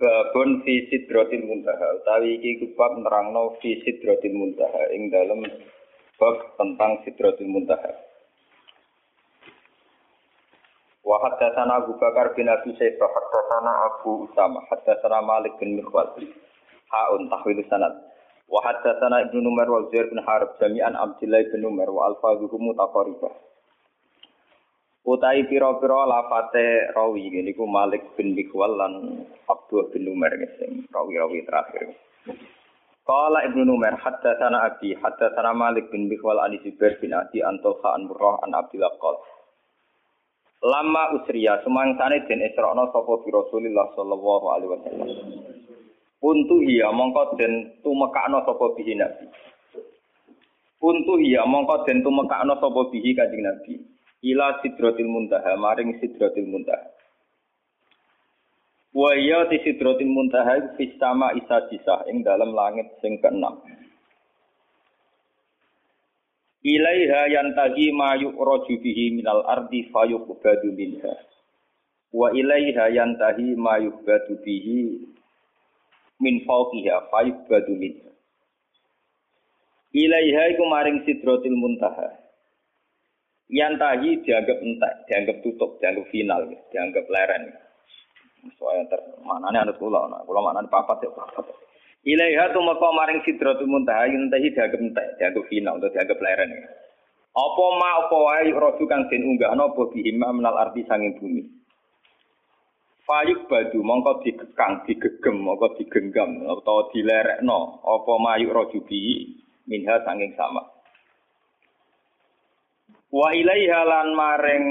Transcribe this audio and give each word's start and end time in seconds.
Babun 0.00 0.64
fi 0.64 0.88
sidratil 0.88 1.44
muntaha 1.44 2.00
utawi 2.00 2.40
iki 2.40 2.72
kubab 2.72 3.04
nerangno 3.04 3.60
fi 3.60 3.84
sidratil 3.84 4.32
muntaha 4.32 4.88
ing 4.96 5.12
dalem 5.12 5.44
bab 6.16 6.56
tentang 6.56 7.04
sidratil 7.04 7.44
muntaha. 7.44 7.92
Wa 11.04 11.20
haddatsana 11.20 11.84
Abu 11.84 12.00
Bakar 12.00 12.32
bin 12.32 12.48
Abi 12.48 12.72
Syaibah 12.80 13.12
haddatsana 13.12 13.72
Abu 13.92 14.24
Usama 14.24 14.64
haddatsana 14.72 15.20
Malik 15.20 15.52
bin 15.60 15.76
Mikhwal. 15.76 16.16
Haun 16.88 17.28
tahwil 17.28 17.60
sanad. 17.68 17.92
Wa 18.48 18.64
haddatsana 18.64 19.28
Ibnu 19.28 19.52
Umar 19.52 19.68
wa 19.68 19.84
Zuhair 19.92 20.08
bin 20.08 20.24
Harb 20.24 20.56
jami'an 20.56 20.96
Abdullah 20.96 21.44
bin 21.44 21.60
Umar 21.60 21.92
wa 21.92 22.08
alfazuhum 22.08 22.72
mutaqarribah 22.72 23.49
Utai 25.00 25.48
piro-piro 25.48 26.04
lafate 26.04 26.92
rawi 26.92 27.32
ini 27.32 27.56
ku 27.56 27.64
Malik 27.64 28.12
bin 28.20 28.36
Bikwal 28.36 28.76
lan 28.76 29.24
Abdul 29.48 29.88
bin 29.96 30.04
Umar 30.12 30.28
sing 30.60 30.84
rawi-rawi 30.92 31.40
terakhir. 31.48 31.96
Kala 33.08 33.48
Ibnu 33.48 33.80
Umar 33.80 33.96
haddatsana 33.96 34.60
Abi 34.68 34.92
haddatsana 34.92 35.56
Malik 35.56 35.88
bin 35.88 36.04
Bikwal 36.04 36.36
an 36.44 36.52
Zubair 36.60 37.00
bin 37.00 37.16
Adi 37.16 37.40
an 37.40 37.64
Tulha 37.64 37.96
an 37.96 38.12
Murrah 38.12 38.44
an 38.44 38.52
Abdullah 38.52 38.92
qol. 39.00 39.16
Lama 40.68 41.16
usriya 41.16 41.64
sumangsane 41.64 42.28
den 42.28 42.44
Isra'na 42.44 42.92
sapa 42.92 43.24
bi 43.24 43.32
Rasulillah 43.32 43.96
sallallahu 43.96 44.46
alaihi 44.52 44.70
wasallam. 44.76 45.08
Untu 46.20 46.60
hiya 46.60 46.92
mongko 46.92 47.40
den 47.40 47.80
tumekakno 47.80 48.44
sapa 48.44 48.76
bihi 48.76 49.00
Nabi. 49.00 49.32
Untu 50.84 51.16
hiya 51.24 51.48
mongko 51.48 51.88
den 51.88 52.04
tumekakno 52.04 52.60
sapa 52.60 52.80
bihi 52.92 53.16
Kanjeng 53.16 53.48
Nabi 53.48 53.80
ila 54.20 54.60
sidratil 54.60 55.08
muntaha 55.08 55.56
maring 55.56 55.96
sidratil 56.00 56.44
muntaha. 56.44 56.92
Wa 58.92 59.16
ya 59.16 59.48
ti 59.48 59.64
sidratil 59.64 60.12
muntaha 60.12 60.76
fis 60.76 60.92
sama 61.00 61.32
isa 61.40 61.64
sisa 61.72 62.04
ing 62.12 62.20
dalam 62.20 62.52
langit 62.52 62.92
sing 63.00 63.16
keenam. 63.24 63.56
Ilaiha 66.60 67.32
yantahi 67.32 67.88
ma 67.96 68.20
yu'raju 68.20 68.74
bihi 68.84 69.16
minal 69.16 69.40
ardi 69.48 69.88
fayuqbadu 69.88 70.76
minha. 70.76 71.16
Wa 72.12 72.28
ilaiha 72.36 72.92
yantahi 72.92 73.56
ma 73.56 73.80
yuqbadu 73.80 74.36
bihi 74.44 75.08
min 76.20 76.44
fawqiha 76.44 77.08
fayuqbadu 77.08 77.72
minha. 77.72 78.12
Ilaiha 79.96 80.52
iku 80.52 80.64
maring 80.68 81.00
sidratil 81.08 81.56
muntaha 81.56 82.19
yang 83.50 83.74
tadi 83.76 84.22
dianggap 84.22 84.58
entek, 84.62 84.94
dianggap 85.10 85.36
tutup, 85.42 85.76
dianggap 85.82 86.06
final, 86.14 86.46
dianggap 86.70 87.04
leren. 87.10 87.50
Soalnya 88.56 88.88
ter 88.88 89.00
mana 89.20 89.52
nih 89.52 89.60
anak 89.68 89.76
kula, 89.76 90.06
nah 90.08 90.22
mana 90.24 90.64
nih 90.64 90.70
papat 90.70 91.02
ya 91.04 91.10
papat. 91.12 91.44
Ilaiha 92.00 92.56
tu 92.56 92.64
maka 92.64 92.88
maring 92.88 93.20
sidratul 93.26 93.68
yang 93.68 94.32
tadi 94.32 94.48
dianggap 94.54 94.80
entek, 94.80 95.06
dianggap 95.20 95.44
final, 95.50 95.76
atau 95.76 95.92
dianggap 95.92 96.18
leren. 96.22 96.50
Apa 97.30 97.64
ma 97.78 97.88
apa 98.06 98.16
wae 98.16 98.50
roju 98.50 98.84
kang 98.90 99.06
den 99.06 99.22
unggahno 99.22 99.70
apa 99.70 99.82
bihima 99.94 100.34
menal 100.34 100.56
arti 100.58 100.82
sanging 100.86 101.14
bumi. 101.14 101.42
Fayuk 103.06 103.46
badu 103.46 103.82
mongko 103.82 104.22
digekang, 104.22 104.82
digegem, 104.86 105.38
mongko 105.38 105.78
digenggam 105.78 106.46
atau 106.46 106.90
dilerekno 106.90 107.82
apa 107.86 108.12
mayuk 108.18 108.50
roju 108.50 108.78
bi 108.82 109.30
minha 109.70 110.02
sanging 110.02 110.34
sama. 110.34 110.79
Wa 113.10 113.34
ilaiha 113.34 113.80
lan 113.90 114.14
maring 114.14 114.66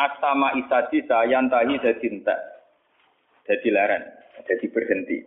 asama 0.00 0.56
isadi 0.56 1.04
sayantahi 1.04 1.76
dadi 1.84 2.06
entek. 2.08 2.40
Dadi 3.44 3.68
leren, 3.68 4.02
dadi 4.40 4.66
berhenti. 4.72 5.20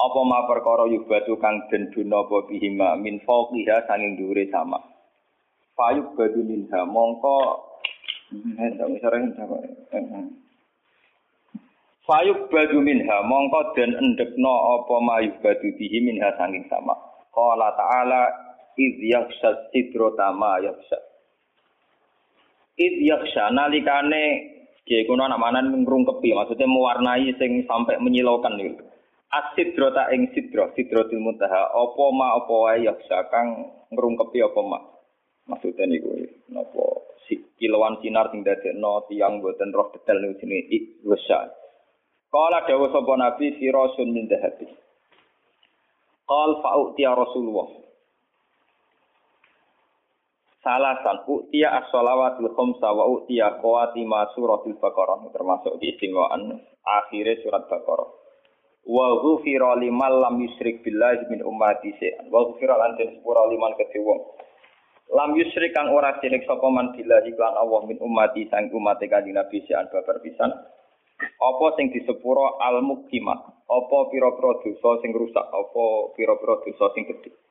Apa 0.00 0.20
ma 0.24 0.48
perkara 0.48 0.88
yubatu 0.88 1.36
kang 1.36 1.68
den 1.68 1.92
duna 1.92 2.24
apa 2.24 2.48
bihima 2.48 2.96
min 2.96 3.20
fawqiha 3.20 3.84
sanging 3.84 4.16
dhuwure 4.16 4.48
sama. 4.48 4.80
Fayuk 5.76 6.16
badu 6.16 6.40
minha 6.40 6.80
mongko 6.88 7.68
Fayuk 12.08 12.40
badu 12.48 12.78
minha 12.80 13.16
mongko 13.20 13.76
den 13.76 13.92
endekno 14.00 14.80
apa 14.80 14.96
mayuk 15.04 15.36
badu 15.44 15.68
bihi 15.76 16.00
minha 16.00 16.32
sanging 16.40 16.64
sama. 16.72 16.96
Qala 17.36 17.76
ta'ala 17.76 18.32
iz 18.80 18.96
yakhsha 19.04 19.68
sidrota 19.68 20.32
ma 20.32 20.56
yakhsha 20.64 21.09
id 22.80 22.96
yaksha 23.04 23.52
nalikane 23.52 24.24
Kiai 24.90 25.06
kuno 25.06 25.22
anak 25.22 25.38
manan 25.38 25.70
ngrungkepi 25.70 26.34
maksudnya 26.34 26.66
mewarnai 26.66 27.30
sing 27.38 27.62
sampai 27.68 28.02
menyilaukan 28.02 28.58
itu. 28.58 28.82
Asidro 29.30 29.94
ta 29.94 30.10
ing 30.10 30.34
sidro, 30.34 30.74
sidro 30.74 31.06
til 31.06 31.22
muntaha, 31.22 31.70
apa 31.70 32.04
ma 32.10 32.34
apa 32.34 32.50
wae 32.50 32.82
yaksa 32.90 33.30
kang 33.30 33.70
ngrungkepi 33.94 34.42
apa 34.42 34.60
ma. 34.66 34.82
Maksudnya 35.46 35.86
niku 35.86 36.10
napa 36.50 37.06
si 37.30 37.38
kilauan 37.54 38.02
sinar 38.02 38.34
sing 38.34 38.42
dadekno 38.42 39.06
tiyang 39.06 39.38
boten 39.38 39.70
roh 39.70 39.94
detail 39.94 40.18
niku 40.18 40.42
jenenge 40.42 40.66
ikwasa. 40.74 41.54
Kala 42.26 42.66
dawuh 42.66 42.90
sapa 42.90 43.14
nabi 43.14 43.54
sirasun 43.62 44.10
min 44.10 44.26
dahabi. 44.26 44.66
Qal 46.26 46.50
fa'uti 46.66 47.06
Rasulullah 47.06 47.89
salasan 50.60 51.24
utia 51.24 51.72
as-shalawatil 51.80 52.52
khamsa 52.52 52.88
wa 52.92 53.04
utia 53.08 53.60
qawatima 53.60 54.28
suratul 54.36 54.76
baqarah. 54.76 55.20
Termasuk 55.32 55.80
di 55.80 55.96
istimewaan 55.96 56.52
akhirnya 56.84 57.40
surat 57.40 57.64
baqarah. 57.68 58.08
Wa 58.84 59.06
ghufira 59.20 59.76
liman 59.76 60.12
lam 60.24 60.34
yusyrik 60.40 60.80
billahi 60.80 61.28
min 61.28 61.44
ummati 61.44 61.92
sa'an 62.00 62.32
wa 62.32 62.48
ghufira 62.48 62.80
lan 62.80 62.96
sepura 62.96 63.44
liman 63.48 63.76
kedhe 63.76 64.00
wong. 64.00 64.20
Lam 65.10 65.36
yusyrik 65.36 65.76
kang 65.76 65.92
ora 65.92 66.16
sirik 66.20 66.44
sapa 66.48 66.64
man 66.68 66.96
billahi 66.96 67.32
lan 67.36 67.54
Allah 67.56 67.80
min 67.84 68.00
ummati 68.00 68.48
sang 68.48 68.72
umat 68.72 69.00
kanjeng 69.00 69.36
Nabi 69.36 69.64
sa'an 69.68 69.88
babar 69.92 70.20
pisan. 70.24 70.52
Apa 71.20 71.76
sing 71.76 71.92
disepuro 71.92 72.56
al 72.64 72.80
mukimat 72.80 73.36
apa 73.68 73.98
pira-pira 74.08 74.56
dosa 74.64 75.04
sing 75.04 75.12
rusak? 75.12 75.44
Apa 75.44 75.84
pira-pira 76.16 76.64
dosa 76.64 76.88
sing 76.96 77.04
gedhe 77.04 77.49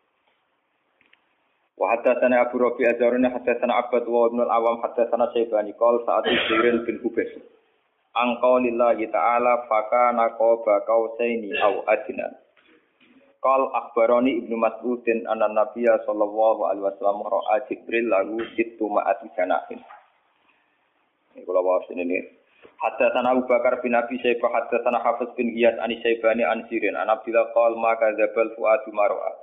Wa 1.79 1.95
haddatsana 1.95 2.43
Abu 2.43 2.59
Rabi 2.59 2.83
Azharuna 2.91 3.31
haddatsana 3.31 3.79
Abbad 3.79 4.03
wa 4.03 4.27
Ibnu 4.27 4.43
al-Awam 4.43 4.83
haddatsana 4.83 5.31
Syaibani 5.31 5.71
qol 5.79 6.03
saat 6.03 6.27
Jibril 6.27 6.83
bin 6.83 6.99
Hubais. 6.99 7.31
Angkau 8.11 8.59
lillahi 8.59 9.07
ta'ala 9.07 9.63
fakana 9.71 10.35
qaba 10.35 10.83
kausaini 10.83 11.55
au 11.63 11.87
adna. 11.87 12.35
Qal 13.39 13.71
akhbarani 13.71 14.43
Ibnu 14.43 14.59
Mas'udin 14.59 15.23
anna 15.23 15.47
Nabiyya 15.47 16.03
sallallahu 16.03 16.67
alaihi 16.67 16.83
wasallam 16.83 17.23
ra'a 17.23 17.63
Jibril 17.71 18.11
lagu 18.11 18.43
sittu 18.59 18.91
ma'ati 18.91 19.31
janahin. 19.39 19.79
Ini 21.39 21.47
kalau 21.47 21.63
bawa 21.63 21.87
sini 21.87 22.03
nih. 22.03 22.27
Haddatsana 22.83 23.39
Abu 23.39 23.47
Bakar 23.47 23.79
bin 23.79 23.95
Abi 23.95 24.19
Syaibah 24.19 24.51
haddatsana 24.51 24.99
Hafiz 24.99 25.31
bin 25.39 25.55
Hiyas 25.55 25.79
an 25.79 25.95
Syaibani 26.03 26.43
an 26.43 26.67
Sirin 26.67 26.99
an 26.99 27.07
Abdullah 27.07 27.55
qal 27.55 27.79
ma 27.79 27.95
kadzabal 27.95 28.51
fuadu 28.59 28.91
mar'a. 28.91 29.38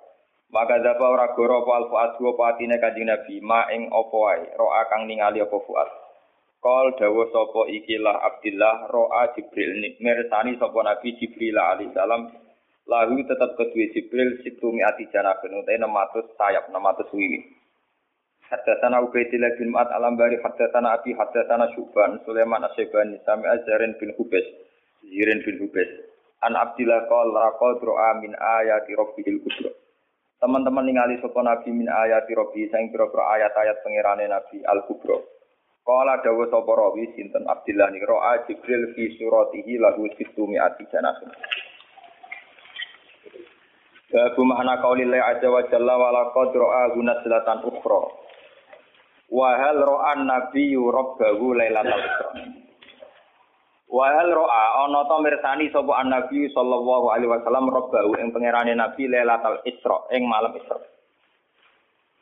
Maka 0.46 0.78
dapa 0.78 1.02
ora 1.02 1.34
goro 1.34 1.66
apa 1.66 1.72
alfuat 1.82 2.10
apa 2.22 2.42
atine 2.54 2.78
Kanjeng 2.78 3.10
Nabi, 3.10 3.42
ma 3.42 3.66
ing 3.74 3.90
apa 3.90 4.14
wae, 4.14 4.46
roa 4.54 4.86
kang 4.86 5.10
ningali 5.10 5.42
apa 5.42 5.58
fuat. 5.58 5.90
Kol 6.62 6.94
dawa 6.94 7.26
sapa 7.34 7.66
ikilah 7.66 8.16
Abdillah 8.30 8.86
roa 8.86 9.34
Jibril 9.34 9.98
mirsani 9.98 10.54
sapa 10.54 10.78
Nabi 10.86 11.18
Jibril 11.18 11.58
alaihi 11.58 11.90
salam. 11.94 12.30
Lahu 12.86 13.18
tetap 13.26 13.58
kedua 13.58 13.90
Jibril 13.90 14.38
situ 14.46 14.70
miati 14.70 15.10
janabun 15.10 15.66
utai 15.66 15.82
600 15.82 16.38
sayap 16.38 16.70
600 16.70 17.10
wiwi. 17.10 17.40
Haddatsana 18.46 19.02
Ubaidillah 19.02 19.58
bin 19.58 19.74
Ma'ad 19.74 19.90
al-Ambari 19.90 20.38
haddatsana 20.38 20.94
Abi 20.94 21.18
haddatsana 21.18 21.66
Syuban 21.74 22.22
Sulaiman 22.22 22.62
Asyibani 22.62 23.18
sami 23.26 23.42
Azharin 23.50 23.98
bin 23.98 24.14
Hubes 24.14 24.46
Zirin 25.02 25.42
bin 25.42 25.58
Hubes 25.58 25.90
An 26.46 26.54
Abdillah 26.54 27.10
qol 27.10 27.34
raqad 27.34 27.82
ro'a 27.82 28.22
min 28.22 28.38
ayati 28.38 28.94
rabbihil 28.94 29.42
kubra 29.42 29.74
Teman-teman 30.36 30.84
ningali 30.84 31.16
sapa 31.24 31.40
Nabi 31.40 31.72
min 31.72 31.88
ayati 31.88 32.36
Rabbi 32.36 32.68
sing 32.68 32.92
pira-pira 32.92 33.24
ayat-ayat 33.40 33.80
pangerane 33.80 34.28
Nabi 34.28 34.60
Al-Kubra. 34.68 35.16
Kala 35.80 36.20
dawa 36.20 36.44
sapa 36.52 36.72
rawi 36.76 37.08
sinten 37.16 37.48
Abdillah 37.48 37.88
ni 37.94 38.04
ro'a 38.04 38.44
Jibril 38.44 38.92
fi 38.92 39.16
suratihi 39.16 39.80
lahu 39.80 40.04
situmi 40.18 40.60
ati 40.60 40.84
janasun. 40.92 41.30
Babu 44.12 44.42
makna 44.44 44.82
qaulillahi 44.82 45.24
azza 45.24 45.48
wa 45.48 45.62
jalla 45.72 45.94
wa 45.96 46.10
laqad 46.10 46.50
ra'a 46.52 46.82
gunaslatan 46.92 47.58
ukhra. 47.70 48.02
Wa 49.32 49.56
hal 49.56 49.78
ra'a 49.78 50.12
nabiyyu 50.20 50.84
rabbahu 50.90 51.56
lailatal 51.56 52.02
isra. 52.02 52.65
Wa 53.86 54.10
hal 54.10 54.34
ra'a 54.34 54.82
ana 54.82 55.06
ta 55.06 55.16
mirsani 55.22 55.70
sapa 55.70 56.02
an-nabi 56.02 56.50
sallallahu 56.50 57.06
alaihi 57.06 57.30
wasallam 57.30 57.70
rabbahu 57.70 58.18
ing 58.18 58.34
pangerane 58.34 58.74
nabi 58.74 59.06
lailatal 59.06 59.62
isra 59.62 60.10
ing 60.10 60.26
malam 60.26 60.58
isra. 60.58 60.78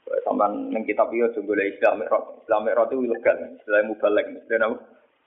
Sampai 0.05 0.52
neng 0.52 0.84
kitab 0.84 1.08
itu 1.16 1.40
juga 1.40 1.64
Islam 1.64 2.05
Mi'raj. 2.05 2.44
Islam 2.44 2.61
Mi'raj 2.69 2.93
itu 2.93 3.02
ilegal, 3.08 3.37
Islam 3.56 3.88
mubalek. 3.88 4.26
Dan 4.44 4.76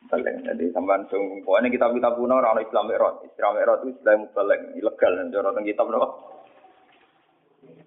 mubalek. 0.06 0.36
Jadi 0.46 0.66
sampai 0.70 1.02
sung 1.10 1.42
pokoknya 1.42 1.74
kitab-kitab 1.74 2.14
kuno 2.14 2.38
orang 2.38 2.62
Islam 2.62 2.86
Mi'raj. 2.86 3.26
Islam 3.26 3.52
Mi'raj 3.58 3.80
itu 3.82 3.90
Islam 3.98 4.30
mubalek, 4.30 4.60
ilegal. 4.78 5.12
Jadi 5.18 5.34
teng 5.34 5.66
kitab 5.66 5.86
nopo. 5.90 6.37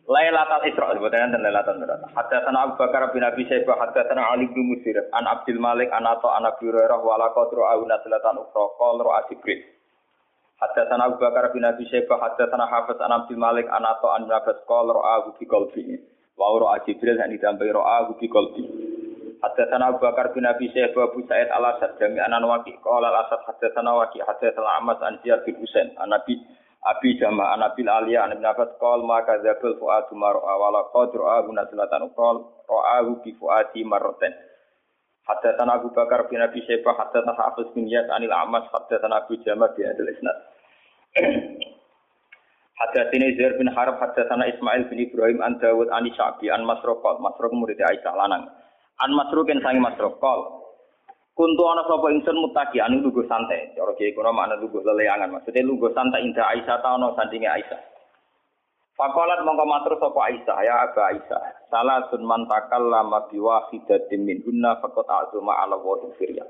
Lailatul 0.09 0.65
Isra 0.71 0.97
sebetulnya 0.97 1.33
dan 1.37 1.43
Lailatul 1.45 1.77
Mi'raj. 1.83 2.03
Hadatsana 2.17 2.59
Abu 2.65 2.75
Bakar 2.81 3.13
bin 3.13 3.21
Abi 3.21 3.45
Syaibah, 3.45 3.77
hadatsana 3.79 4.33
Ali 4.33 4.49
bin 4.49 4.73
Musir, 4.73 4.97
an 5.13 5.25
Abdul 5.29 5.61
Malik, 5.61 5.93
an 5.93 6.09
Atha, 6.09 6.41
an 6.41 6.49
Abi 6.49 6.67
Hurairah, 6.69 6.99
wa 6.99 7.21
laqad 7.21 7.53
ra'awna 7.53 8.01
salatan 8.01 8.41
ukhra, 8.41 8.65
qala 8.81 9.01
ra'a 9.07 9.21
Jibril. 9.29 9.61
Hadatsana 10.61 11.13
Abu 11.13 11.17
Bakar 11.21 11.53
bin 11.53 11.69
Abi 11.69 11.85
Syaibah, 11.87 12.17
hadatsana 12.17 12.65
Hafiz 12.67 12.99
an 13.01 13.13
Abdul 13.13 13.39
Malik, 13.39 13.69
an 13.69 13.85
Atha, 13.85 14.09
an 14.17 14.27
Nabas, 14.27 14.59
qala 14.67 14.97
ra'ahu 14.97 15.37
fi 15.39 15.45
qalbihi. 15.47 15.95
Wa 16.35 16.59
ro'a 16.59 16.81
Jibril 16.89 17.21
yang 17.21 17.31
ditambahi 17.31 17.71
ro'a 17.71 18.09
bi 18.11 18.27
qalbi. 18.27 18.63
Hadatsana 19.41 19.89
Abu 19.89 20.05
Bakar 20.05 20.37
bin 20.37 20.45
Abi 20.45 20.69
Syaibah 20.69 21.09
Abu 21.09 21.25
Sa'id 21.25 21.49
Al-Asad 21.49 21.97
jami'an 21.97 22.45
waqi 22.45 22.77
qala 22.85 23.09
Al-Asad 23.09 23.41
hadatsana 23.49 23.97
waqi 23.97 24.21
hadatsana 24.21 24.85
Amas 24.85 25.01
an 25.01 25.17
Ziyad 25.25 25.49
bin 25.49 25.57
Husain 25.57 25.97
an 25.97 26.13
Nabi 26.13 26.37
Abi 26.81 27.21
Jama 27.21 27.53
an 27.53 27.61
Nabil 27.61 27.85
Aliyah 27.85 28.33
Ibn 28.33 28.45
Abbas 28.45 28.73
qala 28.81 29.05
ma 29.05 29.21
kadzabul 29.21 29.77
fuadu 29.77 30.17
ma 30.17 30.33
ra'a 30.33 30.55
wa 30.57 30.69
laqad 30.73 31.13
ra'ahu 31.13 31.53
naslatan 31.53 32.09
qala 32.17 32.41
ra'ahu 32.65 33.21
bi 33.21 33.37
fuadi 33.37 33.85
marratan. 33.85 34.33
Hadatsana 35.29 35.77
Abu 35.77 35.93
Bakar 35.93 36.33
bin 36.33 36.41
Abi 36.41 36.65
Syaibah 36.65 36.97
hadatsana 36.97 37.37
Hafiz 37.37 37.69
bin 37.77 37.85
Yas 37.85 38.09
anil 38.09 38.33
Amas 38.33 38.65
hadatsana 38.73 39.29
Abu 39.29 39.37
Jama 39.45 39.69
bi 39.77 39.85
hadal 39.85 40.09
isnad. 40.09 40.37
Hadatsini 42.81 43.37
Zair 43.37 43.61
bin 43.61 43.69
Harb 43.69 44.01
hadatsana 44.01 44.49
Ismail 44.49 44.89
bin 44.89 45.05
Ibrahim 45.05 45.45
an 45.45 45.61
Dawud 45.61 45.93
an 45.93 46.09
Syabi 46.17 46.49
an 46.49 46.65
Masruq 46.65 47.05
Masruq 47.05 47.53
murid 47.53 47.77
Aisyah 47.77 48.17
lanang. 48.17 48.49
An 49.05 49.13
Masruqin 49.13 49.61
sangi 49.61 49.85
Masruq 49.85 50.17
Kuntu 51.35 51.63
ana 51.65 51.87
sapa 51.87 52.11
ingsun 52.11 52.37
mutaki 52.37 52.83
anu 52.83 53.01
lugu 53.01 53.25
santai. 53.25 53.73
Cara 53.73 53.95
kiye 53.97 54.13
kuna 54.13 54.35
makna 54.35 54.59
lugu 54.59 54.83
leleangan. 54.83 55.31
Maksudnya 55.31 55.65
lugu 55.65 55.89
santai 55.95 56.27
indah 56.27 56.53
Aisyah 56.53 56.77
ta 56.83 56.99
ono 56.99 57.15
sandinge 57.15 57.49
Aisyah. 57.49 57.81
Fakolat 58.99 59.41
mongko 59.49 59.65
matur 59.65 59.95
sapa 59.97 60.21
Aisyah 60.29 60.59
ya 60.61 60.75
Aba 60.85 61.03
Aisyah. 61.17 61.43
Salah 61.73 62.05
sun 62.13 62.27
man 62.29 62.45
takallama 62.45 63.31
biwahidatin 63.33 64.21
min 64.27 64.45
hunna 64.45 64.77
faqat 64.85 65.09
azuma 65.09 65.57
ala 65.65 65.81
wa 65.81 65.97
firya. 66.21 66.45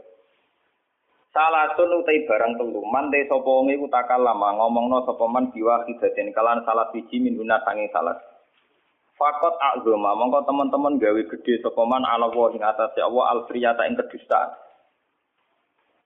Salah 1.31 1.71
sun 1.79 1.95
utai 1.95 2.27
barang 2.27 2.59
telu 2.59 2.83
mante 2.91 3.23
sapa 3.31 3.47
wong 3.47 3.71
iku 3.71 3.87
takal 3.87 4.19
lama 4.19 4.59
ngomongno 4.59 5.07
sapa 5.07 5.31
man 5.31 5.55
biwa 5.55 5.87
kidaden 5.87 6.35
kalan 6.35 6.67
salah 6.67 6.91
siji 6.91 7.23
min 7.23 7.39
guna 7.39 7.63
sange 7.63 7.87
salah. 7.95 8.19
Fakot 9.15 9.55
azoma 9.61 10.19
mongko 10.19 10.43
teman-teman 10.51 10.99
gawe 10.99 11.23
gede 11.31 11.63
sapa 11.63 11.83
man 11.87 12.03
ala 12.03 12.33
wa 12.35 12.51
atas 12.51 12.99
Allah 12.99 13.25
alfriyata 13.39 13.87
ing 13.87 13.95
kedustaan. 13.95 14.70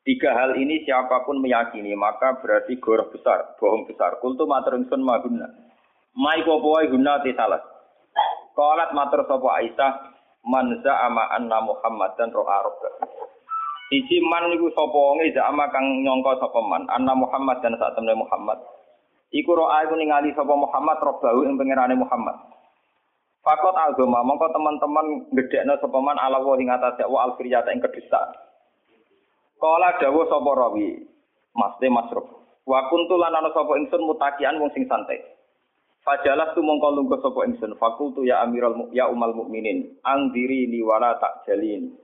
Tiga 0.04 0.36
hal 0.36 0.60
ini 0.60 0.84
siapa 0.84 1.24
pun 1.24 1.40
meyakini 1.40 1.96
maka 1.96 2.36
berarti 2.36 2.76
goroh 2.76 3.08
besar, 3.08 3.56
bohong 3.56 3.88
besar. 3.88 4.20
Kultu 4.20 4.44
matur 4.44 4.76
ingsun 4.76 5.00
maguna. 5.00 5.48
Mai 6.12 6.44
wae 6.44 6.92
guna 6.92 7.24
te 7.24 7.32
salah. 7.32 7.64
Qalat 8.52 8.92
matur 8.92 9.24
sapa 9.24 9.48
Aisyah 9.64 9.92
man 10.44 10.76
za'ama 10.84 11.32
anna 11.32 11.58
Muhammadan 11.64 12.30
ro'a 12.36 12.56
rabbah. 12.68 12.94
Siji 13.88 14.20
man 14.28 14.52
niku 14.52 14.68
sapa 14.76 14.92
wonge 14.92 15.32
ama 15.40 15.72
kang 15.72 16.04
nyangka 16.04 16.36
sapa 16.36 16.60
man, 16.60 16.84
anna 16.92 17.16
Muhammad 17.16 17.64
dan 17.64 17.72
saat 17.80 17.96
temne 17.96 18.12
Muhammad. 18.12 18.60
Iku 19.32 19.56
roa 19.56 19.88
iku 19.88 19.96
ningali 19.96 20.36
sapa 20.36 20.52
Muhammad 20.52 21.00
robahu 21.00 21.48
ing 21.48 21.56
pangerane 21.56 21.96
Muhammad. 21.96 22.36
Fakot 23.40 23.76
agama, 23.76 24.24
mongko 24.24 24.52
teman-teman 24.52 25.06
gedekno 25.32 25.80
sapa 25.80 25.98
man 26.00 26.20
ala 26.20 26.44
wa 26.44 26.60
ing 26.60 26.68
atase 26.68 27.08
wa 27.08 27.24
alfriyata 27.24 27.72
ing 27.72 27.80
kedesa. 27.80 28.20
Kala 29.58 29.96
dawuh 30.02 30.26
sapa 30.28 30.50
rawi, 30.54 31.04
Mas 31.54 31.74
de 31.80 31.88
Masruf. 31.88 32.26
Wa 32.64 32.88
kuntu 32.88 33.14
lan 33.16 33.32
ana 33.32 33.50
sapa 33.54 33.76
ingsun 33.80 34.04
mutakian 34.04 34.60
wong 34.60 34.72
sing 34.72 34.84
santai. 34.90 35.20
Fajalah 36.04 36.52
tu 36.52 36.60
mongko 36.60 37.00
lungguh 37.00 37.20
sapa 37.22 37.48
ingsun. 37.48 37.76
Fakultu 37.80 38.26
ya 38.26 38.44
Amirul 38.44 38.92
ya 38.92 39.08
Umal 39.08 39.32
Mukminin, 39.32 40.00
angdiri 40.04 40.68
ni 40.68 40.84
wala 40.84 41.16
tak 41.16 41.48
jalin 41.48 41.96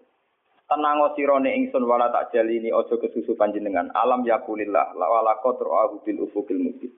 tenang 0.70 1.02
sirone 1.18 1.50
ingsun 1.50 1.82
wala 1.82 2.14
tak 2.14 2.30
jalini 2.30 2.70
ojo 2.70 2.94
kesusu 3.02 3.34
panjenengan 3.34 3.90
alam 3.90 4.22
yakulillah 4.22 4.94
la 4.94 5.06
wala 5.10 5.34
qadru 5.42 5.66
ahu 5.66 5.98
bil 6.06 6.30
ufukil 6.30 6.62
mubin 6.62 6.94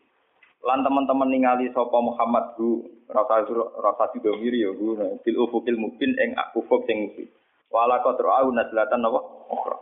lan 0.60 0.84
teman-teman 0.84 1.32
ningali 1.32 1.72
sapa 1.72 1.96
Muhammad 1.96 2.52
hu 2.60 2.84
rasa 3.08 3.48
rasa 3.80 4.12
didomiri 4.12 4.68
ya 4.68 4.76
hu 4.76 5.16
bil 5.24 5.36
ufukil 5.48 5.80
mubin 5.80 6.12
ing 6.20 6.36
ufuk 6.52 6.84
sing 6.84 7.08
mubin 7.08 7.32
wala 7.72 8.04
qadru 8.04 8.28
ahu 8.28 8.52
nazlatan 8.52 9.08
ukhra 9.48 9.80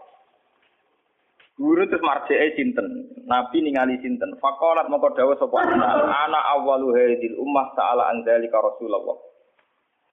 Guru 1.61 1.85
terus 1.93 2.01
marjee 2.01 2.57
sinten, 2.57 3.21
Nabi 3.29 3.61
ningali 3.61 4.01
sinten. 4.01 4.33
Fakolat 4.41 4.89
moko 4.89 5.13
dawuh 5.13 5.37
sapa 5.37 5.61
ana 5.61 6.41
awwalu 6.57 6.97
hadil 6.97 7.37
ummah 7.37 7.77
ta'ala 7.77 8.09
anzalika 8.17 8.65
Rasulullah. 8.65 9.21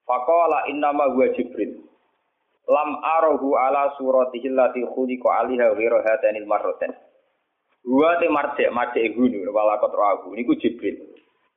Fakola 0.03 0.67
innama 0.67 1.07
huwa 1.07 1.31
Jibril 1.31 1.87
lam 2.67 2.99
arahu 2.99 3.55
ala 3.55 3.95
suratihi 3.95 4.51
allati 4.51 4.83
khuliqa 4.83 5.27
alaiha 5.39 5.71
ghairu 5.71 6.03
hadanil 6.03 6.47
marratain 6.47 6.91
Wa 7.87 8.19
te 8.19 8.27
marje 8.27 8.67
marje 8.67 9.07
gunu 9.15 9.47
wala 9.55 9.79
kotrahu 9.79 10.35
niku 10.35 10.51
Jibril. 10.59 10.99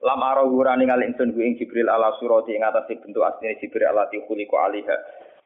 Lam 0.07 0.23
arahu 0.23 0.55
ora 0.63 0.79
ningali 0.79 1.11
ku 1.19 1.43
ing 1.43 1.59
Jibril 1.59 1.91
ala 1.91 2.15
surati 2.23 2.55
ing 2.55 2.63
atas 2.63 2.87
bentuk 2.87 3.27
asline 3.27 3.59
Jibril 3.59 3.91
alati 3.91 4.23
khuliqa 4.23 4.71
alaiha. 4.71 4.97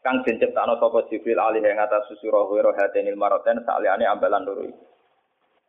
Kang 0.05 0.21
den 0.21 0.37
ciptakno 0.37 0.77
sapa 0.77 1.09
Jibril 1.09 1.41
alaiha 1.41 1.73
ing 1.73 1.81
atas 1.81 2.13
surah 2.21 2.45
ghairu 2.53 2.77
hadanil 2.77 3.17
marratain 3.17 3.65
saliyane 3.65 4.05
ambalan 4.05 4.45
loro 4.45 4.69
iki. 4.69 4.85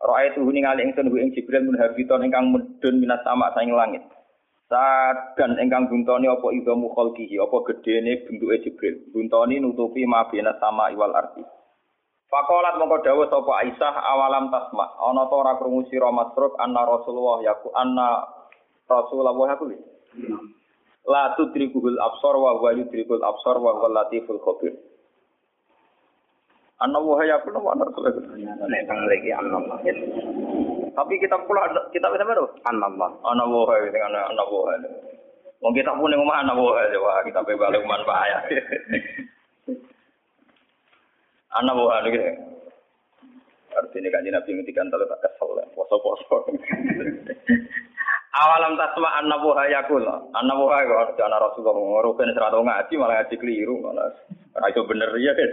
Ra'aitu 0.04 0.44
ningali 0.44 0.84
ingsun 0.84 1.08
ing 1.08 1.32
Jibril 1.32 1.64
munhabiton 1.64 2.20
ingkang 2.28 2.52
mudhun 2.52 3.00
minas 3.00 3.24
sama 3.24 3.56
saing 3.56 3.72
langit. 3.72 4.04
Sadan 4.68 5.56
ingkang 5.56 5.88
buntoni 5.88 6.28
apa 6.28 6.52
idhamu 6.52 6.92
khalqihi, 6.92 7.40
apa 7.40 7.64
gedene 7.72 8.28
bentuke 8.28 8.60
Jibril. 8.60 9.08
Buntoni 9.16 9.64
nutupi 9.64 10.04
mabena 10.04 10.60
sama 10.60 10.92
iwal 10.92 11.16
arti. 11.16 11.40
Fakolat 12.28 12.76
mongko 12.76 13.08
dawuh 13.08 13.32
sapa 13.32 13.52
Aisyah 13.64 13.96
awalam 13.96 14.52
tasma. 14.52 15.00
Ana 15.00 15.32
ta 15.32 15.36
ora 15.40 15.56
krungu 15.56 15.88
sira 15.88 16.12
Masruk 16.12 16.60
anna 16.60 16.84
Rasulullah 16.84 17.40
yaku 17.40 17.72
anna 17.72 18.28
Rasulullah 18.84 19.32
yaku. 19.56 19.80
La 21.06 21.38
tudrikuhul 21.38 22.02
absar 22.02 22.34
wa 22.34 22.58
huwa 22.58 22.74
yudrikul 22.74 23.22
absar 23.22 23.62
wa 23.62 23.78
huwa 23.78 23.94
latiful 23.94 24.42
khabir. 24.42 24.74
Anna 26.82 26.98
wa 26.98 27.22
yaku 27.22 27.54
wa 27.54 27.78
anna 27.78 27.86
Rasulullah. 27.86 28.66
Nek 28.66 28.82
tang 28.90 29.00
lagi 29.06 29.30
anna 29.30 29.60
tapi 30.96 31.20
kita 31.20 31.36
pula 31.44 31.68
kita 31.92 32.08
bisa 32.08 32.24
baru 32.24 32.48
Allah. 32.64 33.12
Anak 33.28 33.48
boha 33.52 33.76
ini 33.84 34.00
kan 34.00 34.16
anak 34.16 34.48
boha. 34.48 34.80
Mau 35.60 35.76
kita 35.76 35.92
pun 35.92 36.08
yang 36.08 36.24
rumah 36.24 36.40
anak 36.40 36.56
boha 36.56 36.88
wah 37.04 37.20
kita 37.28 37.44
bebalik 37.44 37.84
man 37.84 38.00
bahaya. 38.08 38.40
anak 41.60 41.76
boha 41.76 42.00
ini. 42.08 42.20
Artinya 43.76 44.08
kan 44.08 44.24
Nabi 44.24 44.56
ngendikan 44.56 44.88
kalau 44.88 45.04
tak 45.04 45.20
kesel, 45.20 45.52
poso-poso. 45.76 46.48
Awalam 48.36 48.76
tasma 48.76 49.16
anak 49.24 49.40
boha 49.40 49.64
yakul. 49.72 50.04
Anak 50.36 50.56
boha 50.60 50.84
kok 50.84 51.24
ana 51.24 51.40
Rasulullah 51.40 51.80
ngurukin 51.80 52.36
serata 52.36 52.60
ngaji 52.60 52.94
malah 53.00 53.24
ngaji 53.24 53.36
keliru 53.40 53.80
malah. 53.80 54.12
Itu 54.68 54.84
bener 54.84 55.08
ya 55.24 55.32
kan. 55.32 55.52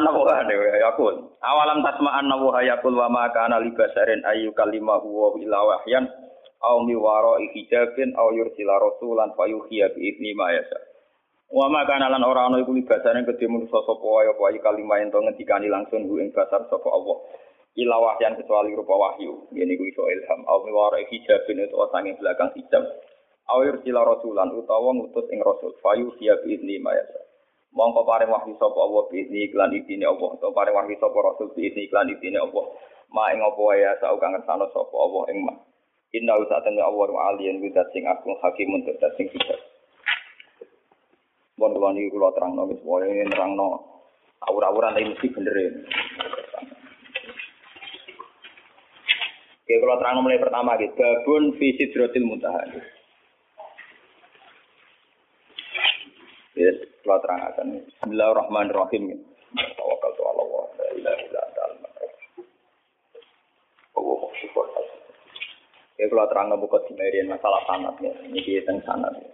Anak 0.00 0.16
wa 0.16 0.32
yakul. 0.80 1.36
Awalam 1.44 1.84
tasma 1.84 2.16
anna 2.16 2.40
wa 2.40 2.64
yakul 2.64 2.96
wa 2.96 3.12
ma 3.12 3.28
kana 3.36 3.60
li 3.60 3.68
basarin 3.76 4.24
ayu 4.32 4.56
kalimahu 4.56 5.08
wa 5.12 5.28
ila 5.36 5.58
wahyan 5.76 6.08
aw 6.64 6.80
mi 6.88 6.96
wara 6.96 7.36
hijabin 7.52 8.16
aw 8.16 8.32
yursila 8.32 8.80
rasulan 8.80 9.36
fa 9.36 9.44
yuhiya 9.44 9.92
bi 9.92 10.16
idni 10.16 10.32
ma 10.32 10.56
yasa. 10.56 10.80
Wa 11.52 11.68
ma 11.68 11.84
kana 11.84 12.08
lan 12.08 12.24
ora 12.24 12.48
ana 12.48 12.64
iku 12.64 12.72
li 12.72 12.80
basarin 12.88 13.28
kedhe 13.28 13.44
manusa 13.44 13.84
sapa 13.84 14.06
wae 14.08 14.24
apa 14.32 14.56
kalimah 14.56 15.04
ento 15.04 15.20
ngendikani 15.20 15.68
langsung 15.68 16.08
ku 16.08 16.16
ing 16.16 16.32
basar 16.32 16.64
sapa 16.72 16.88
Allah. 16.88 17.20
Ila 17.78 17.96
wahyan 18.02 18.34
kecuali 18.34 18.74
rupa 18.74 18.94
wahyu. 18.98 19.46
Yen 19.54 19.70
iku 19.70 19.86
iso 19.86 20.02
ilham 20.10 20.42
aw 20.50 20.58
mi 20.66 20.74
wara 20.74 20.98
hijabin 21.06 21.62
itu 21.62 21.78
sange 21.94 22.18
belakang 22.18 22.50
hijab. 22.58 22.82
Aw 23.46 23.62
yursila 23.62 24.02
rasulan 24.02 24.50
utawa 24.50 24.90
ngutus 24.90 25.30
ing 25.30 25.38
rasul 25.38 25.70
fa 25.78 25.94
yuhiya 25.94 26.42
bi 26.42 26.58
idni 26.58 26.82
ma 26.82 26.90
yasa. 26.98 27.30
Mongko 27.70 28.02
paring 28.02 28.26
wahyu 28.26 28.58
sapa 28.58 28.74
Allah 28.74 29.06
bi 29.06 29.22
ini 29.22 29.46
iklan 29.46 29.70
idine 29.70 30.02
Allah, 30.02 30.34
atau 30.34 30.50
paring 30.50 30.74
wahyu 30.74 30.98
sapa 30.98 31.14
Rasul 31.14 31.54
bi 31.54 31.70
ini 31.70 31.86
iklan 31.86 32.10
idine 32.10 32.42
Allah. 32.42 32.66
Ma 33.14 33.30
ing 33.30 33.38
apa 33.38 33.60
wae 33.62 33.86
asa 33.86 34.10
kang 34.18 34.34
ngersano 34.34 34.66
sapa 34.74 34.96
Allah 34.98 35.22
ing 35.30 35.38
ma. 35.46 35.54
Inna 36.10 36.34
usatane 36.42 36.82
Allah 36.82 37.06
wa 37.06 37.22
aliyan 37.30 37.62
widat 37.62 37.86
sing 37.94 38.02
agung 38.10 38.34
hakim 38.42 38.74
untuk 38.74 38.98
sing 39.14 39.30
bijak. 39.30 39.62
Bon 41.54 41.70
kula 41.70 41.94
niki 41.94 42.10
kula 42.10 42.34
terangno 42.34 42.66
wis 42.66 42.82
wae 42.82 43.22
nerangno 43.30 43.78
awur-awuran 44.50 44.98
tapi 44.98 45.12
mesti 45.12 45.28
bener 45.30 45.54
ya. 49.70 49.78
Kalau 49.78 49.96
terang 50.02 50.26
mulai 50.26 50.42
pertama 50.42 50.74
gitu, 50.82 50.98
babun 50.98 51.54
visi 51.54 51.86
drotil 51.94 52.26
muntaha. 52.26 52.66
Ya, 56.58 56.70
kalau 57.06 57.22
terang 57.22 57.40
akan. 57.54 57.66
Bismillahirrahmanirrahim. 57.86 59.22
Tawakal 59.78 60.10
tu 60.18 60.22
Allah. 60.26 60.46
Oke, 66.00 66.08
kalau 66.08 66.26
terang 66.32 66.48
buka 66.56 66.80
dimerian 66.88 67.28
masalah 67.28 67.60
sanat 67.68 67.92
ya. 68.00 68.08
Ini 68.24 68.40
kita 68.40 68.72
sanat 68.88 69.12
ya. 69.20 69.30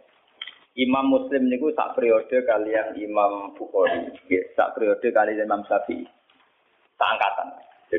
Imam 0.76 1.08
Muslim 1.08 1.48
niku 1.48 1.72
sak 1.72 1.96
periode 1.96 2.42
kalian 2.44 2.98
Imam 3.00 3.56
Bukhari, 3.56 4.12
ya, 4.28 4.42
sak 4.58 4.76
periode 4.76 5.08
kalian 5.08 5.46
Imam 5.46 5.64
Syafi'i. 5.64 6.04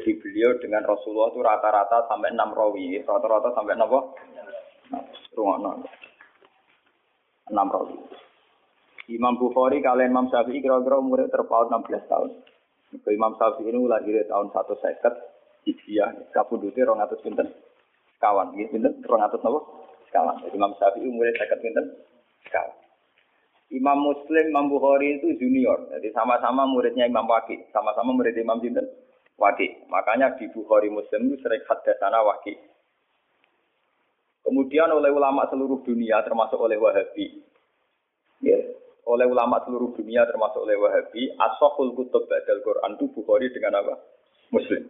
Jadi 0.08 0.24
beliau 0.24 0.56
dengan 0.64 0.88
Rasulullah 0.88 1.36
itu 1.36 1.44
rata-rata 1.44 2.08
sampai 2.08 2.32
enam 2.32 2.56
rawi, 2.56 2.96
rata-rata 3.04 3.52
sampai 3.52 3.76
enam 3.76 3.92
Rumah 5.36 5.84
enam 7.52 7.68
rawi. 7.68 8.00
Imam 9.12 9.36
Bukhari 9.36 9.84
kalian 9.84 10.16
Imam 10.16 10.32
Syafi'i 10.32 10.64
kira-kira 10.64 10.96
umurnya 11.04 11.28
terpaut 11.28 11.68
16 11.68 12.08
tahun. 12.08 12.40
Ke 13.04 13.12
Imam 13.12 13.36
Syafi'i 13.36 13.68
ini 13.68 13.84
lahir 13.84 14.16
tahun 14.32 14.48
satu 14.56 14.80
seket, 14.80 15.12
Hijriah, 15.68 16.32
kapundutnya 16.32 16.88
rong 16.88 17.04
atus 17.04 17.20
pinten, 17.20 17.52
kawan, 18.24 18.56
gitu 18.56 18.80
pinten, 18.80 19.04
atus 19.04 19.44
nopo, 19.44 19.92
kawan. 20.16 20.40
Jadi 20.40 20.56
Imam 20.56 20.72
Syafi'i 20.80 21.04
umurnya 21.04 21.36
seket 21.36 21.60
pinten, 21.60 21.84
sekali. 22.48 22.80
Imam 23.76 24.00
Muslim, 24.00 24.56
Imam 24.56 24.72
Bukhari 24.72 25.20
itu 25.20 25.36
junior, 25.36 25.92
jadi 25.92 26.16
sama-sama 26.16 26.64
muridnya 26.64 27.04
Imam 27.04 27.28
Waki, 27.28 27.68
sama-sama 27.76 28.16
murid 28.16 28.40
Imam 28.40 28.64
Sinten 28.64 28.88
Waki. 29.38 29.86
Makanya 29.88 30.34
di 30.36 30.50
Bukhari 30.50 30.90
Muslim 30.90 31.30
itu 31.30 31.38
sering 31.46 31.62
hadasana 31.70 32.26
Waki. 32.26 32.58
Kemudian 34.42 34.90
oleh 34.90 35.14
ulama 35.14 35.46
seluruh 35.52 35.84
dunia, 35.84 36.24
termasuk 36.24 36.56
oleh 36.56 36.80
Wahabi, 36.80 37.44
ya, 38.40 38.56
oleh 39.04 39.28
ulama 39.28 39.60
seluruh 39.68 39.92
dunia, 39.92 40.24
termasuk 40.24 40.64
oleh 40.64 40.80
Wahabi, 40.80 41.36
asoful 41.36 41.92
kutub 41.94 42.26
badal 42.32 42.64
Quran 42.64 42.96
itu 42.96 43.06
Bukhari 43.12 43.52
dengan 43.52 43.84
apa? 43.84 44.00
Muslim. 44.56 44.88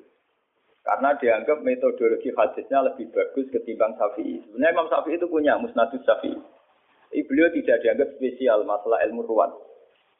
Karena 0.85 1.17
dianggap 1.19 1.65
metodologi 1.67 2.31
hadisnya 2.31 2.79
lebih 2.85 3.11
bagus 3.11 3.49
ketimbang 3.51 3.97
Syafi'i. 3.99 4.39
Sebenarnya 4.45 4.71
Imam 4.71 4.87
Syafi'i 4.87 5.19
itu 5.19 5.27
punya 5.27 5.59
musnadus 5.59 6.05
Syafi'i. 6.05 6.37
Tapi 6.37 7.25
beliau 7.27 7.49
tidak 7.51 7.81
dianggap 7.81 8.07
spesial 8.15 8.61
masalah 8.63 9.01
ilmu 9.09 9.25
ruwan. 9.25 9.51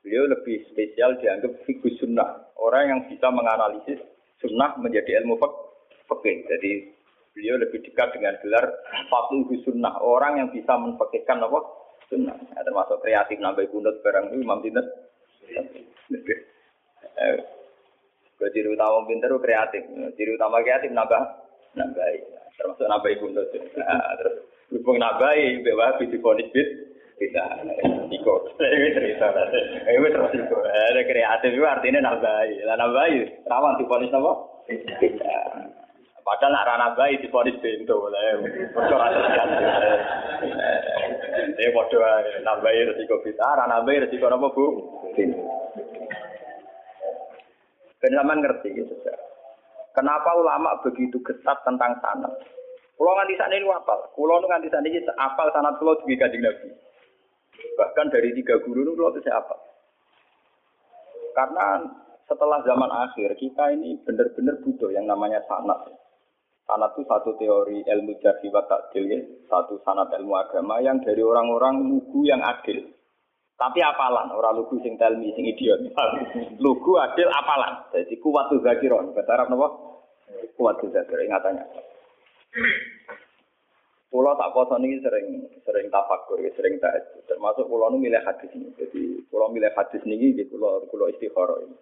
Beliau 0.02 0.28
lebih 0.28 0.66
spesial 0.74 1.16
dianggap 1.22 1.62
fikus 1.64 1.96
sunnah. 2.02 2.52
Orang 2.58 2.84
yang 2.90 3.00
bisa 3.06 3.30
menganalisis 3.30 4.02
sunnah 4.42 4.78
menjadi 4.80 5.24
ilmu 5.24 5.38
fakih. 6.08 6.36
Jadi 6.50 6.72
beliau 7.34 7.62
lebih 7.62 7.86
dekat 7.86 8.18
dengan 8.18 8.38
gelar 8.42 8.66
fakih 9.10 9.62
sunnah. 9.66 9.98
Orang 10.02 10.42
yang 10.42 10.50
bisa 10.54 10.74
menfakihkan 10.78 11.42
apa? 11.42 11.60
Sunnah. 12.08 12.38
Ya, 12.56 12.64
termasuk 12.64 13.04
kreatif 13.04 13.38
nambah 13.44 13.68
kunut 13.68 14.00
barang 14.00 14.32
itu 14.32 14.40
Imam 14.40 14.64
Tindas. 14.64 14.88
Eh, 17.18 17.38
ciri 18.54 18.70
utama 18.72 19.04
pinter 19.04 19.32
kreatif. 19.44 19.84
Ciri 20.16 20.32
utama 20.40 20.64
kreatif 20.64 20.90
nambah 20.96 21.22
nambah. 21.76 22.06
Termasuk 22.56 22.88
nambah 22.88 23.12
kunut. 23.20 23.48
Nah, 23.76 24.16
terus 24.24 24.48
Berhubung 24.68 25.00
nabai, 25.00 25.64
bawa 25.64 25.96
di 25.96 26.20
ponis 26.20 26.52
bit, 26.52 26.87
bisa. 27.18 27.44
Iko, 28.14 28.34
ini 28.62 28.90
cerita. 28.94 29.28
Ini 29.90 30.08
terus 30.14 30.32
iko. 30.38 30.58
Ada 30.64 31.02
kreatif 31.04 31.52
itu 31.52 31.66
artinya 31.66 32.14
nabai. 32.14 32.62
Lah 32.64 32.78
nabai, 32.78 33.26
rawan 33.50 33.78
di 33.82 33.86
ponis 33.90 34.14
apa? 34.14 34.32
Bisa. 34.70 35.38
Padahal 36.28 36.52
nak 36.52 36.68
rana 36.68 36.88
bayi 36.92 37.24
di 37.24 37.32
ponis 37.32 37.56
pintu, 37.64 37.96
lah. 38.12 38.36
Bocor 38.76 39.00
aja 39.00 39.20
kan. 39.32 39.50
Ini 41.56 41.72
bodoh, 41.72 42.04
nabai 42.44 42.84
resiko 42.84 43.24
bisa, 43.24 43.48
rana 43.56 43.80
bayi 43.88 44.04
resiko 44.04 44.28
apa 44.28 44.48
bu? 44.52 44.66
Ben 48.04 48.14
ngerti 48.14 48.76
gitu. 48.76 48.94
Kenapa 49.96 50.30
ulama 50.38 50.78
begitu 50.86 51.18
ketat 51.26 51.64
tentang 51.66 51.98
sanat? 52.04 52.30
Kulo 52.98 53.14
nganti 53.18 53.34
saat 53.40 53.54
ini 53.54 53.66
apal. 53.70 53.98
Kulo 54.14 54.42
nganti 54.46 54.70
saat 54.70 54.86
ini 54.86 55.02
apal 55.18 55.50
sanat 55.50 55.82
kulo 55.82 55.98
juga 56.04 56.28
kanjeng 56.28 56.46
Nabi. 56.46 56.70
Bahkan 57.78 58.08
dari 58.10 58.34
tiga 58.34 58.58
guru 58.62 58.94
kulo 58.94 59.14
bisa 59.14 59.34
apal. 59.34 59.60
Karena 61.38 61.86
setelah 62.26 62.60
zaman 62.66 62.92
akhir 62.92 63.38
kita 63.38 63.72
ini 63.78 64.02
benar-benar 64.02 64.58
butuh 64.66 64.90
yang 64.90 65.06
namanya 65.06 65.40
sanat. 65.46 65.94
Sanat 66.68 67.00
itu 67.00 67.08
satu 67.08 67.40
teori 67.40 67.88
ilmu 67.88 68.20
jadi 68.20 68.48
wa 68.52 68.66
takdil 68.68 69.06
ya. 69.08 69.20
Satu 69.48 69.80
sanat 69.88 70.12
ilmu 70.12 70.36
agama 70.36 70.84
yang 70.84 71.00
dari 71.00 71.24
orang-orang 71.24 71.88
lugu 71.88 72.28
yang 72.28 72.44
adil. 72.44 72.84
Tapi 73.58 73.82
apalan, 73.82 74.30
orang 74.38 74.62
lugu 74.62 74.78
sing 74.86 75.00
telmi, 75.02 75.34
sing 75.34 75.48
idiot. 75.50 75.82
lugu 76.64 76.94
adil 77.00 77.26
apalan. 77.32 77.90
Jadi 77.90 78.20
kuat 78.22 78.54
tuh 78.54 78.62
zakiron. 78.62 79.16
Bahasa 79.18 79.34
Arab 79.34 79.56
apa? 79.58 79.68
Kuat 80.54 80.78
tuh 80.78 80.94
zakiron, 80.94 81.26
ingatannya. 81.26 81.66
Pulau 84.08 84.40
tak 84.40 84.56
poso 84.56 84.80
ini 84.80 85.04
sering 85.04 85.44
sering 85.68 85.92
tafakur, 85.92 86.40
sering 86.56 86.80
tak 86.80 86.96
termasuk 87.28 87.68
pulau 87.68 87.92
nu 87.92 88.00
milih 88.00 88.24
hadis 88.24 88.48
ini. 88.56 88.72
Jadi 88.80 89.28
pulau 89.28 89.52
milih 89.52 89.68
hadis 89.76 90.00
ini 90.08 90.32
di 90.32 90.48
pulau 90.48 90.88
pulau 90.88 91.12
istikharah 91.12 91.60
ini. 91.68 91.76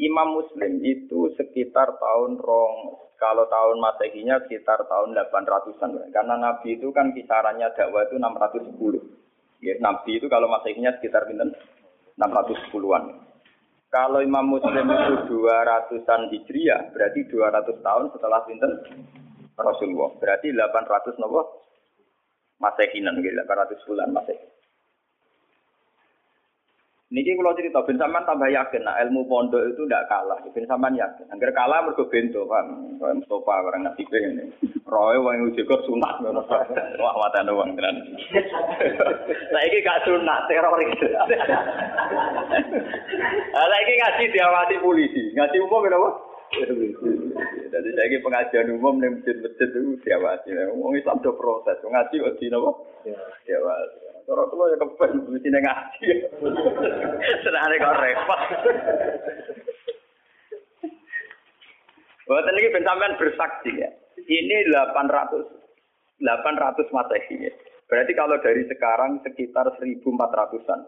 Imam 0.00 0.32
Muslim 0.32 0.80
itu 0.80 1.28
sekitar 1.36 2.00
tahun 2.00 2.40
rong, 2.40 2.76
kalau 3.20 3.44
tahun 3.52 3.84
masehinya 3.84 4.40
sekitar 4.48 4.88
tahun 4.88 5.12
800-an. 5.12 6.08
Karena 6.08 6.40
Nabi 6.40 6.80
itu 6.80 6.88
kan 6.88 7.12
kisarannya 7.12 7.68
dakwah 7.76 8.08
itu 8.08 8.16
610. 8.16 9.60
Ya, 9.60 9.76
Nabi 9.76 10.16
itu 10.16 10.24
kalau 10.32 10.48
masehinya 10.48 10.96
sekitar 10.96 11.28
610-an. 11.28 13.04
Kalau 13.92 14.24
Imam 14.24 14.56
Muslim 14.56 14.88
itu 14.88 15.36
200-an 15.36 16.32
Hijriah, 16.32 16.96
berarti 16.96 17.20
200 17.28 17.84
tahun 17.84 18.04
setelah 18.16 18.40
pinten 18.48 18.72
Rasulullah. 19.60 20.10
Berarti 20.16 20.50
800 20.52 21.20
nopo 21.20 21.40
Masehinan, 22.60 23.20
800 23.20 23.86
bulan 23.88 24.12
Masehi. 24.12 24.48
Niki 27.10 27.34
kalau 27.34 27.58
cerita, 27.58 27.82
bin 27.82 27.98
Saman 27.98 28.22
tambah 28.22 28.46
yakin, 28.46 28.86
nah 28.86 28.94
ilmu 29.02 29.26
pondok 29.26 29.66
itu 29.66 29.82
tidak 29.82 30.06
kalah. 30.06 30.38
Bin 30.54 30.62
Saman 30.62 30.94
yakin. 30.94 31.26
Angger 31.34 31.50
kalah 31.50 31.82
mergo 31.82 32.06
bento, 32.06 32.46
kan. 32.46 32.70
Kayak 33.02 33.18
Mustafa, 33.18 33.66
barang 33.66 33.82
nasi 33.82 34.06
ini. 34.14 34.46
Roy, 34.86 35.18
wong 35.18 35.50
uji 35.50 35.66
sunat. 35.66 36.22
Wah, 36.22 37.14
mata 37.18 37.42
doang, 37.42 37.74
tenan. 37.74 38.14
Nah, 39.50 39.62
ini 39.66 39.82
gak 39.82 40.06
sunat, 40.06 40.46
teroris. 40.46 40.94
Nah, 43.58 43.78
ini 43.82 43.92
ngaji 43.98 44.24
diawasi 44.30 44.74
polisi. 44.78 45.34
Ngaji 45.34 45.56
umum, 45.66 45.82
kenapa? 45.82 46.29
Jadi 46.50 47.88
saya 47.94 48.18
pengajian 48.26 48.74
umum 48.74 48.98
nih 48.98 49.10
masjid-masjid 49.14 49.70
itu 49.70 49.94
diawasi. 50.02 50.50
Wong 50.74 50.98
Islam 50.98 51.22
do 51.22 51.30
proses, 51.38 51.78
ngaji 51.78 52.16
di 52.42 52.50
napa? 52.50 52.70
Diawasi. 53.46 53.98
Cara 54.26 54.42
kula 54.46 54.70
ya 54.70 54.76
kepen 54.78 55.10
mesti 55.30 55.48
ngaji. 55.50 56.08
Senane 57.46 57.74
kok 57.78 57.98
repot. 57.98 58.40
Buatan 62.30 62.58
ini 62.62 62.74
pencaman 62.74 63.18
bersaksi 63.18 63.70
ya. 63.74 63.90
Ini 64.22 64.70
800 64.70 66.22
800 66.22 66.94
Masehi 66.94 67.48
ya. 67.48 67.52
Berarti 67.90 68.12
kalau 68.14 68.38
dari 68.38 68.62
sekarang 68.70 69.18
sekitar 69.26 69.66
1400-an. 69.82 70.80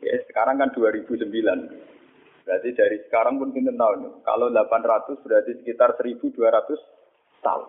Ya, 0.00 0.16
sekarang 0.32 0.64
kan 0.64 0.72
2009. 0.72 1.28
Berarti 2.48 2.72
dari 2.72 2.96
sekarang 3.04 3.36
pun 3.36 3.52
kita 3.52 3.76
tahun. 3.76 4.24
Kalau 4.24 4.48
800 4.48 5.20
berarti 5.20 5.52
sekitar 5.60 6.00
1200 6.00 6.40
tahun. 7.44 7.68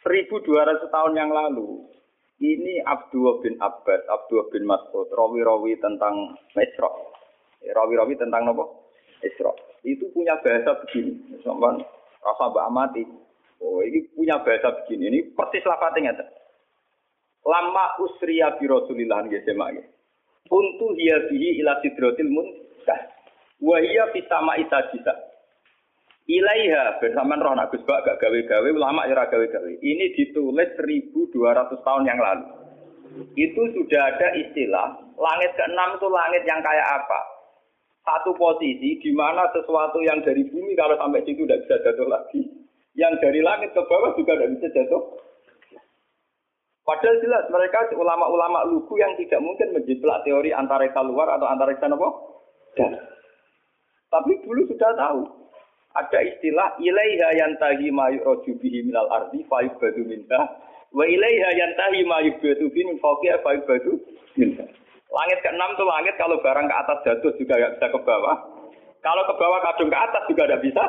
1200 0.00 0.88
tahun 0.88 1.12
yang 1.12 1.28
lalu 1.28 1.84
ini 2.40 2.80
Abdullah 2.88 3.44
bin 3.44 3.60
Abbas, 3.60 4.00
Abdullah 4.08 4.48
bin 4.48 4.64
Mas'ud, 4.64 5.12
rawi-rawi 5.12 5.76
tentang 5.76 6.32
Isra. 6.56 6.88
Rawi-rawi 7.60 8.16
tentang 8.16 8.48
apa? 8.48 8.64
Isra. 9.20 9.52
Itu 9.84 10.08
punya 10.16 10.40
bahasa 10.40 10.80
begini. 10.88 11.36
Sampai 11.44 11.84
rasa 12.24 12.44
mbak 12.48 12.64
amati. 12.64 13.04
Oh, 13.60 13.84
ini 13.84 14.08
punya 14.16 14.40
bahasa 14.40 14.72
begini. 14.72 15.12
Ini 15.12 15.18
persis 15.36 15.64
lafadznya. 15.68 16.16
Lama 17.44 18.00
usriya 18.00 18.56
bi 18.56 18.64
Rasulillah 18.64 19.28
nggih 19.28 19.44
semak 19.44 19.68
nggih. 19.76 19.93
Untu 20.52 20.92
hiya 20.96 21.28
bihi 21.32 21.64
ila 21.64 21.80
sidratil 21.80 22.28
muntah. 22.28 23.00
Wa 23.64 23.80
hiya 23.80 24.12
fi 24.12 24.20
sama'i 24.28 24.64
sajisa. 24.68 25.14
Ilaiha 26.24 27.04
bersamaan 27.04 27.44
roh 27.44 27.52
nak 27.52 27.68
Gus 27.68 27.84
Bak 27.84 28.08
gak 28.08 28.16
gawe-gawe 28.16 28.68
ulama 28.72 29.04
ya 29.04 29.28
gawe-gawe. 29.28 29.72
Ini 29.84 30.16
ditulis 30.16 30.72
1200 30.80 31.84
tahun 31.84 32.04
yang 32.08 32.16
lalu. 32.16 32.48
Itu 33.36 33.62
sudah 33.76 34.02
ada 34.16 34.32
istilah 34.32 35.04
langit 35.20 35.52
keenam 35.54 35.94
itu 35.94 36.08
langit 36.10 36.42
yang 36.48 36.64
kayak 36.64 36.88
apa? 36.98 37.20
Satu 38.04 38.36
posisi 38.36 39.00
di 39.00 39.12
mana 39.12 39.48
sesuatu 39.52 40.00
yang 40.04 40.20
dari 40.24 40.44
bumi 40.48 40.76
kalau 40.76 40.96
sampai 40.96 41.24
situ 41.24 41.44
tidak 41.44 41.64
bisa 41.64 41.76
jatuh 41.84 42.08
lagi. 42.08 42.40
Yang 42.96 43.12
dari 43.20 43.40
langit 43.40 43.70
ke 43.72 43.80
bawah 43.84 44.12
juga 44.16 44.36
tidak 44.36 44.50
bisa 44.58 44.68
jatuh. 44.76 45.02
Padahal 46.84 47.16
jelas 47.24 47.48
mereka 47.48 47.88
ulama-ulama 47.96 48.68
lugu 48.68 49.00
yang 49.00 49.16
tidak 49.16 49.40
mungkin 49.40 49.72
menjiplak 49.72 50.20
teori 50.28 50.52
antariksa 50.52 51.00
luar 51.00 51.32
atau 51.32 51.48
antariksa 51.48 51.88
apa? 51.88 52.08
Dan. 52.76 52.92
Tapi 54.12 54.32
dulu 54.44 54.68
sudah 54.68 54.92
tahu. 54.92 55.24
Ada 55.96 56.20
istilah 56.28 56.76
ilaiha 56.76 57.40
yantahi 57.40 57.88
ma 57.88 58.12
yu'raju 58.12 58.52
bihi 58.60 58.84
minal 58.84 59.08
ardi 59.14 59.46
fa 59.48 59.62
yubadu 59.64 60.02
minta 60.04 60.36
wa 60.92 61.06
ilaiha 61.06 61.50
yantahi 61.56 62.04
ma 62.04 62.20
yubadu 62.20 62.68
bihi 62.68 62.84
min 62.84 62.98
fawqiha 63.00 63.40
fa 63.40 63.56
yubadu 63.56 63.96
minta. 64.36 64.68
Langit 65.08 65.38
keenam 65.40 65.72
itu 65.72 65.84
langit 65.88 66.14
kalau 66.20 66.36
barang 66.42 66.66
ke 66.68 66.76
atas 66.84 66.98
jatuh 67.06 67.32
juga 67.38 67.54
nggak 67.56 67.72
bisa 67.78 67.86
ke 67.94 67.98
bawah. 68.04 68.36
Kalau 69.00 69.22
ke 69.24 69.34
bawah 69.40 69.60
kadung 69.72 69.88
ke 69.88 69.98
atas 69.98 70.22
juga 70.28 70.42
tidak 70.50 70.62
bisa 70.66 70.84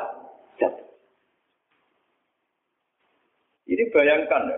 jatuh. 0.59 0.87
Ini 3.69 3.83
bayangkan 3.95 4.41
ya. 4.51 4.57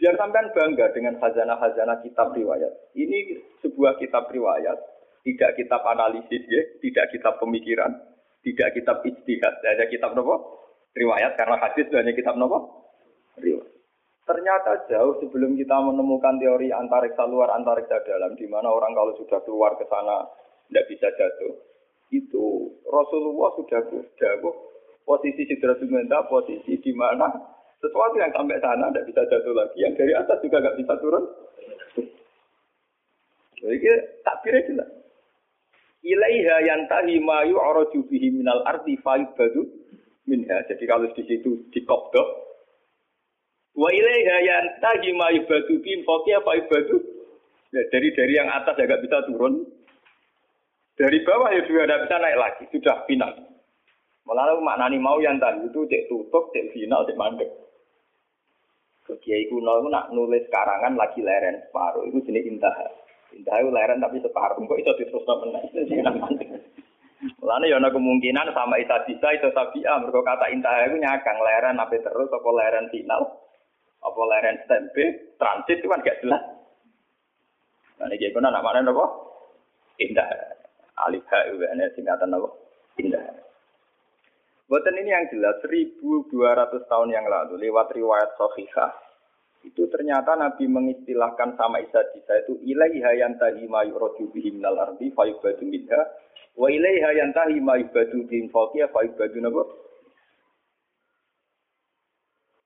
Biar 0.00 0.16
sampean 0.16 0.48
bangga 0.56 0.96
dengan 0.96 1.20
khazanah-khazanah 1.20 2.00
kitab 2.00 2.32
riwayat. 2.32 2.72
Ini 2.96 3.36
sebuah 3.60 4.00
kitab 4.00 4.32
riwayat, 4.32 4.80
tidak 5.28 5.60
kitab 5.60 5.84
analisis 5.84 6.40
ya, 6.48 6.62
tidak 6.80 7.12
kitab 7.12 7.36
pemikiran, 7.36 8.00
tidak 8.40 8.72
kitab 8.72 9.04
ijtihad, 9.04 9.60
hanya 9.60 9.84
kitab 9.92 10.16
nopo 10.16 10.56
riwayat 10.96 11.36
karena 11.36 11.60
hadis 11.60 11.84
hanya 11.92 12.16
kitab 12.16 12.40
nopo 12.40 12.88
riwayat. 13.36 13.68
Ternyata 14.24 14.88
jauh 14.88 15.20
sebelum 15.20 15.52
kita 15.60 15.76
menemukan 15.84 16.40
teori 16.40 16.72
antariksa 16.72 17.28
luar 17.28 17.52
antariksa 17.60 18.00
dalam, 18.00 18.32
di 18.40 18.48
mana 18.48 18.72
orang 18.72 18.96
kalau 18.96 19.12
sudah 19.20 19.44
keluar 19.44 19.76
ke 19.76 19.84
sana 19.84 20.24
tidak 20.72 20.88
bisa 20.88 21.12
jatuh, 21.12 21.60
itu 22.08 22.72
Rasulullah 22.88 23.52
sudah 23.58 23.84
jauh 24.16 24.54
posisi 25.04 25.44
sidratul 25.44 25.92
muntaha 25.92 26.24
posisi 26.24 26.78
di 26.78 26.92
mana 26.96 27.26
sesuatu 27.80 28.14
yang 28.20 28.32
sampai 28.36 28.60
sana 28.60 28.92
tidak 28.92 29.08
bisa 29.08 29.22
jatuh 29.26 29.56
lagi, 29.56 29.78
yang 29.80 29.96
dari 29.96 30.12
atas 30.12 30.38
juga 30.44 30.60
nggak 30.60 30.78
bisa 30.84 30.94
turun. 31.00 31.24
Jadi 33.60 33.76
takbirnya 34.24 34.68
jelas. 34.68 34.90
Ilaiha 36.00 36.56
yantahi 36.64 37.20
ma 37.20 37.44
yu'raju 37.44 38.00
bihi 38.08 38.32
minal 38.32 38.64
ardi 38.64 38.96
badu 39.04 39.68
minha. 40.24 40.64
Jadi 40.64 40.84
kalau 40.88 41.12
di 41.12 41.22
situ 41.28 41.68
dikobdok. 41.68 42.28
Wa 43.76 43.88
ilaiha 43.92 44.36
yantahi 44.40 45.12
ma 45.12 45.28
yubadu 45.28 45.76
bihi 45.84 46.00
fawqiya 46.08 46.40
badu. 46.40 46.96
Ya, 47.70 47.84
dari 47.92 48.10
dari 48.16 48.32
yang 48.34 48.48
atas 48.48 48.80
ya 48.80 48.88
nggak 48.88 49.04
bisa 49.04 49.28
turun. 49.28 49.68
Dari 50.96 51.20
bawah 51.24 51.52
ya 51.52 51.64
tidak 51.64 52.00
bisa 52.08 52.16
naik 52.16 52.38
lagi. 52.40 52.64
Sudah 52.72 53.04
final. 53.04 53.32
Malah 54.24 54.56
maknani 54.60 55.00
mau 55.00 55.20
yang 55.20 55.40
tadi 55.40 55.64
itu 55.68 55.84
cek 55.88 56.12
tutup, 56.12 56.52
cek 56.52 56.76
final, 56.76 57.08
cek 57.08 57.16
mandek. 57.16 57.48
Kiai 59.18 59.50
kuno 59.50 59.82
itu 59.82 59.88
nak 59.90 60.14
nulis 60.14 60.46
karangan 60.52 60.94
lagi 60.94 61.24
leren 61.24 61.58
separuh 61.66 62.06
itu 62.06 62.22
jenis 62.30 62.46
intah. 62.46 62.74
Intah 63.34 63.56
itu 63.58 63.70
leren 63.74 63.98
tapi 63.98 64.22
separuh 64.22 64.58
kok 64.60 64.78
itu 64.78 64.90
terus 64.94 65.26
sih 65.90 65.98
Mulane 67.40 67.68
ya 67.68 67.76
kemungkinan 67.76 68.48
sama 68.56 68.80
Isa 68.80 69.04
bisa 69.04 69.28
itu 69.36 69.52
tabiah 69.52 70.00
mergo 70.00 70.24
kata 70.24 70.48
intah 70.48 70.88
itu 70.88 70.96
nyakang 70.96 71.36
leren 71.40 71.76
apa 71.76 71.92
terus 72.00 72.32
apa 72.32 72.48
leren 72.48 72.88
final 72.88 73.22
apa 74.00 74.20
leren 74.24 74.56
stempe 74.64 75.36
transit 75.36 75.80
itu 75.80 75.88
kan 75.88 76.00
gak 76.00 76.20
jelas. 76.24 76.40
Nah 78.00 78.08
ini 78.08 78.32
kuno 78.32 78.48
nak 78.48 78.64
mana 78.64 78.80
apa? 78.80 79.04
Indah. 80.00 80.28
Alif 81.08 81.24
ha 81.28 81.38
itu 81.48 81.60
ini 81.60 81.84
singkatan 81.92 82.32
apa? 82.32 82.48
Buatan 84.70 84.94
ini 85.02 85.10
yang 85.10 85.26
jelas 85.34 85.58
1200 85.66 86.30
tahun 86.86 87.10
yang 87.10 87.26
lalu 87.26 87.58
lewat 87.58 87.90
riwayat 87.90 88.38
Sahihah 88.38 88.94
itu 89.66 89.82
ternyata 89.90 90.38
Nabi 90.38 90.70
mengistilahkan 90.70 91.58
sama 91.58 91.82
Isa 91.82 92.06
Isa 92.14 92.34
itu 92.46 92.54
ilaiha 92.62 93.18
yantahi 93.18 93.66
ma 93.66 93.82
yu'raju 93.82 94.30
bihi 94.30 94.54
minal 94.54 94.78
ardi 94.78 95.10
fa 95.10 95.26
yubadu 95.26 95.66
minha 95.66 96.00
wa 96.54 96.70
ilaiha 96.70 97.18
yantahi 97.18 97.58
ma 97.58 97.82
yubadu 97.82 98.24
bihim 98.30 98.46
fawqiya 98.54 98.88
fa 98.94 99.02
yubadu 99.02 99.42
nabo 99.42 99.62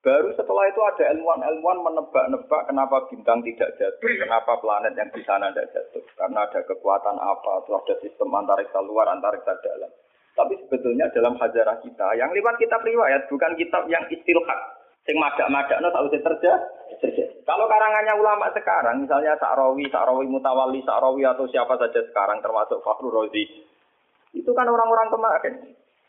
Baru 0.04 0.36
setelah 0.36 0.68
itu 0.68 0.80
ada 0.84 1.16
ilmuwan-ilmuwan 1.16 1.80
menebak-nebak 1.80 2.68
kenapa 2.68 3.08
bintang 3.08 3.40
tidak 3.40 3.72
jatuh, 3.80 4.04
kenapa 4.04 4.60
planet 4.60 4.92
yang 5.00 5.08
di 5.08 5.24
sana 5.24 5.48
tidak 5.48 5.72
jatuh. 5.72 6.04
Karena 6.12 6.44
ada 6.44 6.60
kekuatan 6.60 7.16
apa, 7.16 7.64
atau 7.64 7.80
ada 7.80 7.96
sistem 8.04 8.28
antariksa 8.36 8.84
luar, 8.84 9.08
antariksa 9.08 9.56
dalam. 9.64 9.88
Tapi 10.35 10.59
sebetulnya 10.66 11.07
dalam 11.14 11.38
hajarah 11.38 11.79
kita, 11.79 12.18
yang 12.18 12.35
lewat 12.35 12.59
kitab 12.59 12.83
riwayat, 12.83 13.31
bukan 13.31 13.55
kitab 13.55 13.87
yang 13.87 14.03
istilhat. 14.11 14.61
Sing 15.05 15.20
madak-madak 15.20 15.79
no 15.85 15.92
tak 15.92 16.09
usah 16.09 16.20
terjadi. 16.27 17.44
Kalau 17.44 17.68
karangannya 17.68 18.16
ulama 18.16 18.49
sekarang, 18.57 19.05
misalnya 19.05 19.37
Sa'rawi, 19.37 19.85
Sa'rawi 19.92 20.25
Mutawali, 20.25 20.81
Sa'rawi 20.81 21.29
atau 21.29 21.44
siapa 21.44 21.77
saja 21.77 22.01
sekarang, 22.09 22.40
termasuk 22.40 22.81
Fakhrul 22.81 23.12
Razi, 23.12 23.44
itu 24.33 24.51
kan 24.57 24.64
orang-orang 24.64 25.12
kemarin. 25.12 25.55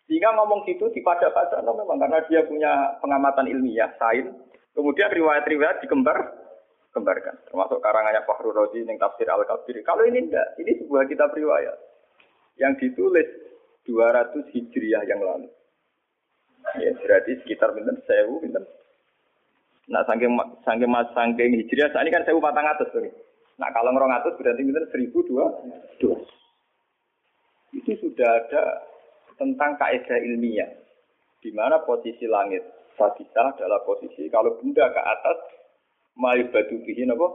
Jika 0.08 0.32
ngomong 0.38 0.64
gitu 0.64 0.88
di 0.96 1.04
pada 1.04 1.28
no, 1.60 1.76
memang 1.76 2.00
karena 2.00 2.24
dia 2.32 2.48
punya 2.48 2.96
pengamatan 3.04 3.52
ilmiah, 3.52 3.92
sains. 4.00 4.32
Kemudian 4.72 5.12
riwayat-riwayat 5.12 5.84
dikembar, 5.84 6.18
kembarkan. 6.96 7.36
Termasuk 7.52 7.84
karangannya 7.84 8.24
Fakhrul 8.24 8.56
Razi, 8.56 8.88
yang 8.88 8.96
tafsir 8.96 9.28
Al-Kabir. 9.28 9.76
Kalau 9.84 10.08
ini 10.08 10.32
enggak, 10.32 10.56
ini 10.56 10.72
sebuah 10.80 11.04
kitab 11.12 11.36
riwayat. 11.36 11.76
Yang 12.56 12.74
ditulis 12.80 13.28
200 13.86 14.52
Hijriah 14.52 15.04
yang 15.06 15.22
lalu. 15.22 15.50
Ya, 16.82 16.92
berarti 16.98 17.38
sekitar 17.46 17.72
pinten 17.78 18.02
sewu 18.10 18.42
pinten. 18.42 18.66
Nah, 19.86 20.02
saking 20.10 20.34
saking 20.66 20.90
mas 20.90 21.08
saking 21.14 21.54
Hijriah 21.62 21.94
saat 21.94 22.04
ini 22.04 22.14
kan 22.14 22.26
sewu 22.26 22.42
patang 22.42 22.66
atas 22.66 22.90
tuh. 22.90 23.06
Nah, 23.56 23.70
kalau 23.72 23.94
ngerong 23.94 24.12
atas 24.12 24.34
berarti 24.36 24.66
pinten 24.66 24.90
seribu 24.90 25.22
dua. 25.30 25.46
Itu 27.76 27.92
sudah 28.02 28.30
ada 28.42 28.64
tentang 29.36 29.78
kaidah 29.78 30.20
ilmiah 30.20 30.70
di 31.44 31.54
mana 31.54 31.78
posisi 31.86 32.26
langit 32.26 32.64
sabita 32.98 33.54
adalah 33.54 33.84
posisi 33.86 34.26
kalau 34.32 34.58
benda 34.58 34.90
ke 34.90 35.02
atas 35.04 35.38
mayu 36.16 36.48
batu 36.50 36.80
bihin 36.88 37.12
apa 37.12 37.28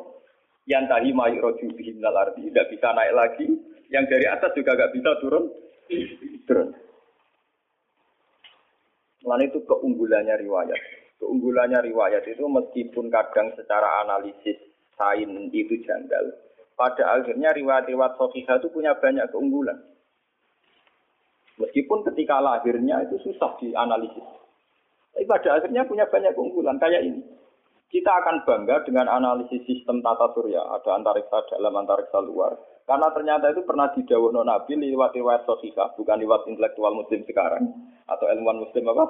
yang 0.66 0.88
tadi 0.88 1.12
mayu 1.12 1.38
roju 1.38 1.68
bihin 1.76 2.00
tidak 2.00 2.66
bisa 2.72 2.88
naik 2.96 3.14
lagi 3.14 3.46
yang 3.92 4.08
dari 4.08 4.26
atas 4.26 4.50
juga 4.56 4.74
gak 4.74 4.92
bisa 4.96 5.10
turun 5.20 5.52
Terus. 6.50 6.74
Lalu 9.22 9.46
itu 9.46 9.62
keunggulannya 9.62 10.34
riwayat. 10.34 10.80
Keunggulannya 11.22 11.78
riwayat 11.86 12.26
itu 12.26 12.42
meskipun 12.42 13.06
kadang 13.06 13.54
secara 13.54 14.02
analisis 14.02 14.58
sain 14.98 15.30
itu 15.54 15.78
janggal, 15.86 16.34
pada 16.74 17.20
akhirnya 17.20 17.54
riwayat-riwayat 17.54 18.18
sofika 18.18 18.58
itu 18.58 18.66
punya 18.74 18.98
banyak 18.98 19.30
keunggulan. 19.30 19.78
Meskipun 21.60 22.02
ketika 22.10 22.42
lahirnya 22.42 23.04
itu 23.06 23.20
susah 23.20 23.54
dianalisis. 23.60 24.24
Tapi 25.14 25.28
pada 25.28 25.60
akhirnya 25.60 25.84
punya 25.86 26.08
banyak 26.08 26.32
keunggulan. 26.32 26.80
Kayak 26.80 27.04
ini. 27.04 27.20
Kita 27.90 28.06
akan 28.22 28.46
bangga 28.46 28.86
dengan 28.86 29.10
analisis 29.10 29.66
sistem 29.66 29.98
tata 29.98 30.30
surya. 30.30 30.62
Ada 30.78 30.94
antariksa 30.94 31.42
dalam, 31.50 31.74
antariksa 31.74 32.22
luar. 32.22 32.54
Karena 32.86 33.10
ternyata 33.10 33.50
itu 33.50 33.66
pernah 33.66 33.90
didawuh 33.90 34.30
Nabi 34.30 34.78
lewat 34.78 35.10
riwayat 35.10 35.42
sahihah, 35.42 35.98
bukan 35.98 36.22
lewat 36.22 36.46
intelektual 36.46 36.94
muslim 36.94 37.26
sekarang 37.26 37.66
atau 38.06 38.30
ilmuwan 38.30 38.62
muslim 38.62 38.86
apa? 38.94 39.04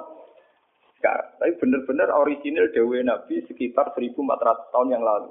Sekarang. 0.97 1.29
Tapi 1.37 1.51
benar-benar 1.61 2.09
original 2.25 2.73
dawuh 2.73 2.97
Nabi 3.05 3.45
sekitar 3.45 3.93
1400 3.93 4.73
tahun 4.73 4.89
yang 4.89 5.05
lalu. 5.05 5.29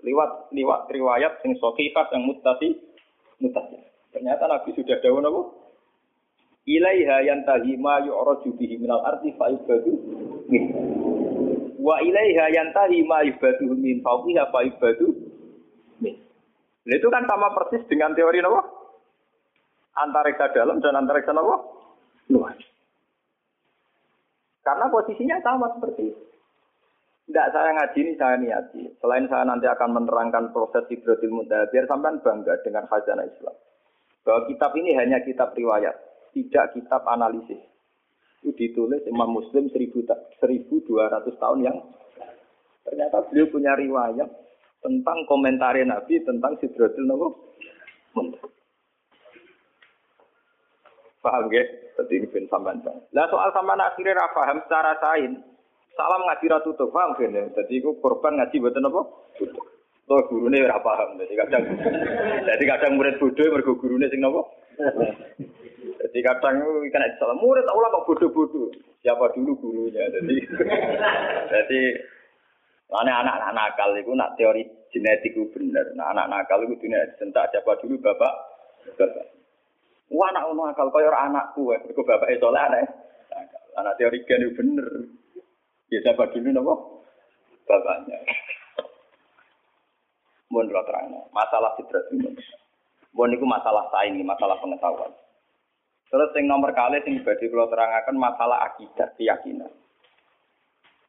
Lewat 0.00 0.48
lewat 0.56 0.88
riwayat 0.88 1.44
yang 1.44 1.52
sahihah 1.60 2.06
yang 2.16 2.24
mutasi 2.24 2.80
mutasi. 3.44 3.76
Ternyata 4.08 4.48
Nabi 4.48 4.72
sudah 4.72 4.96
dawuh 5.04 5.20
Nabi 5.20 5.40
ilaiha 6.64 7.28
yantahi 7.28 7.76
ma 7.76 8.00
minal 8.00 9.04
arti 9.04 9.36
fa 9.36 9.48
ibadu 9.52 9.92
wa 11.80 11.96
ilaiha 12.04 12.52
yantahi 12.52 13.00
ma 13.08 13.24
ibadu 13.24 13.72
min 13.74 14.04
fawqiha 14.04 14.52
fa 14.52 14.60
ibadu 14.64 15.30
Nah, 16.80 16.96
itu 16.96 17.08
kan 17.12 17.28
sama 17.28 17.52
persis 17.52 17.84
dengan 17.92 18.16
teori 18.16 18.40
nopo? 18.40 18.60
Antariksa 20.00 20.48
dalam 20.56 20.80
dan 20.80 20.96
antariksa 20.96 21.30
nopo? 21.36 21.54
Luar. 22.32 22.56
Karena 24.64 24.86
posisinya 24.88 25.38
sama 25.44 25.70
seperti 25.76 26.08
itu. 26.08 26.22
Tidak, 27.30 27.46
saya 27.54 27.70
ngaji 27.78 27.98
ini 28.02 28.12
saya 28.18 28.36
niati. 28.42 28.82
Selain 28.98 29.30
saya 29.30 29.46
nanti 29.46 29.70
akan 29.70 30.02
menerangkan 30.02 30.50
proses 30.50 30.82
hidrotil 30.90 31.30
muda, 31.30 31.70
biar 31.70 31.86
sampean 31.86 32.18
bangga 32.26 32.58
dengan 32.66 32.82
khazanah 32.90 33.22
Islam. 33.22 33.54
Bahwa 34.26 34.50
kitab 34.50 34.74
ini 34.74 34.90
hanya 34.98 35.22
kitab 35.22 35.54
riwayat, 35.54 35.94
tidak 36.34 36.74
kitab 36.74 37.06
analisis. 37.06 37.69
Itu 38.40 38.56
ditulis 38.56 39.04
Imam 39.04 39.36
Muslim 39.36 39.68
1200 39.68 40.40
tahun 41.36 41.60
yang 41.60 41.76
ternyata 42.88 43.20
beliau 43.28 43.52
punya 43.52 43.76
riwayat 43.76 44.28
tentang 44.80 45.18
komentar 45.28 45.76
Nabi 45.76 46.24
tentang 46.24 46.56
Sidratul 46.56 47.04
Muntaha. 48.16 48.48
Paham 51.20 51.52
gak? 51.52 51.68
Jadi 52.00 52.16
ini 52.16 52.26
pun 52.32 52.48
sampean 52.48 52.80
Lah 53.12 53.28
soal 53.28 53.52
sampean 53.52 53.76
akhirnya 53.76 54.16
ra 54.16 54.32
paham 54.32 54.64
secara 54.64 54.96
sain. 55.04 55.36
Salam 55.92 56.24
ngaji 56.24 56.48
ra 56.48 56.64
tutup, 56.64 56.88
paham 56.96 57.12
gak? 57.12 57.52
Jadi 57.60 57.84
aku 57.84 58.00
korban 58.00 58.40
ngaji 58.40 58.56
mboten 58.56 58.88
apa? 58.88 59.00
Tutup. 59.36 59.68
Tuh 60.08 60.26
gurune 60.26 60.64
ora 60.64 60.80
paham. 60.80 61.20
Jadi 61.20 61.34
kadang 61.36 61.62
jadi 62.48 62.64
kadang 62.66 62.96
murid 62.96 63.20
bodoh 63.20 63.46
mergo 63.52 63.76
gurune 63.76 64.08
sing 64.08 64.24
napa? 64.24 64.42
Jadi 65.80 66.18
kadang 66.24 66.60
kena 66.92 67.08
salah 67.16 67.36
murid 67.36 67.64
tak 67.64 67.76
ulama 67.76 68.04
bodoh-bodoh. 68.04 68.68
Siapa 69.00 69.32
dulu 69.32 69.56
gurunya? 69.60 70.04
Jadi 70.12 70.36
jadi 71.52 71.80
anak-anak 72.90 73.52
nakal 73.54 73.96
itu 73.96 74.12
nak 74.12 74.34
teori 74.36 74.66
genetik 74.92 75.32
itu 75.32 75.48
benar. 75.54 75.86
Nah 75.96 76.12
anak 76.12 76.28
nakal 76.28 76.60
itu 76.66 76.76
dunia 76.76 77.00
sentak 77.16 77.48
siapa 77.54 77.78
dulu 77.80 77.96
bapak. 78.00 78.34
Bapak. 78.96 79.26
Wah 80.10 80.28
anak 80.34 80.50
ono 80.50 80.62
akal 80.68 80.90
kaya 80.90 81.08
anakku, 81.14 81.70
mergo 81.70 82.02
bapake 82.02 82.36
saleh 82.42 82.60
anak. 82.60 82.84
Anak 83.78 83.96
teori 83.96 84.26
gen 84.26 84.50
bener. 84.52 84.88
Ya 85.88 85.98
siapa 86.02 86.28
dulu 86.34 86.48
napa? 86.50 86.74
Bapaknya. 87.64 88.18
Kula 90.50 90.82
terang. 90.82 91.14
Masalah 91.30 91.78
fitrat 91.78 92.10
ini. 92.10 92.34
Mohon 93.14 93.38
itu 93.38 93.46
masalah 93.46 93.86
sains, 93.94 94.18
masalah 94.22 94.58
pengetahuan. 94.58 95.10
Terus 96.10 96.34
yang 96.34 96.50
nomor 96.50 96.74
kali 96.74 96.98
yang 97.06 97.22
badhe 97.22 97.46
kula 97.46 97.70
terangaken 97.70 98.18
masalah 98.18 98.66
akidah, 98.66 99.14
keyakinan. 99.14 99.70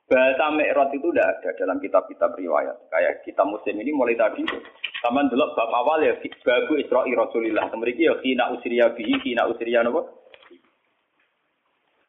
Bahasa 0.06 0.52
Mi'raj 0.52 0.92
itu 0.92 1.08
tidak 1.08 1.40
ada 1.40 1.50
dalam 1.56 1.80
kitab-kitab 1.80 2.36
riwayat. 2.36 2.76
Kayak 2.92 3.24
kita 3.24 3.48
muslim 3.48 3.80
ini 3.80 3.96
mulai 3.96 4.14
tadi. 4.14 4.44
Taman 5.02 5.32
dulu 5.32 5.56
bab 5.56 5.72
awal 5.72 6.04
ya, 6.04 6.14
babu 6.20 6.76
Isra'i 6.76 7.16
Rasulillah. 7.16 7.72
Kemudian 7.72 7.96
ya, 7.96 8.14
kina 8.20 8.52
usriya 8.52 8.92
bihi, 8.92 9.24
kina 9.24 9.48
usriya 9.48 9.88
apa? 9.88 10.04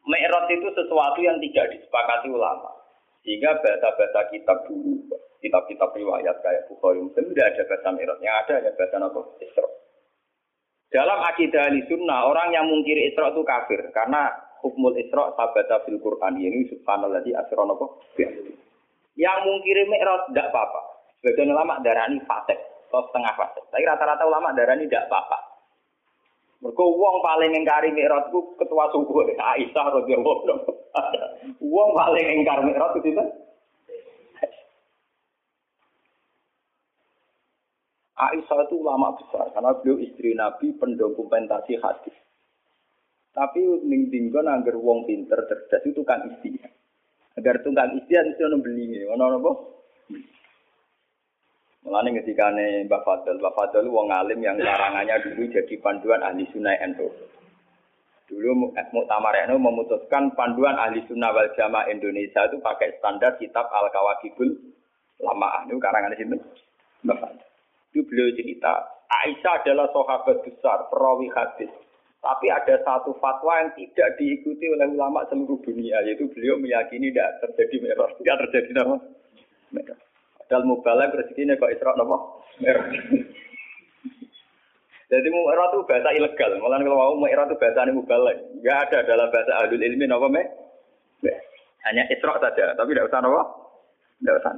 Mi'raj 0.03 0.51
itu 0.51 0.69
sesuatu 0.75 1.23
yang 1.23 1.39
tidak 1.39 1.79
disepakati 1.79 2.29
ulama. 2.29 2.75
Sehingga 3.23 3.55
bahasa-bahasa 3.63 4.35
kitab 4.35 4.67
dulu, 4.67 4.99
kitab-kitab 5.39 5.95
riwayat 5.95 6.43
kayak 6.43 6.67
Bukhari 6.67 7.07
Muslim 7.07 7.31
tidak 7.33 7.55
ada 7.55 7.63
bahasa 7.71 7.89
Mi'raj. 7.95 8.19
Yang 8.19 8.37
ada 8.37 8.55
ya 8.67 8.71
bahasa 8.75 8.97
apa? 8.99 9.21
Isra. 9.41 9.69
Dalam 10.93 11.19
akidah 11.25 11.73
sunnah, 11.89 12.29
orang 12.29 12.53
yang 12.53 12.69
mungkiri 12.69 13.11
Isra 13.11 13.33
itu 13.33 13.41
kafir. 13.43 13.81
Karena 13.97 14.29
hukmul 14.63 14.95
isra 14.97 15.35
sabata 15.35 15.83
fil 15.85 15.99
Qur'an. 15.99 16.39
Ini 16.39 16.71
subhanalladzi 16.71 17.35
asra 17.35 17.67
napa 17.67 17.87
yang 19.19 19.39
mungkiri 19.45 19.85
mi'raj 19.91 20.33
tidak 20.33 20.49
apa-apa. 20.55 20.81
Sebagian 21.21 21.53
ulama 21.53 21.79
darani 21.85 22.19
fasik 22.25 22.57
atau 22.89 23.05
setengah 23.11 23.33
fasik. 23.37 23.65
Tapi 23.69 23.85
rata-rata 23.85 24.25
ulama 24.25 24.57
darani 24.57 24.89
tidak 24.89 25.11
apa-apa. 25.11 25.39
Mereka 26.63 26.79
uang 26.83 27.17
paling 27.21 27.53
ingkari 27.59 27.91
mi'raj 27.91 28.31
itu 28.31 28.41
ketua 28.57 28.89
suku 28.95 29.13
Aisyah 29.37 29.87
radhiyallahu 30.01 30.41
anha. 30.97 31.27
Paling 31.99 32.27
ingkar 32.41 32.59
mi'raj 32.65 32.95
itu 33.03 33.11
Aisyah 38.31 38.71
itu 38.71 38.79
ulama 38.79 39.19
besar 39.19 39.51
karena 39.51 39.75
beliau 39.75 39.99
istri 39.99 40.37
Nabi 40.39 40.77
pendokumentasi 40.79 41.81
hadis. 41.83 42.15
Tapi 43.33 43.65
ning 43.89 44.13
dinggon 44.13 44.45
anggar 44.45 44.77
wong 44.77 45.09
pinter 45.09 45.41
cerdas 45.49 45.83
itu 45.89 46.05
kan 46.05 46.21
istilah. 46.29 46.69
Agar 47.41 47.65
tukang 47.65 47.97
istilah 47.97 48.29
itu 48.29 48.45
ono 48.45 48.61
beli, 48.61 49.09
ono 49.09 49.25
apa? 49.41 49.53
Mulane 51.83 52.15
ketika 52.23 52.53
Mbak 52.53 53.03
Fadl, 53.03 53.41
Mbak 53.43 53.55
Fadl 53.59 53.89
wong 53.91 54.13
alim 54.13 54.39
yang 54.39 54.61
larangannya 54.61 55.19
dulu 55.25 55.51
jadi 55.51 55.75
panduan 55.83 56.23
ahli 56.23 56.47
sunnah 56.55 56.79
NU. 56.93 57.09
Dulu 58.31 58.71
Muktamar 58.71 59.35
NU 59.51 59.57
memutuskan 59.59 60.31
panduan 60.39 60.79
ahli 60.79 61.03
sunnah 61.11 61.35
wal 61.35 61.51
jamaah 61.59 61.91
Indonesia 61.91 62.47
itu 62.47 62.61
pakai 62.63 63.01
standar 63.01 63.35
kitab 63.41 63.67
Al 63.73 63.91
Kawakibul 63.91 64.53
Lama. 65.25 65.67
Itu 65.67 65.81
karangan 65.83 66.15
sini. 66.15 66.39
Mbak 67.03 67.19
Fadl. 67.19 67.52
Itu 67.93 68.09
beliau 68.09 68.33
cerita, 68.33 68.89
Aisyah 69.13 69.61
adalah 69.61 69.93
sahabat 69.93 70.41
besar, 70.41 70.89
perawi 70.89 71.29
hadis. 71.37 71.69
Tapi 72.23 72.49
ada 72.49 72.81
satu 72.87 73.13
fatwa 73.21 73.61
yang 73.61 73.71
tidak 73.77 74.17
diikuti 74.17 74.71
oleh 74.71 74.89
ulama 74.95 75.27
seluruh 75.29 75.59
dunia, 75.61 76.01
yaitu 76.07 76.31
beliau 76.33 76.57
meyakini 76.57 77.13
tidak 77.13 77.45
terjadi 77.45 77.77
merah, 77.85 78.09
tidak 78.17 78.37
terjadi 78.47 78.71
nama 78.79 78.97
merah. 79.75 79.99
Padahal 80.39 80.65
mubalak 80.65 81.13
rezekinya 81.19 81.59
kok 81.59 81.73
isra 81.75 81.93
nama 81.99 82.17
merah. 82.63 82.87
Jadi 85.13 85.29
merah 85.29 85.67
itu 85.69 85.79
bahasa 85.85 86.09
ilegal. 86.17 86.57
Malah 86.57 86.81
kalau 86.81 86.97
mau 86.97 87.17
merah 87.21 87.45
itu 87.45 87.57
bahasa 87.61 87.85
ini 87.85 88.01
mubalak. 88.01 88.37
Enggak 88.57 88.79
ada 88.89 88.99
dalam 89.05 89.29
bahasa 89.29 89.53
adul 89.61 89.83
ilmi 89.83 90.09
nama 90.09 90.29
me. 90.31 90.43
Hanya 91.83 92.07
isra 92.09 92.39
saja, 92.39 92.79
tapi 92.79 92.95
tidak 92.95 93.11
usah 93.11 93.21
nama. 93.21 93.43
Tidak 94.23 94.35
usah. 94.41 94.53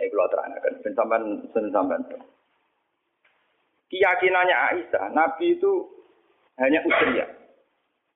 Ini 0.00 0.08
kalau 0.08 0.32
terangkan, 0.32 0.80
sampai 0.80 2.00
keyakinannya 3.92 4.56
Aisyah, 4.56 5.12
Nabi 5.12 5.60
itu 5.60 5.72
hanya 6.56 6.80
usria. 6.88 7.26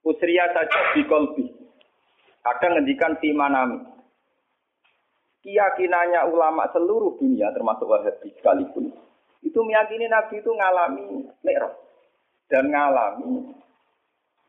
Usria 0.00 0.48
saja 0.56 0.80
di 0.96 1.02
kolbi. 1.04 1.44
Kadang 2.40 2.80
ngendikan 2.80 3.20
di 3.20 3.36
manami. 3.36 3.84
Keyakinannya 5.44 6.24
ulama 6.32 6.72
seluruh 6.72 7.20
dunia, 7.20 7.52
termasuk 7.52 7.84
Wahabi 7.84 8.32
sekalipun, 8.40 8.88
itu 9.44 9.58
meyakini 9.60 10.08
Nabi 10.08 10.40
itu 10.40 10.48
ngalami 10.48 11.28
merah 11.44 11.76
dan 12.48 12.72
ngalami 12.72 13.52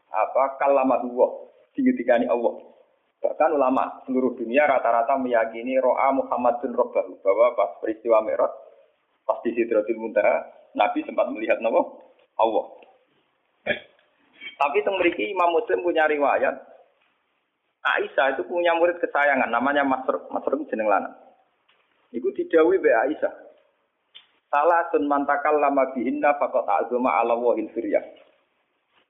apa 0.07 0.55
kalamatullah 0.55 1.51
digetikani 1.75 2.31
Allah. 2.31 2.74
Bahkan 3.25 3.57
ulama 3.57 4.05
seluruh 4.05 4.37
dunia 4.37 4.69
rata-rata 4.69 5.17
meyakini 5.17 5.81
ro'a 5.81 6.13
Muhammad 6.13 6.61
bin 6.61 6.77
Rabbahu 6.77 7.25
bahwa 7.25 7.57
pas 7.57 7.73
peristiwa 7.81 8.21
merah 8.21 8.53
pas 9.25 9.41
di 9.41 9.49
Sidratul 9.57 9.97
Muntaha 9.97 10.45
Nabi 10.77 11.01
sempat 11.01 11.33
melihat 11.33 11.57
nama 11.57 11.81
Allah. 12.37 12.65
Tapi 14.55 14.77
memiliki 14.85 15.33
Imam 15.33 15.57
Muslim 15.57 15.81
punya 15.81 16.05
riwayat. 16.05 16.53
Aisyah 17.85 18.37
itu 18.37 18.45
punya 18.45 18.77
murid 18.77 18.97
kesayangan, 19.01 19.49
namanya 19.49 19.81
Masruk. 19.81 20.29
Masruk 20.29 20.69
jeneng 20.69 20.85
lanang. 20.85 21.17
Iku 22.13 22.29
didawi 22.33 22.77
be 22.77 22.93
Aisyah. 22.93 23.33
Salah 24.53 24.87
sun 24.93 25.09
mantakal 25.09 25.57
lama 25.57 25.91
bihinna 25.97 26.37
fakot 26.37 26.63
azuma 26.69 27.17
ala 27.17 27.33
wahil 27.33 27.67
firyah. 27.73 28.05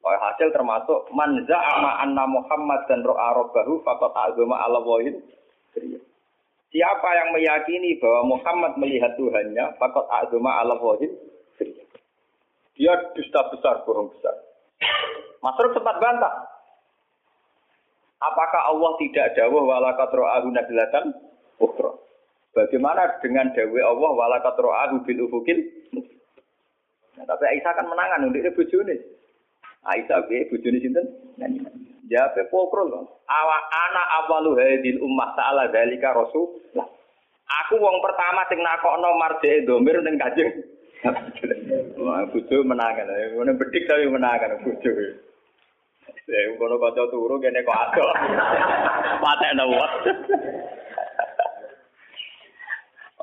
Oh, 0.06 0.14
hasil 0.14 0.54
termasuk 0.54 1.10
man 1.18 1.34
za'ama 1.50 1.98
anna 1.98 2.30
Muhammad 2.30 2.86
dan 2.86 3.02
ro'a 3.02 3.34
robbahu 3.34 3.82
fakot 3.82 4.14
azuma 4.14 4.62
ala 4.62 4.78
firyah. 5.74 6.04
Siapa 6.70 7.10
yang 7.10 7.30
meyakini 7.34 7.98
bahwa 7.98 8.38
Muhammad 8.38 8.78
melihat 8.78 9.18
Tuhannya, 9.18 9.82
fakot 9.82 10.06
azuma 10.06 10.62
ala 10.62 10.78
wahil 10.78 11.10
dia 12.76 12.94
dusta 13.16 13.40
besar, 13.56 13.88
bohong 13.88 14.12
besar. 14.12 14.36
Masruk 15.40 15.72
sempat 15.72 15.96
bantah. 15.98 16.54
Apakah 18.20 18.76
Allah 18.76 18.92
tidak 19.00 19.32
dawuh 19.40 19.64
walakat 19.64 20.12
ro'ahu 20.12 20.52
nabilatan 20.52 21.16
ukro? 21.60 22.04
Bagaimana 22.52 23.20
dengan 23.24 23.52
dawuh 23.56 23.80
Allah 23.80 24.12
walakat 24.12 24.56
ro'ahu 24.60 25.08
bil 25.08 25.32
ufukil? 25.32 25.60
Nah, 27.16 27.24
tapi 27.24 27.44
Aisyah 27.48 27.74
kan 27.80 27.88
menangan 27.88 28.28
untuk 28.28 28.44
dia 28.44 28.52
bujuni. 28.52 28.96
Aisyah 29.86 30.26
be 30.26 30.50
bujuni 30.50 30.82
sinten? 30.82 31.06
Jape 32.10 32.50
pokro 32.50 32.86
loh. 32.86 33.22
Awa 33.30 33.58
ana 33.70 34.04
awalu 34.22 34.58
hadil 34.58 35.02
ummah 35.02 35.34
ta'ala 35.38 35.70
dalika 35.70 36.14
rasul. 36.14 36.58
Aku 37.46 37.78
wong 37.78 38.02
pertama 38.02 38.42
sing 38.50 38.62
nakokno 38.62 39.14
marje 39.22 39.66
domir 39.70 40.02
ning 40.02 40.18
kajeng 40.18 40.50
Wah, 42.02 42.26
bojo 42.34 42.66
menangan. 42.66 43.10
Ngono 43.38 43.54
bedik 43.62 43.86
tapi 43.86 44.10
menangan 44.10 44.58
bojo. 44.66 44.90
Ya, 46.26 46.40
ngono 46.58 46.82
kanca 46.82 47.06
turu 47.14 47.38
kene 47.38 47.62
kok 47.62 47.78
ado. 47.78 48.06
Patekno 49.24 49.66
wae. 49.70 50.12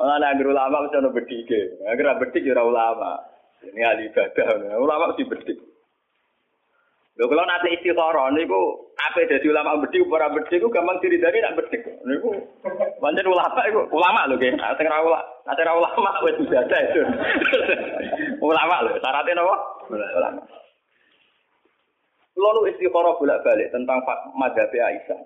Ora 0.03 0.19
ana 0.19 0.35
guru 0.35 0.51
lama 0.55 0.87
wis 0.87 0.95
ono 0.99 1.11
bedike. 1.15 1.83
Agar 1.87 2.19
bedik 2.23 2.47
ya 2.47 2.55
ora 2.59 2.63
ulama. 2.67 3.13
Ini 3.63 3.83
ahli 3.87 4.11
ibadah. 4.11 4.79
Ulama 4.79 5.15
mesti 5.15 5.27
bedik. 5.31 5.59
Lho 7.13 7.29
kalau 7.29 7.45
nanti 7.45 7.77
istikharah 7.77 8.33
niku 8.33 8.89
Apa 8.97 9.29
jadi 9.29 9.45
ulama 9.53 9.83
bedik, 9.85 10.09
ora 10.09 10.33
bedik 10.33 10.63
ku 10.63 10.73
gampang 10.73 10.97
diridani 11.03 11.45
nak 11.45 11.59
bedik. 11.61 11.85
Niku 12.09 12.33
pancen 13.03 13.29
ulama 13.29 13.61
iku 13.69 13.85
ulama 13.93 14.31
lho 14.31 14.39
nggih. 14.41 14.57
Nek 14.57 14.81
ora 14.81 14.99
ulama, 15.05 15.21
nek 15.45 15.61
ora 15.61 15.73
ulama 15.77 16.11
wis 16.25 16.39
ada 16.49 16.79
itu. 16.87 17.03
ulama 18.49 18.77
lho, 18.87 18.97
syaratnya 19.03 19.43
napa? 19.43 19.57
Ulama. 19.93 20.43
Lalu 22.33 22.61
istikharah 22.73 23.13
bolak-balik 23.21 23.69
tentang 23.75 24.01
madhab 24.39 24.73
Aisyah. 24.73 25.21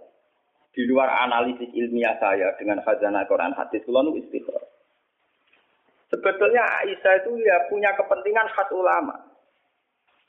Di 0.75 0.85
luar 0.91 1.09
analisis 1.23 1.71
ilmiah 1.73 2.19
saya 2.21 2.53
dengan 2.59 2.83
khazanah 2.83 3.25
Quran 3.31 3.55
hadis, 3.55 3.85
lalu 3.87 4.25
istikharah. 4.27 4.69
Sebetulnya 6.11 6.67
Aisyah 6.83 7.15
itu 7.23 7.31
ya 7.45 7.57
punya 7.71 7.95
kepentingan 7.95 8.51
khas 8.57 8.73
ulama. 8.75 9.36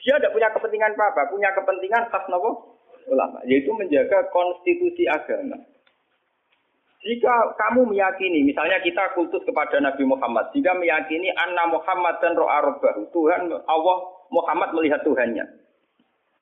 Dia 0.02 0.18
tidak 0.22 0.34
punya 0.34 0.50
kepentingan 0.54 0.94
apa-apa, 0.94 1.34
punya 1.34 1.50
kepentingan 1.58 2.08
khas 2.14 2.26
nopo 2.30 2.78
ulama, 3.10 3.40
yaitu 3.48 3.72
menjaga 3.74 4.30
konstitusi 4.30 5.08
agama. 5.10 5.58
Jika 7.08 7.56
kamu 7.56 7.88
meyakini, 7.88 8.44
misalnya 8.44 8.84
kita 8.84 9.16
kultus 9.16 9.40
kepada 9.48 9.80
Nabi 9.80 10.04
Muhammad, 10.04 10.52
jika 10.52 10.76
meyakini 10.76 11.32
anna 11.40 11.70
Muhammad 11.72 12.20
dan 12.20 12.36
roh 12.36 12.50
baru, 12.84 13.08
Tuhan 13.16 13.48
Allah 13.54 13.98
Muhammad 14.34 14.76
melihat 14.76 15.06
Tuhannya. 15.08 15.46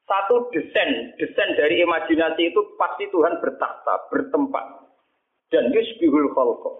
Satu 0.06 0.50
desain, 0.54 1.18
desain 1.18 1.50
dari 1.58 1.82
imajinasi 1.82 2.54
itu 2.54 2.62
pasti 2.78 3.10
Tuhan 3.10 3.42
bertakhta, 3.42 4.10
bertempat. 4.10 4.86
Dan 5.54 5.70
yusbihul 5.74 6.34
khalqa. 6.34 6.72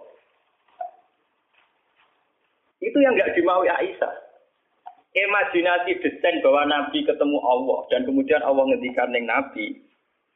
Itu 2.82 2.98
yang 3.02 3.14
nggak 3.18 3.34
dimaui 3.34 3.70
Aisyah. 3.70 4.25
Imajinasi 5.16 5.96
desain 6.04 6.44
bahwa 6.44 6.68
Nabi 6.68 7.00
ketemu 7.00 7.40
Allah 7.40 7.78
dan 7.88 8.04
kemudian 8.04 8.44
Allah 8.44 8.68
ngendikan 8.68 9.08
yang 9.16 9.24
Nabi. 9.24 9.80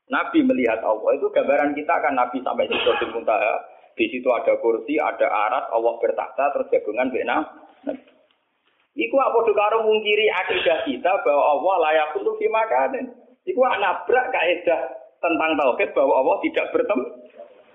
Nabi 0.09 0.41
melihat 0.41 0.81
Allah 0.81 1.21
itu 1.21 1.29
gambaran 1.29 1.77
kita 1.77 1.95
kan 2.01 2.17
Nabi 2.17 2.41
sampai 2.41 2.65
di 2.65 2.75
Sidratul 2.81 3.13
Muntaha. 3.13 3.61
Di 3.93 4.09
situ 4.09 4.25
ada 4.33 4.57
kursi, 4.57 4.97
ada 4.97 5.29
arat, 5.29 5.69
Allah 5.77 6.01
bertakhta 6.01 6.57
terus 6.57 6.71
jagungan 6.73 7.13
bena. 7.13 7.45
Iku 8.97 9.17
apa 9.21 9.39
karo 9.53 9.85
mungkiri 9.85 10.27
akidah 10.33 10.89
kita 10.89 11.13
bahwa 11.29 11.45
Allah 11.45 11.75
layak 11.85 12.17
untuk 12.17 12.41
dimakanin. 12.41 13.13
Iku 13.45 13.61
nabrak 13.61 14.33
kaidah 14.33 14.81
tentang 15.21 15.61
tauhid 15.61 15.93
bahwa 15.93 16.15
Allah 16.25 16.37
tidak 16.43 16.67
bertemu. 16.73 17.05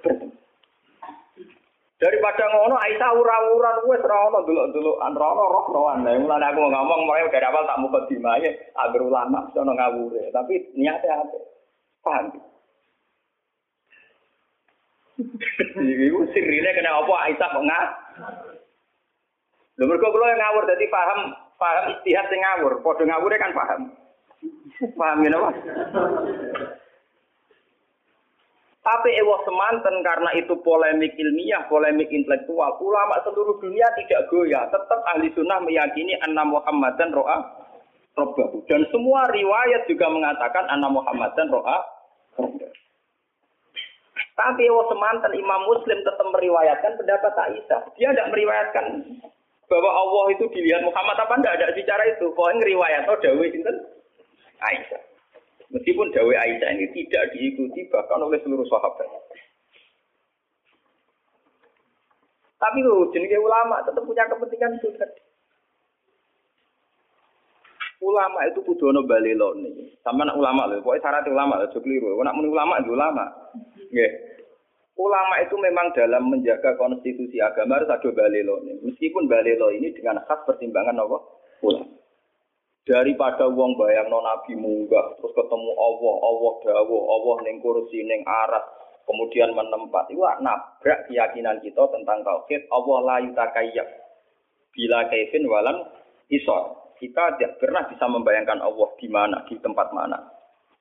bertemu. 0.02 0.35
Daripada 2.06 2.46
ngono 2.54 2.78
Aisyah 2.78 3.18
ura-uran 3.18 3.90
wis 3.90 4.06
ora 4.06 4.30
ono 4.30 4.46
delok-delokan 4.46 5.18
ora 5.18 5.26
ono 5.34 5.44
roh-rohan. 5.58 6.06
Lah 6.06 6.14
mulane 6.22 6.46
aku 6.54 6.62
ngomong 6.70 7.02
mulai 7.10 7.26
dari 7.34 7.50
awal 7.50 7.66
tak 7.66 7.82
muka 7.82 8.06
dimaye 8.06 8.46
agar 8.78 9.02
ulama 9.02 9.50
sono 9.58 9.74
ngawure, 9.74 10.30
tapi 10.30 10.70
niatnya 10.78 11.26
apa? 11.26 11.38
Paham? 12.06 12.26
Iku 16.06 16.20
sirine 16.30 16.78
kena 16.78 16.94
apa 16.94 17.14
Aisyah 17.26 17.50
kok 17.50 17.66
ngah? 17.66 17.86
Lho 19.82 19.84
mergo 19.90 20.14
kula 20.14 20.30
yang 20.30 20.46
ngawur 20.46 20.64
dadi 20.70 20.86
paham 20.94 21.20
paham 21.58 21.86
istihad 21.90 22.30
sing 22.30 22.38
ngawur, 22.38 22.86
padha 22.86 23.02
ngawure 23.02 23.36
kan 23.42 23.50
paham. 23.58 23.82
Paham 24.94 25.26
ya 25.26 25.30
napa? 25.34 25.50
Tapi 28.86 29.18
ewah 29.18 29.42
semanten 29.42 30.06
karena 30.06 30.30
itu 30.38 30.54
polemik 30.62 31.18
ilmiah, 31.18 31.66
polemik 31.66 32.06
intelektual. 32.14 32.78
Ulama 32.78 33.18
seluruh 33.26 33.58
dunia 33.58 33.90
tidak 33.98 34.30
goyah. 34.30 34.70
Tetap 34.70 35.02
ahli 35.10 35.34
sunnah 35.34 35.58
meyakini 35.58 36.14
anna 36.22 36.46
Muhammad 36.46 36.94
dan 36.94 37.10
ro'a 37.10 37.66
robahu. 38.14 38.62
Dan 38.70 38.86
semua 38.94 39.26
riwayat 39.34 39.90
juga 39.90 40.06
mengatakan 40.06 40.70
anna 40.70 40.86
Muhammad 40.86 41.34
dan 41.34 41.50
ro'a 41.50 41.82
Tapi 44.36 44.62
ewah 44.70 44.86
semanten 44.92 45.34
Imam 45.34 45.66
Muslim 45.66 46.06
tetap 46.06 46.28
meriwayatkan 46.30 46.94
pendapat 47.00 47.34
Aisyah. 47.34 47.82
Dia 47.98 48.14
tidak 48.14 48.30
meriwayatkan 48.38 48.86
bahwa 49.66 49.92
Allah 49.98 50.26
itu 50.38 50.46
dilihat 50.54 50.86
Muhammad 50.86 51.18
apa 51.18 51.42
tidak 51.42 51.56
ada 51.58 51.68
bicara 51.74 52.04
itu. 52.06 52.30
Pokoknya 52.38 52.70
riwayat 52.70 53.10
oh 53.10 53.18
Dawi 53.18 53.50
Aisyah. 54.62 55.15
Meskipun 55.76 56.08
dawe 56.16 56.34
Aisyah 56.40 56.72
ini 56.72 56.88
tidak 56.96 57.36
diikuti 57.36 57.84
bahkan 57.92 58.24
oleh 58.24 58.40
seluruh 58.40 58.64
sahabat. 58.72 59.12
Tapi 62.56 62.80
loh, 62.80 63.12
jenis 63.12 63.36
ulama 63.36 63.84
tetap 63.84 64.08
punya 64.08 64.24
kepentingan 64.32 64.80
itu. 64.80 64.88
Ulama 68.00 68.48
itu 68.48 68.64
kudu 68.64 68.96
ono 68.96 69.04
balelo 69.04 69.52
nih. 69.60 70.00
Sama 70.00 70.24
nak 70.24 70.40
ulama 70.40 70.72
loh, 70.72 70.80
pokoknya 70.80 71.04
syarat 71.04 71.28
ulama 71.28 71.60
loh, 71.60 71.68
keliru. 71.68 72.24
Nak 72.24 72.36
muni 72.40 72.48
ulama 72.56 72.80
itu 72.80 72.96
ulama. 72.96 73.26
Nggih. 73.92 74.12
Ulama 74.96 75.44
itu 75.44 75.60
memang 75.60 75.92
dalam 75.92 76.32
menjaga 76.32 76.80
konstitusi 76.80 77.44
agama 77.44 77.84
harus 77.84 77.92
ada 77.92 78.10
balelo 78.16 78.64
nih. 78.64 78.80
Meskipun 78.80 79.28
balelo 79.28 79.76
ini 79.76 79.92
dengan 79.92 80.24
khas 80.24 80.40
pertimbangan 80.48 81.04
apa? 81.04 81.20
Ulama 81.68 82.05
daripada 82.86 83.50
wong 83.50 83.76
bayang 83.82 84.14
non 84.14 84.22
nabi 84.22 84.54
munggah 84.54 85.18
terus 85.18 85.34
ketemu 85.34 85.72
Allah 85.74 86.16
Allah 86.22 86.54
dawo 86.62 86.98
Allah 87.10 87.36
neng 87.44 87.58
kursi 87.60 88.06
neng 88.06 88.22
arat 88.24 88.66
kemudian 89.06 89.54
menempat. 89.54 90.10
Itu 90.10 90.22
nabrak 90.22 91.08
keyakinan 91.08 91.62
kita 91.62 91.84
tentang 91.94 92.26
tauhid 92.26 92.66
Allah 92.74 92.98
la 93.06 93.16
yutakayyab. 93.24 93.88
Bila 94.76 95.08
kaifin 95.08 95.46
walan 95.48 95.78
isor. 96.28 96.94
Kita 96.96 97.36
tidak 97.36 97.60
pernah 97.60 97.84
bisa 97.88 98.08
membayangkan 98.08 98.60
Allah 98.60 98.90
di 99.00 99.08
mana 99.12 99.44
di 99.48 99.56
tempat 99.60 99.92
mana. 99.92 100.16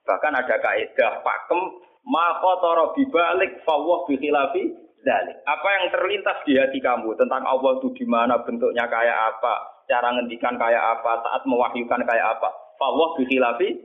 Bahkan 0.07 0.33
ada 0.35 0.57
kaidah 0.63 1.21
pakem 1.27 1.61
ma 2.07 2.39
qatara 2.39 2.95
bibalik 2.95 3.65
fawwah 3.65 4.07
bi 4.07 4.21
khilafi 4.21 4.63
dalik 5.05 5.37
apa 5.45 5.69
yang 5.69 5.87
terlintas 5.93 6.39
di 6.49 6.57
hati 6.57 6.81
kamu 6.81 7.13
tentang 7.21 7.45
Allah 7.45 7.77
itu 7.77 7.93
di 7.93 8.09
mana 8.09 8.41
bentuknya 8.41 8.89
kayak 8.89 9.37
apa 9.37 9.74
cara 9.89 10.09
ngendikan 10.17 10.57
kayak 10.57 10.81
apa, 10.81 11.21
saat 11.21 11.43
mewahyukan 11.45 12.03
kayak 12.05 12.27
apa. 12.39 12.49
Allah 12.85 13.09
bikhilafi, 13.17 13.81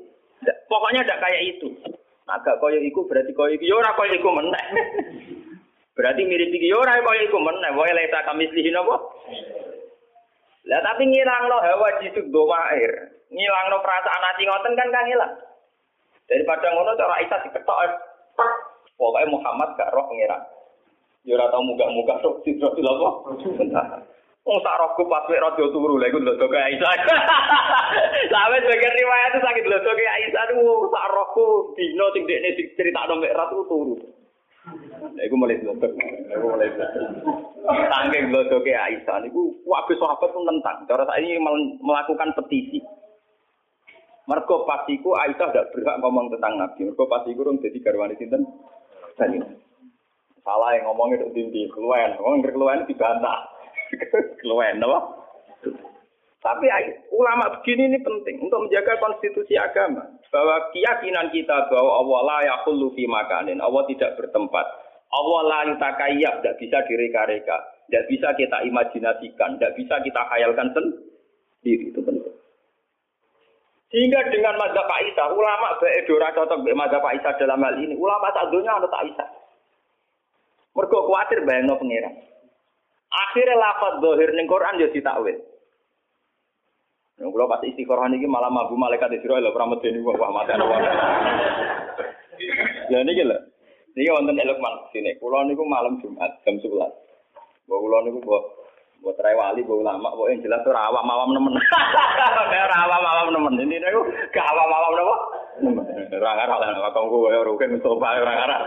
pokoknya 0.68 1.08
tidak 1.08 1.22
kayak 1.24 1.42
itu. 1.56 1.68
Agak 2.30 2.62
koyo 2.62 2.78
iku 2.84 3.08
berarti 3.10 3.32
koyo 3.34 3.58
iku, 3.58 3.66
yora 3.66 3.90
ya 3.90 3.98
koyo 3.98 4.14
iku 4.20 4.30
meneh. 4.30 4.66
berarti 5.98 6.22
mirip 6.28 6.52
iki 6.54 6.68
yora 6.70 7.00
ya 7.00 7.02
koyo 7.02 7.22
iku 7.26 7.38
meneh. 7.42 7.70
Wae 7.74 7.96
leta 7.96 8.22
kami 8.28 8.46
slihin 8.52 8.78
apa? 8.78 8.96
Lah 10.70 10.82
tapi 10.86 11.10
ngilangno 11.10 11.58
hawa 11.58 11.98
jisuk 12.04 12.30
air, 12.70 12.92
Ngilangno 13.34 13.78
perasaan 13.82 14.26
hati 14.30 14.44
ngoten 14.46 14.78
kan 14.78 14.90
kan 14.94 15.10
hilang. 15.10 15.34
Daripada 16.30 16.68
ngono 16.70 16.94
cara 16.94 17.18
Isa 17.26 17.42
diketok. 17.42 17.78
Pokoknya 19.00 19.32
Muhammad 19.32 19.80
gak 19.80 19.96
roh 19.96 20.06
pengiran. 20.12 20.44
Yo 21.24 21.40
ora 21.40 21.52
tau 21.52 21.64
muga-muga 21.64 22.20
sok 22.20 22.44
sidratul 22.44 22.84
apa. 22.84 23.10
Wong 24.48 24.58
sak 24.64 24.80
rohku 24.80 25.04
pas 25.12 25.28
wek 25.28 25.44
rada 25.44 25.66
turu 25.68 26.00
lha 26.00 26.08
iku 26.08 26.24
ndodo 26.24 26.48
ke 26.48 26.58
Aisyah. 26.58 26.92
Lah 28.34 28.46
wis 28.56 28.64
bagian 28.64 28.96
riwayat 28.96 29.36
itu 29.36 29.40
sakit 29.44 29.64
ndodo 29.68 29.92
ke 29.94 30.06
Aisyah 30.08 30.44
niku 30.50 30.88
sak 30.88 31.06
rohku 31.12 31.46
dino 31.76 32.06
sing 32.16 32.24
dekne 32.24 32.56
diceritakno 32.56 33.20
mek 33.20 33.36
ratu 33.36 33.68
turu. 33.68 33.96
Lha 35.14 35.22
iku 35.28 35.36
mulai 35.36 35.60
ndodo. 35.60 35.92
Iku 36.32 36.46
mulai. 36.56 36.72
Saking 37.68 38.24
ndodo 38.32 38.58
ke 38.64 38.72
Aisyah 38.72 39.18
niku 39.28 39.60
kabeh 39.68 39.96
sahabat 40.00 40.30
pun 40.32 40.48
tentang. 40.48 40.78
Cara 40.88 41.04
ini 41.20 41.36
melakukan 41.84 42.32
petisi. 42.40 42.80
Mergo 44.24 44.64
pasiku 44.64 45.20
Aisyah 45.20 45.52
tidak 45.52 45.70
berhak 45.76 46.00
ngomong 46.00 46.32
tentang 46.32 46.58
Nabi. 46.58 46.88
Mergo 46.88 47.06
pasiku 47.12 47.44
rung 47.44 47.60
dadi 47.60 47.84
garwane 47.84 48.16
sinten? 48.16 48.48
Salah 50.40 50.72
yang 50.74 50.88
ngomongnya 50.88 51.22
itu 51.22 51.28
tinggi, 51.36 51.68
keluar, 51.70 52.16
ngomong 52.16 52.42
keluar 52.48 52.80
dibantah. 52.88 53.59
Keluwen, 54.40 54.82
apa? 54.84 55.00
Tapi 56.40 56.66
ulama 57.12 57.52
begini 57.60 57.92
ini 57.92 58.00
penting 58.00 58.40
untuk 58.40 58.64
menjaga 58.64 58.96
konstitusi 59.04 59.60
agama. 59.60 60.08
Bahwa 60.32 60.72
keyakinan 60.72 61.28
kita 61.36 61.68
bahwa 61.68 62.00
Allah 62.00 62.20
la 62.24 62.38
yakullu 62.56 62.96
fi 62.96 63.04
makanin. 63.12 63.60
Allah 63.60 63.84
tidak 63.92 64.16
bertempat. 64.16 64.66
Allah 65.12 65.42
la 65.44 65.60
yutakayyab. 65.74 66.40
Tidak 66.40 66.56
bisa 66.56 66.78
direka-reka. 66.88 67.58
Tidak 67.92 68.04
bisa 68.08 68.32
kita 68.40 68.64
imajinasikan. 68.64 69.60
Tidak 69.60 69.74
bisa 69.76 70.00
kita 70.00 70.22
khayalkan 70.32 70.72
sendiri. 70.72 71.92
Itu 71.92 72.00
penting. 72.08 72.40
Sehingga 73.90 74.22
dengan 74.30 74.54
mazhab 74.54 74.86
Aisyah, 74.86 75.34
ulama 75.34 75.74
beedora 75.82 76.30
cocok 76.30 76.62
dengan 76.62 76.86
mazhab 76.86 77.04
Aisyah 77.04 77.34
dalam 77.42 77.60
hal 77.66 77.76
ini. 77.84 77.98
Ulama 77.98 78.30
tak 78.32 78.54
dunia 78.54 78.78
ada 78.80 78.86
Aisyah. 78.86 79.30
Mereka 80.78 80.98
khawatir 81.04 81.44
bayangno 81.44 81.76
pengiran. 81.76 82.14
Akhirnya 83.10 83.58
lafaz 83.58 83.98
dohir 84.06 84.30
ning 84.38 84.46
Quran 84.46 84.78
ya 84.78 84.88
ditakwil. 84.94 85.38
Yang 87.20 87.30
kula 87.36 87.52
pas 87.52 87.66
istiqoroh 87.68 88.08
ini 88.08 88.24
malah 88.30 88.48
mabu 88.48 88.80
malaikat 88.80 89.12
Israel 89.12 89.44
lho 89.44 89.52
pramet 89.52 89.84
dene 89.84 90.00
wah 90.06 90.32
mati 90.32 90.56
ana. 90.56 90.66
Ya 92.88 93.04
niki 93.04 93.28
lho. 93.28 93.38
Niki 93.98 94.14
wonten 94.14 94.40
elok 94.40 94.62
sini. 94.96 95.20
Kula 95.20 95.44
niku 95.44 95.68
malam 95.68 96.00
Jumat 96.00 96.40
jam 96.48 96.56
11. 96.56 96.72
Mbok 97.68 97.80
kula 97.84 97.98
niku 98.08 98.24
mbok 98.24 98.44
mbok 99.04 99.14
trai 99.20 99.36
wali 99.36 99.68
mbok 99.68 99.84
ulama 99.84 100.16
mbok 100.16 100.32
yang 100.32 100.40
jelas 100.40 100.64
ora 100.64 100.88
awam-awam 100.88 101.36
nemen. 101.36 101.60
Ora 102.70 102.78
awam-awam 102.88 103.28
nemen. 103.36 103.68
Ini 103.68 103.76
niku 103.84 104.02
gak 104.32 104.48
awam-awam 104.56 104.94
napa? 104.96 105.16
Ora 106.16 106.32
ngarah 106.40 106.58
lah 106.62 107.44
rugen 107.44 107.76
Mustafa 107.76 108.10
ora 108.16 108.34
ngarah. 108.38 108.60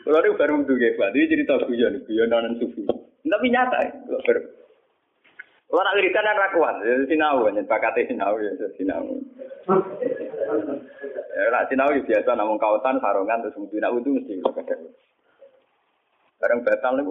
Kalau 0.00 0.18
ini 0.24 0.32
baru 0.32 0.52
untuk 0.64 0.80
Pak, 0.80 1.12
ini 1.12 1.28
cerita 1.28 1.60
guyon, 1.60 2.00
guyonan 2.08 2.56
sufi. 2.56 2.88
Tapi 3.20 3.46
nyata, 3.52 3.78
kalau 4.08 4.20
baru. 4.24 4.42
Kalau 5.70 5.86
nak 5.86 5.96
wiridan 6.00 6.26
kan 6.26 6.40
rakuan, 6.40 6.82
ya 6.82 6.94
sinau, 7.06 7.46
ya 7.46 7.62
pakatnya 7.62 8.08
sinau, 8.10 8.34
ya 8.42 8.50
sinau. 8.74 9.06
Ya 11.30 11.46
nak 11.52 11.70
sinau 11.70 11.94
ya 11.94 12.02
biasa, 12.02 12.30
namun 12.34 12.58
kawasan, 12.58 12.98
sarungan, 12.98 13.38
terus 13.46 13.54
mungkin 13.54 13.78
nak 13.78 13.94
wudhu 13.94 14.18
mesti 14.18 14.42
kadang. 14.42 14.82
Barang 16.42 16.60
batal 16.66 16.92
nih, 16.98 17.06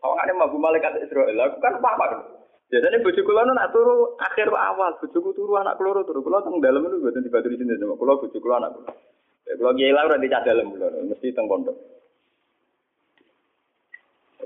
kawangannya 0.00 0.32
mabu 0.34 0.56
malaikat 0.58 0.98
Israel, 1.06 1.38
aku 1.38 1.62
kan 1.62 1.78
apa-apa. 1.78 2.40
Biasanya 2.70 3.02
bojo 3.02 3.20
kula 3.26 3.42
nak 3.50 3.74
turu 3.74 4.14
akhir 4.22 4.46
awal, 4.46 4.94
bojoku 5.02 5.34
turu 5.34 5.58
anak 5.58 5.74
keloro 5.74 6.06
turu. 6.06 6.22
Kula 6.22 6.46
dalem 6.46 6.86
itu 6.86 7.02
boten 7.02 7.26
dibaturi 7.26 7.58
sini 7.58 7.74
sama 7.82 7.98
kula 7.98 8.14
bojo 8.14 8.38
kula 8.38 8.62
anak 8.62 8.78
kula. 8.78 8.90
Ya 9.50 9.52
kula 9.58 9.70
kiai 9.74 9.90
lah 9.90 10.06
ora 10.06 10.22
kula, 10.22 10.86
mesti 11.10 11.34
teng 11.34 11.50
pondok. 11.50 11.74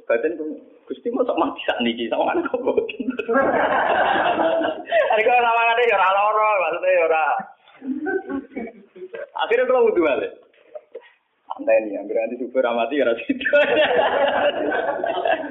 Tuh 0.04 0.74
Gusti 0.84 1.08
mau 1.08 1.24
sok 1.24 1.40
mati 1.40 1.64
sak 1.64 1.80
niki 1.80 2.12
sama 2.12 2.36
anak 2.36 2.52
kok 2.52 2.60
boten. 2.60 3.08
Ada 5.16 5.32
nama 5.40 5.62
ada 5.72 5.82
ya 5.88 5.96
ora 5.96 6.10
loro, 6.12 6.48
maksudnya 6.60 6.92
ya 6.92 7.02
ora. 7.08 7.24
Akhirnya 9.40 9.64
kula 9.64 9.80
wudu 9.88 10.04
balik. 10.04 10.32
Santai 11.48 11.88
nih, 11.88 11.96
yang 11.96 12.04
nanti 12.04 12.36
super 12.36 12.68
amati 12.68 13.00
ya 13.00 13.16
situ. 13.24 13.48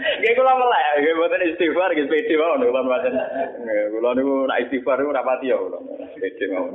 Gak 0.04 0.36
kula 0.36 0.54
melek, 0.54 1.00
gak 1.00 1.16
buatan 1.18 1.48
istighfar, 1.48 1.90
gak 1.96 2.10
pede 2.12 2.36
nih 2.38 2.68
kula 2.70 2.82
macam. 2.86 3.14
Kula 3.90 4.10
nih 4.14 4.24
nak 4.46 4.62
istighfar 4.68 4.98
nih 5.02 5.16
rapati 5.16 5.50
ya 5.50 5.58
kula. 5.58 5.80
Pede 6.20 6.46
mau. 6.54 6.70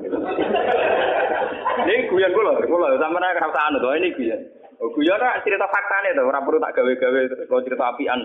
Ini 1.87 1.95
guyon 2.11 2.33
kula, 2.35 2.59
kula 2.59 2.99
sama 2.99 3.23
nak 3.23 3.39
kerasa 3.39 3.61
anu 3.71 3.79
tuh 3.79 3.95
ini 3.95 4.17
guyon. 4.17 4.58
Oh 4.79 4.89
guyon 4.95 5.19
nak 5.19 5.43
cerita 5.43 5.67
fakta 5.67 6.07
nih 6.07 6.15
tuh, 6.15 6.27
orang 6.31 6.47
perlu 6.47 6.63
tak 6.63 6.75
gawe-gawe 6.79 7.21
kalau 7.51 7.67
cerita 7.67 7.85
apian. 7.91 8.21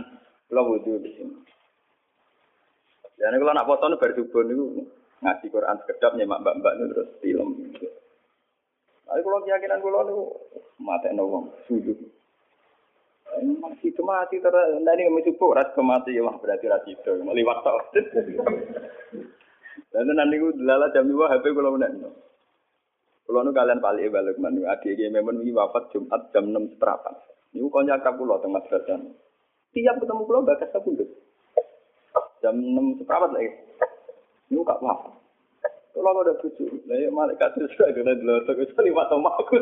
Kula 0.45 0.61
wudhu 0.61 1.01
di 1.01 1.09
sini. 1.17 1.33
Jadi 3.17 3.35
kalau 3.41 3.53
nak 3.57 3.65
foto 3.65 3.85
nih 3.89 3.97
bersubun 3.97 4.45
nih 4.51 4.85
ngaji 5.23 5.45
Quran 5.49 5.77
sekedap 5.81 6.11
nyemak 6.13 6.43
mbak-mbak 6.43 6.73
nih 6.77 6.85
terus 6.93 7.09
film. 7.23 7.49
Tapi 9.07 9.19
kalau 9.23 9.45
keyakinan 9.45 9.81
kulo 9.81 9.99
niku 10.05 10.25
mati 10.77 11.09
wong 11.15 11.45
sujud. 11.65 11.97
Mati 13.33 13.89
itu 13.89 14.01
mati 14.05 14.37
terus 14.37 14.77
ndani 14.77 15.09
kami 15.09 15.25
cukup 15.25 15.57
ras 15.57 15.73
kemati 15.73 16.13
ya 16.13 16.21
mah 16.21 16.37
berarti 16.37 16.69
ras 16.69 16.85
itu 16.85 17.11
liwat 17.17 17.59
tok. 17.65 17.97
Dan 19.93 20.09
nanti 20.09 20.41
gue 20.41 20.57
delala 20.57 20.89
jam 20.89 21.05
dua 21.05 21.29
HP 21.29 21.53
kulo 21.53 21.77
menek. 21.77 22.13
Kulo 23.23 23.39
nu 23.39 23.55
kalian 23.55 23.79
balik 23.79 24.12
balik 24.12 24.36
manu 24.36 24.67
adi 24.67 24.91
iki 24.91 25.07
memang 25.07 25.39
wafat 25.55 25.95
Jumat 25.95 26.27
jam 26.36 26.51
enam 26.51 26.67
seperapat. 26.75 27.15
Niku 27.55 27.71
konco 27.71 27.95
akrab 27.95 28.19
kulo 28.19 28.36
teng 28.43 28.51
madrasah. 28.51 28.99
Tiap 29.71 29.95
ketemu 29.97 30.27
kulo 30.27 30.43
bakas 30.43 30.69
kabundut. 30.75 31.07
Jam 32.43 32.59
enam 32.59 32.99
seperapat 32.99 33.31
lagi. 33.31 33.49
Niku 34.51 34.67
kak 34.67 34.83
wafat. 34.83 35.23
Kalau 35.93 36.25
ada 36.25 36.33
cucu, 36.41 36.65
nah 36.89 36.97
ya 36.97 37.05
malaikat 37.13 37.53
itu 37.53 37.69
sudah 37.77 37.93
kena 37.93 38.17
dilotok 38.17 38.59
itu 38.59 38.73
lima 38.81 39.05
tahun 39.07 39.29
aku. 39.29 39.55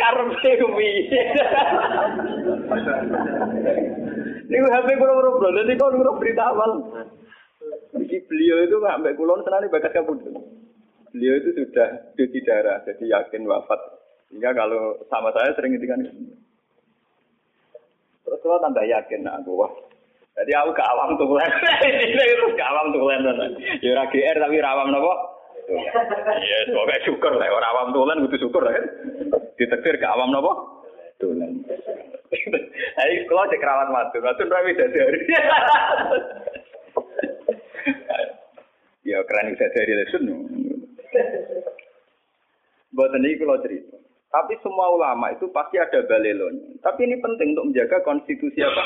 Karena 0.00 0.56
kumi. 0.64 0.90
Ini 4.50 4.56
HP 4.56 4.88
kurang-kurang 4.96 5.34
bro, 5.36 5.52
nanti 5.52 5.76
kau 5.76 5.92
nurut 5.92 6.16
berita 6.16 6.48
awal. 6.48 6.80
Jadi 7.90 8.16
beliau 8.30 8.56
itu 8.62 8.76
sampai 8.78 9.16
kulon 9.18 9.42
senang 9.42 9.66
bakat 9.66 9.92
kabut. 9.94 10.18
Beliau 11.10 11.34
itu 11.42 11.50
sudah 11.58 12.14
cuci 12.14 12.38
darah, 12.46 12.78
jadi 12.86 13.18
yakin 13.18 13.42
wafat. 13.50 13.80
Sehingga 14.30 14.54
kalau 14.54 14.94
sama 15.10 15.34
saya 15.34 15.50
sering 15.58 15.74
ngintikan 15.74 16.06
Terus 18.22 18.40
kalau 18.46 18.62
tambah 18.62 18.86
yakin, 18.86 19.26
nah 19.26 19.42
aku 19.42 19.58
wah 19.58 19.72
jadi 20.40 20.52
aku 20.62 20.72
gak 20.72 20.90
awam 20.96 21.20
tulen. 21.20 21.50
Terus 21.92 22.56
gak 22.60 22.70
awam 22.72 22.96
tulen. 22.96 23.20
Ya 23.84 23.92
ora 23.92 24.04
GR 24.08 24.36
tapi 24.40 24.56
rawam 24.62 24.88
napa? 24.88 25.12
Ya 26.40 26.58
semoga 26.66 26.96
syukur 27.04 27.32
lah 27.36 27.50
ora 27.52 27.68
awam 27.76 27.92
tulen 27.92 28.24
kudu 28.24 28.36
syukur 28.40 28.64
kan. 28.64 28.84
Ditektir 29.60 30.00
gak 30.00 30.14
awam 30.16 30.32
napa? 30.32 30.52
Tulen. 31.20 31.60
Ayo 33.04 33.26
kalau 33.26 33.50
cek 33.50 33.60
rawat 33.60 33.88
matu, 33.92 34.22
matu 34.22 34.46
rawi 34.46 34.72
dari. 34.78 35.20
Ya 39.00 39.18
keren 39.24 39.56
bisa 39.56 39.66
dari 39.72 39.92
lesun. 39.96 40.24
Buat 42.92 43.16
ini 43.16 43.38
kalau 43.40 43.56
cerita. 43.64 43.96
Tapi 44.30 44.54
semua 44.62 44.86
ulama 44.94 45.34
itu 45.34 45.50
pasti 45.50 45.80
ada 45.80 46.06
balelonya. 46.06 46.78
Tapi 46.78 47.02
ini 47.02 47.18
penting 47.18 47.58
untuk 47.58 47.66
menjaga 47.74 47.98
konstitusi 48.06 48.62
apa? 48.62 48.82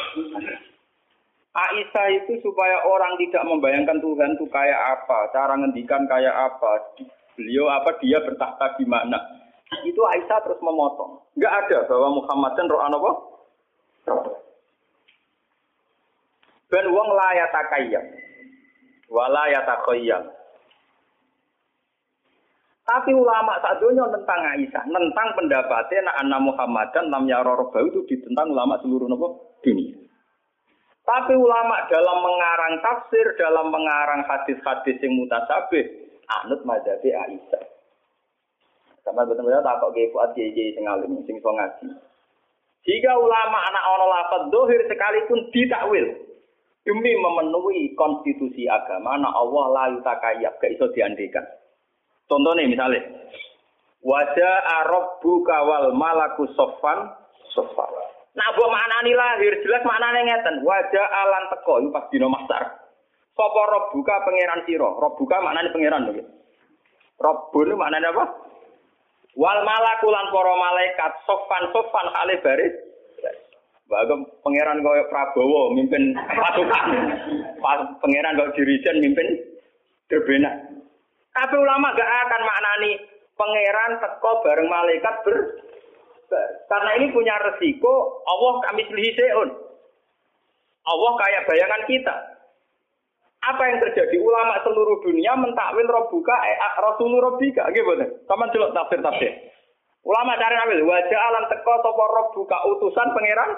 Aisyah 1.54 2.06
itu 2.18 2.40
supaya 2.40 2.82
orang 2.82 3.14
tidak 3.20 3.44
membayangkan 3.46 4.00
Tuhan 4.02 4.34
itu 4.34 4.46
kayak 4.50 4.80
apa, 4.98 5.30
cara 5.30 5.54
ngendikan 5.54 6.02
kayak 6.10 6.34
apa, 6.34 6.98
beliau 7.38 7.70
apa 7.70 7.94
dia 8.02 8.18
bertahta 8.24 8.74
di 8.80 8.88
mana. 8.88 9.20
Itu 9.86 10.02
Aisyah 10.02 10.40
terus 10.48 10.58
memotong. 10.64 11.22
Enggak 11.36 11.54
ada 11.66 11.78
bahwa 11.86 12.08
Muhammad 12.22 12.52
dan 12.56 12.66
roh 12.66 12.80
apa? 12.80 13.12
Ben 16.72 16.86
wong 16.90 17.08
la 17.14 17.46
takayyam. 17.54 18.02
Wala 19.14 19.46
yatakhayyam. 19.54 20.26
Tapi 22.84 23.16
ulama 23.16 23.56
saat 23.64 23.80
dunia 23.80 24.04
tentang 24.12 24.40
Aisyah, 24.44 24.84
tentang 24.84 25.28
pendapatnya 25.32 26.04
nak 26.04 26.16
anak 26.20 26.40
Muhammad 26.52 26.86
dan 26.92 27.08
lam 27.08 27.24
yarorobahu 27.24 27.88
itu 27.88 28.00
ditentang 28.12 28.52
ulama 28.52 28.76
seluruh 28.84 29.08
nopo 29.08 29.56
dunia. 29.64 29.96
Tapi 31.04 31.32
ulama 31.32 31.88
dalam 31.88 32.18
mengarang 32.20 32.74
tafsir, 32.84 33.24
dalam 33.40 33.72
mengarang 33.72 34.24
hadis-hadis 34.28 35.00
yang 35.00 35.16
mutasabih, 35.16 35.84
anut 36.44 36.60
mazhabi 36.68 37.08
Aisyah. 37.14 37.64
Sama 39.00 39.24
betul-betul 39.28 39.64
tak 39.64 39.80
kok 39.80 39.92
fuad 40.12 40.30
kiai 40.36 40.72
sing 40.76 40.84
alim 40.84 41.20
sing 41.24 41.36
ngaji. 41.40 41.88
Jika 42.84 43.12
ulama 43.16 43.58
anak 43.64 43.84
ono 43.96 44.06
lafaz 44.12 44.42
dohir 44.52 44.80
sekalipun 44.88 45.48
ditakwil 45.52 46.33
demi 46.84 47.12
memenuhi 47.16 47.96
konstitusi 47.96 48.68
agama, 48.68 49.16
anak 49.16 49.32
Allah 49.32 49.64
la 49.72 49.84
yutakayab, 49.96 50.60
gak 50.60 50.72
iso 50.76 50.92
diandikan. 50.92 51.44
Contohnya 52.28 52.68
misalnya, 52.68 53.04
wajah 54.04 54.54
Arab 54.84 55.20
wal 55.20 55.96
malaku 55.96 56.44
sofan 56.52 57.08
sofan. 57.56 57.88
Nah, 58.34 58.48
buat 58.58 58.66
maknani 58.66 59.14
lahir 59.14 59.54
jelas 59.62 59.86
maknane 59.86 60.26
ngeten. 60.26 60.66
Wajah 60.66 61.06
alan 61.06 61.44
teko 61.54 61.74
itu 61.78 61.88
pas 61.94 62.10
dino 62.10 62.26
masar. 62.26 62.82
Sopo 63.34 63.62
rob 63.70 63.94
buka 63.94 64.26
pangeran 64.26 64.66
siro. 64.66 64.98
Rob 64.98 65.14
buka 65.14 65.38
maknane 65.38 65.70
pangeran 65.70 66.10
lho. 66.10 66.24
Rob 67.22 67.54
itu 67.54 67.78
maknane 67.78 68.10
apa? 68.10 68.24
Wal 69.38 69.60
malakulan 69.62 70.30
para 70.34 70.54
malaikat 70.58 71.12
sofan 71.26 71.64
sofan 71.70 72.06
kali 72.10 72.34
baris. 72.42 72.74
Bagem 73.84 74.24
pangeran 74.40 74.80
kaya 74.80 75.04
Prabowo 75.12 75.76
mimpin 75.76 76.16
pasukan. 76.16 76.86
pangeran 78.00 78.36
kaya 78.40 78.54
dirijen 78.56 78.96
mimpin 79.04 79.28
gerbena. 80.08 80.50
Tapi 81.34 81.54
ulama 81.58 81.92
gak 81.92 82.08
akan 82.08 82.42
maknani 82.48 82.92
pangeran 83.34 83.92
teko 84.00 84.40
bareng 84.40 84.68
malaikat 84.70 85.14
ber 85.26 85.36
karena 86.66 86.90
ini 86.98 87.14
punya 87.14 87.36
resiko 87.38 88.24
Allah 88.26 88.52
kami 88.70 88.82
seun. 88.88 89.50
Allah 90.84 91.12
kayak 91.20 91.46
bayangan 91.48 91.82
kita. 91.88 92.16
Apa 93.44 93.62
yang 93.68 93.78
terjadi? 93.84 94.16
Ulama 94.24 94.56
seluruh 94.64 95.04
dunia 95.04 95.36
mentakwil 95.36 95.84
robuka 95.84 96.32
eh, 96.48 96.56
rasulul 96.80 97.20
robika. 97.20 97.68
Gitu 97.76 97.92
Taman 98.24 98.48
celok 98.52 98.72
tafsir 98.72 99.04
tafsir. 99.04 99.32
Ulama 100.04 100.36
cari 100.36 100.56
ambil 100.64 100.80
wajah 100.84 101.20
alam 101.32 101.44
teko 101.52 101.74
sopo 101.84 102.04
robuka 102.08 102.56
utusan 102.72 103.12
pangeran. 103.12 103.50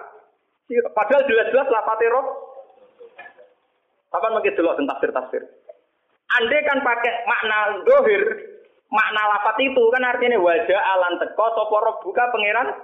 Padahal 0.67 1.23
jelas-jelas 1.31 1.69
lapati 1.71 2.07
rob. 2.11 2.27
Taman 4.11 4.35
mungkin 4.39 4.55
celok 4.59 4.79
tafsir 4.83 5.11
tafsir. 5.15 5.43
Andai 6.27 6.67
kan 6.67 6.83
pakai 6.83 7.13
makna 7.31 7.59
dohir, 7.87 8.23
makna 8.91 9.23
lafat 9.31 9.63
itu 9.63 9.83
kan 9.95 10.03
artinya 10.03 10.43
wajah 10.43 10.81
alan 10.99 11.23
teko 11.23 11.47
sopo 11.55 11.79
buka 12.03 12.25
pangeran? 12.35 12.75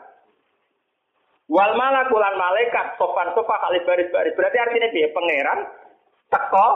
Wal 1.50 1.74
malakulan 1.74 2.38
malaikat 2.38 2.94
sopan 2.96 3.34
sofa 3.34 3.58
kali 3.66 3.82
baris 3.82 4.08
baris 4.14 4.36
berarti 4.38 4.58
artinya 4.62 4.88
dia 4.94 5.10
pangeran 5.10 5.58
teko 6.30 6.68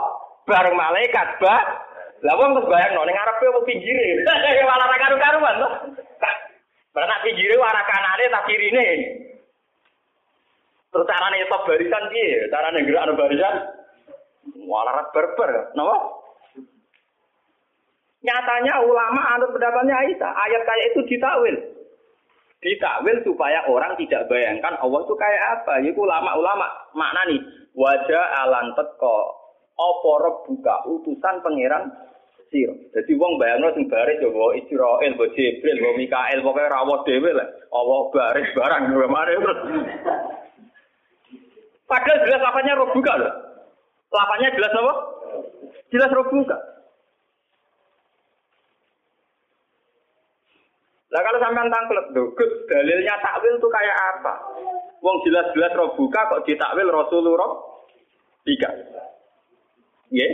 bareng 0.43 0.75
malaikat 0.75 1.39
ba. 1.39 1.55
Lah 2.25 2.33
wong 2.33 2.57
terus 2.57 2.67
bayang 2.67 2.97
no 2.97 3.05
ning 3.07 3.15
arepe 3.15 3.45
apa 3.47 3.59
pinggire. 3.63 4.25
Malah 4.69 4.87
ra 4.89 4.97
karu-karuan 4.97 5.55
to 5.61 5.69
Karena 6.97 7.15
pinggire 7.21 7.55
warna 7.61 7.85
kanane 7.85 8.25
tak 8.25 8.45
kirine 8.49 8.87
terus 10.97 11.09
carane 11.13 11.45
stop 11.45 11.61
barisan 11.69 12.03
piye 12.09 12.49
carane 12.49 12.79
gerak 12.81 13.13
barisan 13.13 13.55
malah 14.65 15.05
berber 15.13 15.69
napa 15.77 16.17
Nyatanya 18.17 18.83
ulama 18.83 19.21
anut 19.37 19.55
pendapatnya 19.55 19.93
Aisyah, 20.03 20.31
ayat 20.35 20.61
kayak 20.67 20.87
itu 20.91 20.99
ditakwil. 21.05 21.55
Ditakwil 22.59 23.23
supaya 23.23 23.63
orang 23.69 23.93
tidak 23.95 24.27
bayangkan 24.27 24.75
Allah 24.81 24.99
itu 25.05 25.15
kayak 25.15 25.43
apa. 25.55 25.73
Yaitu 25.85 26.01
ulama-ulama 26.01 26.67
makna 26.91 27.23
nih 27.29 27.39
wajah 27.77 28.25
alan 28.43 28.75
teko 28.75 29.31
opo 29.77 30.43
buka 30.49 30.75
utusan 30.89 31.45
pangeran 31.45 31.93
siro. 32.49 32.75
Jadi 32.91 33.15
wong 33.15 33.37
bayangno 33.37 33.71
sing 33.77 33.85
baris 33.85 34.19
yo 34.19 34.33
bawa 34.33 34.57
Israel, 34.59 35.11
bawa 35.13 35.31
Jibril, 35.37 35.77
bawa 35.79 35.93
Mikael, 35.95 36.39
pokoknya 36.41 36.73
rawat 36.73 37.01
dhewe 37.05 37.31
lah. 37.31 37.47
Allah 37.71 37.99
baris 38.09 38.49
barang 38.57 38.83
gimana 38.91 39.31
terus. 39.39 39.59
Padahal 41.87 42.19
jelas 42.27 42.43
lapanya 42.43 42.75
roh 42.75 42.91
buka 42.91 43.13
loh. 43.15 43.33
Lapanya 44.11 44.51
jelas 44.51 44.71
apa? 44.75 44.93
Jelas 45.87 46.11
roh 46.11 46.27
buka. 46.27 46.57
Lah 51.07 51.21
kalau 51.23 51.39
sampean 51.39 51.71
tangklet, 51.71 52.11
Gus, 52.11 52.51
dalilnya 52.67 53.15
takwil 53.23 53.55
itu 53.55 53.67
kayak 53.71 53.97
apa? 54.19 54.33
Wong 54.99 55.23
jelas-jelas 55.23 55.71
roh 55.79 55.95
buka 55.95 56.19
kok 56.27 56.43
ditakwil 56.43 56.91
Rasulullah 56.91 57.51
tiga. 58.43 58.67
Ya. 60.11 60.27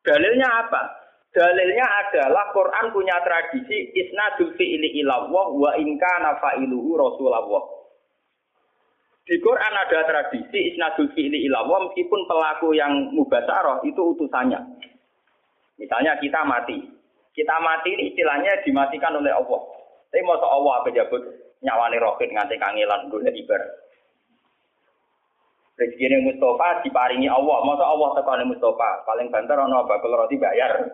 Dalilnya 0.00 0.48
apa? 0.64 0.82
Dalilnya 1.28 1.84
adalah 1.84 2.48
Quran 2.56 2.96
punya 2.96 3.20
tradisi 3.20 3.92
isnadul 3.92 4.56
fi'li 4.56 5.04
ilallah 5.04 5.52
wa 5.52 5.76
in 5.76 6.00
kana 6.00 6.40
fa'iluhu 6.40 6.96
Rasulullah. 6.96 7.77
Di 9.28 9.36
Quran 9.44 9.74
ada 9.76 10.08
tradisi 10.08 10.72
isnadul 10.72 11.12
fi'li 11.12 11.44
ilallah 11.44 11.84
meskipun 11.84 12.24
pelaku 12.24 12.72
yang 12.72 13.12
mubasarah 13.12 13.84
itu 13.84 14.16
utusannya. 14.16 14.56
Misalnya 15.76 16.16
kita 16.16 16.48
mati. 16.48 16.80
Kita 17.36 17.60
mati 17.60 17.92
ini 17.92 18.16
istilahnya 18.16 18.64
dimatikan 18.64 19.20
oleh 19.20 19.28
Allah. 19.28 19.60
Tapi 20.08 20.24
mau 20.24 20.40
Allah 20.40 20.80
pejabat 20.80 21.22
nyawani 21.60 22.00
roket 22.00 22.32
nganti 22.32 22.56
kangelan 22.56 23.12
golek 23.12 23.36
ibar. 23.36 23.60
Rezeki 25.78 26.24
Mustafa 26.24 26.82
diparingi 26.82 27.30
Allah. 27.30 27.62
Masa 27.62 27.84
Allah 27.86 28.10
tekane 28.18 28.48
Mustafa, 28.48 29.06
paling 29.06 29.30
banter 29.30 29.54
ana 29.54 29.86
bakul 29.86 30.10
roti 30.10 30.34
bayar. 30.34 30.88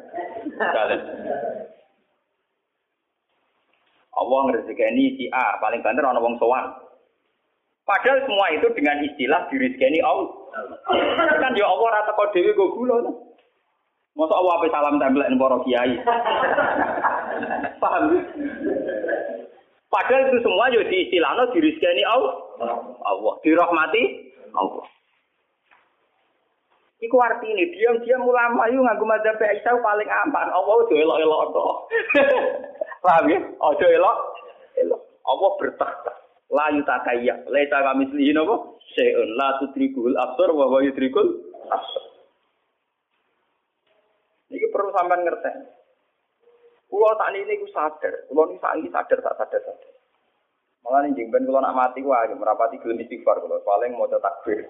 Allah 4.14 4.40
ngrezekeni 4.50 5.16
si 5.16 5.24
A, 5.32 5.56
paling 5.62 5.80
banter 5.80 6.04
ana 6.04 6.20
wong 6.20 6.36
sowan. 6.36 6.83
Padahal 7.84 8.18
semua 8.24 8.48
itu 8.56 8.66
dengan 8.72 8.96
istilah 9.04 9.44
dirizkeni 9.52 10.00
Allah. 10.00 10.32
Kan 11.36 11.52
ya 11.52 11.68
Allah 11.68 11.88
rata 12.00 12.16
kau 12.16 12.32
dewi 12.32 12.56
gue 12.56 12.72
gula. 12.72 12.96
Masa 14.16 14.34
Allah 14.40 14.52
apa 14.56 14.66
salam 14.72 14.96
tempel 14.96 15.20
para 15.36 15.56
kiai. 15.68 15.92
Paham? 17.82 18.04
Padahal 19.92 20.22
itu 20.32 20.38
semua 20.40 20.72
yo 20.72 20.80
di 20.88 20.96
istilahnya 21.06 21.52
dirizkeni 21.52 22.02
Allah. 22.08 22.34
Allah 23.04 23.34
dirahmati 23.44 24.02
Allah. 24.56 24.86
Iku 27.04 27.20
artinya 27.20 27.68
diam-diam 27.68 28.24
ulama 28.24 28.64
yuk 28.72 28.80
nganggo 28.80 29.04
madzhab 29.04 29.36
Aisyah 29.36 29.76
paling 29.84 30.08
aman. 30.08 30.48
Allah 30.48 30.72
ojo 30.72 30.94
elok-elok 30.96 31.42
to. 31.52 31.64
Paham 33.04 33.28
ya? 33.28 33.38
Ojo 33.60 33.86
elok. 33.92 34.18
Elok. 34.80 35.02
Allah 35.28 35.50
bertakhta. 35.60 36.23
La 36.52 36.68
yutakayya. 36.74 37.48
Laisa 37.48 37.78
kami 37.80 38.10
selihin 38.12 38.40
apa? 38.42 38.56
Syai'un 38.92 39.30
la 39.38 39.58
tudrikul 39.62 40.14
absar 40.14 40.52
wa 40.52 40.68
wa 40.68 40.78
yudrikul 40.84 41.28
absar. 41.72 42.04
Ini 44.52 44.70
perlu 44.70 44.90
sampean 44.94 45.24
ngerti. 45.24 45.50
Kulo 46.94 47.10
tak 47.18 47.34
ini 47.34 47.58
ku 47.58 47.66
sadar, 47.74 48.14
kulo 48.30 48.54
ini 48.54 48.62
sangi 48.62 48.86
sadar 48.86 49.18
tak 49.18 49.34
sadar 49.34 49.60
sadar. 49.66 49.92
Malah 50.86 51.10
nih 51.10 51.16
jengben 51.18 51.42
kulo 51.42 51.58
nak 51.58 51.74
mati 51.74 52.06
wah, 52.06 52.22
merapati 52.28 52.78
gelem 52.78 53.02
istighfar 53.02 53.42
kulo, 53.42 53.58
paling 53.66 53.98
mau 53.98 54.06
takbir. 54.06 54.62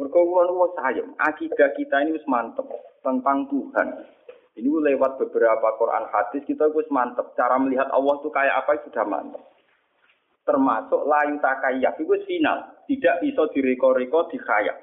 Mereka 0.00 0.16
kulo 0.16 0.40
nu 0.48 0.72
sayang, 0.72 1.12
akidah 1.20 1.76
kita 1.76 1.96
ini 2.00 2.16
wis 2.16 2.24
mantep 2.24 2.64
tentang 3.04 3.44
Tuhan. 3.52 3.88
Ini 4.56 4.72
lewat 4.72 5.20
beberapa 5.20 5.68
Quran 5.76 6.08
hadis 6.08 6.48
kita 6.48 6.72
wis 6.72 6.88
mantep. 6.88 7.36
Cara 7.36 7.60
melihat 7.60 7.92
Allah 7.92 8.24
itu 8.24 8.32
kayak 8.32 8.56
apa 8.64 8.80
sudah 8.88 9.04
mantep. 9.04 9.42
Termasuk 10.46 11.02
layu 11.10 11.42
takayak 11.42 11.98
itu 11.98 12.14
final, 12.22 12.70
tidak 12.86 13.18
bisa 13.18 13.42
direko-reko 13.50 14.30
di 14.30 14.38
khayak. 14.38 14.78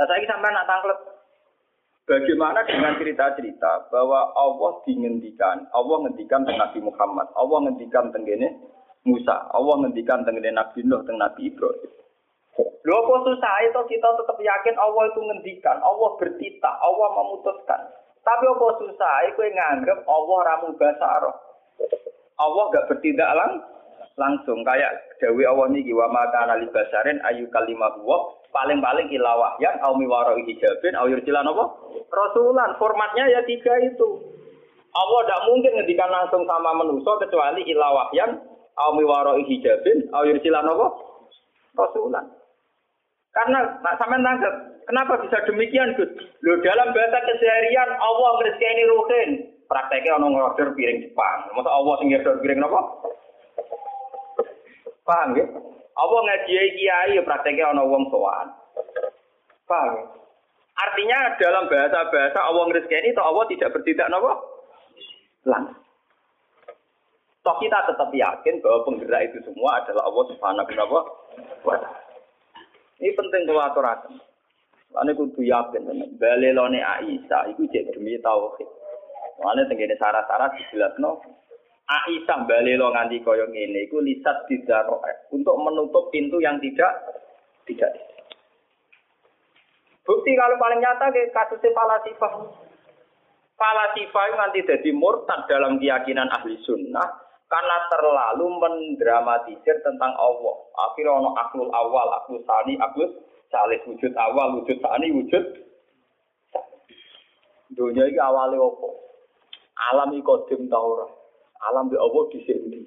Nah 0.00 0.06
saya 0.08 0.24
sampai 0.24 0.50
nak 0.56 0.64
tangklet 0.64 0.98
Bagaimana 2.08 2.64
dengan 2.64 2.96
cerita-cerita 2.96 3.92
bahwa 3.92 4.32
Allah 4.32 4.80
dingendikan, 4.88 5.68
Allah 5.76 6.08
ngendikan 6.08 6.40
tentang 6.40 6.64
Nabi 6.64 6.80
Muhammad, 6.80 7.28
Allah 7.36 7.68
ngendikan 7.68 8.08
tentang 8.08 8.56
Musa, 9.04 9.36
Allah 9.52 9.84
ngendikan 9.84 10.24
tentang 10.24 10.40
Nabi 10.40 10.88
Nuh, 10.88 11.04
tentang 11.04 11.20
Nabi 11.20 11.52
Ibrahim. 11.52 11.92
Lho 12.58 12.96
kok 13.04 13.20
susah 13.28 13.54
itu 13.68 13.80
kita 13.92 14.08
tetap 14.24 14.40
yakin 14.40 14.76
Allah 14.80 15.04
itu 15.12 15.20
ngendikan, 15.20 15.76
Allah 15.84 16.16
bertitah, 16.16 16.74
Allah 16.80 17.08
memutuskan. 17.12 17.80
Tapi 18.24 18.44
apa 18.56 18.66
susah 18.80 19.14
itu 19.28 19.40
nganggep 19.44 19.98
Allah 20.08 20.38
ramu 20.48 20.72
basaro. 20.80 21.32
Allah 22.38 22.64
gak 22.70 22.86
bertindak 22.90 23.30
lang 23.34 23.52
langsung 24.18 24.66
kayak 24.66 25.18
Dewi 25.22 25.46
Allah 25.46 25.70
niki 25.70 25.94
wa 25.94 26.10
maka 26.10 26.46
nali 26.46 26.66
basarin 26.70 27.22
ayu 27.26 27.46
kalimah 27.54 27.94
paling-paling 28.50 29.08
ilawah 29.12 29.54
yang 29.62 29.76
au 29.84 29.94
miwaro 29.94 30.34
hijabin 30.42 30.94
au 30.98 31.06
yurjilan 31.06 31.46
apa? 31.46 31.64
Rasulan. 32.08 32.74
Formatnya 32.80 33.28
ya 33.28 33.40
tiga 33.44 33.74
itu. 33.84 34.08
Allah 34.88 35.20
tidak 35.22 35.44
mungkin 35.46 35.72
ngendikan 35.78 36.10
langsung 36.10 36.42
sama 36.48 36.74
manusia 36.74 37.12
kecuali 37.20 37.62
ilawah 37.68 38.08
yang 38.16 38.40
au 38.80 38.90
miwaro 38.96 39.38
hijabin 39.44 40.08
au 40.10 40.24
yurjilan 40.26 40.64
apa? 40.64 40.86
Rasulan. 41.76 42.26
Karena 43.30 43.58
tak 43.84 43.96
sampai 44.00 44.18
tangkap. 44.24 44.54
Kenapa 44.88 45.20
bisa 45.20 45.44
demikian, 45.44 45.92
Gus? 46.00 46.08
Lo 46.40 46.58
dalam 46.64 46.96
bahasa 46.96 47.20
keseharian 47.20 47.90
Allah 48.00 48.32
ini 48.48 48.84
ruhin. 48.88 49.30
Prakteknya 49.68 50.16
orang 50.16 50.32
ngorder 50.32 50.72
piring 50.72 51.04
Jepang. 51.04 51.38
Masa 51.52 51.68
Allah 51.68 51.94
sing 52.00 52.08
ngorder 52.08 52.40
piring 52.40 52.64
apa? 52.64 52.80
Paham 55.04 55.36
ya? 55.36 55.44
Apa 55.92 56.16
ngaji 56.24 56.56
kiai 56.78 57.16
ya 57.16 57.22
prakteknya 57.22 57.76
ana 57.76 57.84
wong 57.84 58.08
sowan. 58.08 58.48
Paham? 59.68 60.08
Artinya 60.78 61.36
dalam 61.36 61.68
bahasa-bahasa 61.68 62.38
Allah 62.38 62.64
ngrizkeni 62.70 63.12
itu 63.12 63.20
Allah 63.20 63.44
tidak 63.50 63.72
bertindak 63.76 64.08
napa? 64.08 64.32
Langsung. 65.44 65.84
Toh 67.42 67.56
kita 67.58 67.78
tetap 67.88 68.10
yakin 68.12 68.60
bahwa 68.60 68.84
penggerak 68.86 69.32
itu 69.32 69.38
semua 69.48 69.80
adalah 69.80 70.04
Allah 70.06 70.24
Subhanahu 70.28 70.64
wa 70.64 71.04
taala. 71.64 71.90
Ini 72.98 73.14
penting 73.14 73.42
kalau 73.46 73.62
aturaken. 73.62 74.14
Lan 74.92 75.10
kudu 75.16 75.40
yakin 75.44 75.82
tenan. 75.86 76.10
Balelone 76.18 76.80
Aisyah 76.82 77.52
iku 77.54 77.64
cek 77.70 77.94
demi 77.94 78.18
tauhid. 78.20 78.77
Mane 79.38 79.62
tengene 79.70 79.94
syarat-syarat 79.94 80.58
dijelasno 80.58 81.22
Aisyah 81.88 82.44
balelo 82.44 82.92
nganti 82.92 83.24
kaya 83.24 83.48
ngene 83.48 83.88
iku 83.88 84.04
lisat 84.04 84.44
tidak 84.44 84.84
untuk 85.32 85.56
menutup 85.56 86.12
pintu 86.12 86.36
yang 86.36 86.60
tidak 86.60 86.92
tidak. 87.64 87.88
Bukti 90.04 90.36
kalau 90.36 90.60
paling 90.60 90.84
nyata 90.84 91.08
ke 91.08 91.32
kasusnya 91.32 91.72
Falasifah. 91.72 92.32
Falasifah 93.56 94.24
itu 94.28 94.36
nanti 94.36 94.58
jadi 94.68 94.90
murtad 94.92 95.48
dalam 95.48 95.80
keyakinan 95.80 96.28
ahli 96.28 96.60
sunnah 96.64 97.08
karena 97.48 97.76
terlalu 97.88 98.52
mendramatisir 98.60 99.80
tentang 99.80 100.12
Allah. 100.16 100.56
Akhirnya 100.92 101.16
ono 101.16 101.32
aklul 101.40 101.72
awal, 101.72 102.08
aklul 102.20 102.44
sani, 102.44 102.76
aklul 102.76 103.16
salih 103.48 103.80
wujud 103.88 104.12
awal, 104.12 104.60
wujud 104.60 104.76
sani, 104.80 105.08
wujud 105.12 105.44
Dunia 107.68 108.08
ini 108.08 108.16
awalnya 108.16 108.64
apa? 108.64 108.88
Alam 109.78 110.18
ikodim 110.18 110.66
taurat. 110.66 111.10
Alam 111.70 111.90
be 111.90 111.96
Allah 111.98 112.24
di 112.34 112.38
sini. 112.46 112.80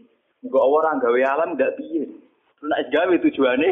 Enggak 0.44 0.64
orang 0.64 1.00
gawe 1.00 1.22
alam 1.24 1.50
ndak 1.56 1.76
piye. 1.80 2.08
Nek 2.62 2.92
gawe 2.92 3.16
tujuane 3.20 3.70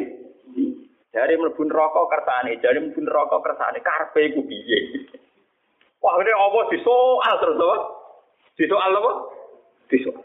dari 1.09 1.33
mlebu 1.35 1.61
neraka 1.65 2.01
kersane, 2.09 2.61
dari 2.61 2.79
mlebu 2.79 3.01
neraka 3.01 3.37
kersane 3.41 3.79
karepe 3.81 4.21
iku 4.33 4.41
piye. 4.45 4.79
Wah, 5.99 6.15
ini 6.23 6.31
Allah 6.31 6.63
disoal 6.71 7.35
terus 7.43 7.59
apa? 7.59 7.77
Disoal 8.55 8.91
apa? 8.95 9.11
Disoal. 9.91 10.23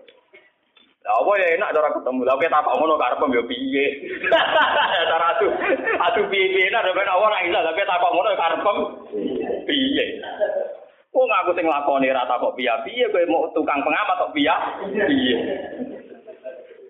Lah 1.04 1.20
apa 1.20 1.32
ya 1.36 1.46
enak 1.60 1.72
cara 1.76 1.88
ketemu. 1.92 2.20
Lah 2.24 2.36
kita 2.40 2.64
tak 2.64 2.76
ngono 2.80 2.96
karep 2.96 3.20
yo 3.28 3.44
piye. 3.44 3.86
Cara 5.12 5.36
atu 5.36 5.46
atu 6.00 6.20
piye-piye 6.32 6.72
nek 6.72 6.88
ora 6.96 7.44
iso, 7.44 7.60
tapi 7.60 7.84
tak 7.84 8.00
ngono 8.00 8.30
karep 8.32 8.66
piye. 9.68 10.06
Wong 11.14 11.30
aku 11.30 11.54
sing 11.54 11.70
lakoni 11.70 12.10
ra 12.10 12.26
kok 12.26 12.58
piye-piye 12.58 13.06
kowe 13.06 13.22
mau 13.30 13.46
tukang 13.54 13.86
pengamat 13.86 14.18
kok 14.18 14.34
piye? 14.34 14.54
Piye. 14.90 15.38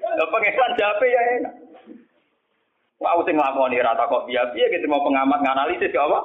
Lah 0.01 0.27
pengesan 0.33 0.73
jape 0.81 1.07
ya 1.13 1.23
enak. 1.37 1.55
Wong 2.97 3.09
aku 3.13 3.23
sing 3.29 3.37
lakoni 3.37 3.85
ra 3.85 3.93
kok 3.93 4.25
piye-piye 4.25 4.65
gitu 4.73 4.89
mau 4.89 5.05
pengamat 5.05 5.45
nganalisis 5.45 5.93
ya 5.93 6.09
apa? 6.09 6.21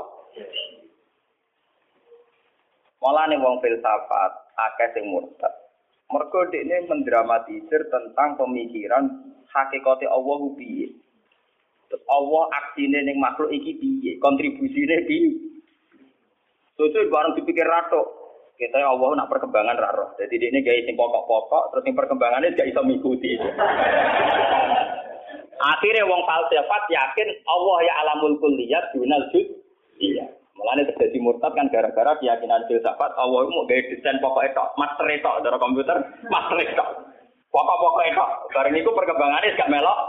Malah 3.03 3.27
nih 3.27 3.39
wong 3.43 3.59
filsafat 3.59 4.31
akeh 4.55 4.95
sing 4.95 5.11
murtad. 5.11 5.51
Mergo 6.07 6.47
dekne 6.55 6.87
mendramatisir 6.87 7.83
tentang 7.91 8.39
pemikiran 8.39 9.11
hakikate 9.51 10.07
Allah 10.07 10.39
piye. 10.55 10.87
Terus 11.91 12.03
Allah 12.07 12.47
aksine 12.63 13.03
ning 13.03 13.19
makhluk 13.19 13.51
iki 13.51 13.75
piye? 13.75 14.15
Kontribusine 14.23 15.03
piye? 15.03 15.58
Susu 16.79 17.11
bareng 17.11 17.35
dipikir 17.35 17.67
ratok. 17.67 18.07
Kita 18.55 18.79
Allah 18.79 19.19
nak 19.19 19.27
perkembangan 19.27 19.75
raro. 19.75 20.15
Jadi 20.15 20.35
ini 20.39 20.63
gaya 20.63 20.83
sing 20.87 20.95
pokok-pokok, 20.95 21.75
terus 21.75 21.83
yang 21.87 21.95
perkembangannya 21.95 22.55
gak 22.55 22.67
bisa 22.71 22.83
mengikuti. 22.83 23.35
Akhirnya 25.59 26.07
wong 26.07 26.23
falsafat 26.23 26.83
yakin 26.87 27.27
Allah 27.43 27.77
ya 27.83 27.93
alamul 28.03 28.39
kulliyat 28.39 28.95
dunal 28.95 29.27
juz. 29.35 29.47
Iya. 29.99 30.23
Mulane 30.55 30.87
terjadi 30.91 31.19
murtad 31.23 31.55
kan 31.55 31.71
gara-gara 31.71 32.15
keyakinan 32.19 32.67
filsafat 32.67 33.11
Allah 33.15 33.47
mau 33.47 33.67
gaya 33.67 33.83
desain 33.91 34.19
pokok 34.23 34.43
itu, 34.43 34.63
master 34.75 35.07
itu 35.07 35.31
dari 35.43 35.55
komputer, 35.59 35.97
master 36.31 36.57
itu. 36.63 36.85
Pokok-pokok 37.51 38.03
itu. 38.07 38.25
Bareng 38.55 38.75
itu 38.75 38.89
perkembangannya 38.91 39.55
gak 39.55 39.71
melok. 39.71 39.99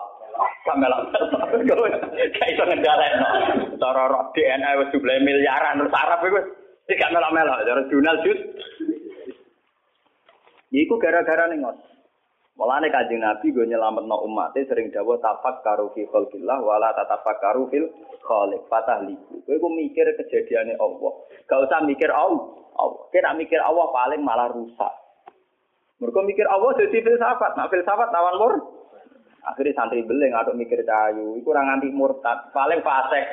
Gak 0.67 0.79
melok. 0.79 1.01
Gak 2.35 2.51
iso 2.51 2.63
ngendalain. 2.67 3.15
Cara 3.79 4.05
DNA 4.35 4.71
wis 4.83 4.91
jumlah 4.91 5.19
miliaran 5.23 5.83
terus 5.83 5.95
Arab 5.99 6.23
itu. 6.27 6.60
Gak 6.99 7.13
melok-melok. 7.15 7.63
Cara 7.67 7.83
jurnal 7.87 8.17
jus. 8.27 8.41
Iku 10.71 10.95
gara-gara 11.03 11.51
nih 11.51 11.59
ngot. 11.63 11.77
Mulane 12.61 12.93
kanjeng 12.93 13.25
Nabi 13.25 13.57
gue 13.57 13.65
nyelamet 13.65 14.05
no 14.05 14.21
umatnya 14.21 14.69
sering 14.69 14.93
dawuh 14.93 15.17
karu 15.65 15.97
fi 15.97 16.05
khalqillah 16.05 16.61
wala 16.61 16.93
tatafak 16.93 17.41
karu 17.41 17.67
fil 17.73 17.89
fatah 18.69 19.01
liku. 19.09 19.41
Kowe 19.49 19.57
ku 19.57 19.69
mikir 19.73 20.05
kejadiannya 20.21 20.77
Allah. 20.77 21.13
Gak 21.49 21.61
usah 21.67 21.81
mikir 21.89 22.13
Allah. 22.13 22.53
Allah. 22.77 23.03
Kira 23.11 23.33
mikir 23.33 23.59
Allah 23.65 23.87
paling 23.91 24.21
malah 24.21 24.53
rusak. 24.53 24.93
Mereka 26.05 26.21
mikir 26.25 26.47
Allah 26.49 26.71
jadi 26.77 26.99
filsafat. 27.01 27.57
Nah 27.57 27.67
filsafat 27.73 28.09
lawan 28.13 28.37
mur. 28.37 28.55
Akhirnya 29.41 29.73
santri 29.73 30.05
beling 30.05 30.37
atau 30.37 30.53
mikir 30.53 30.85
cayu, 30.85 31.41
itu 31.41 31.49
orang 31.49 31.73
nganti 31.73 31.89
murtad, 31.97 32.53
paling 32.53 32.85
fasek. 32.85 33.25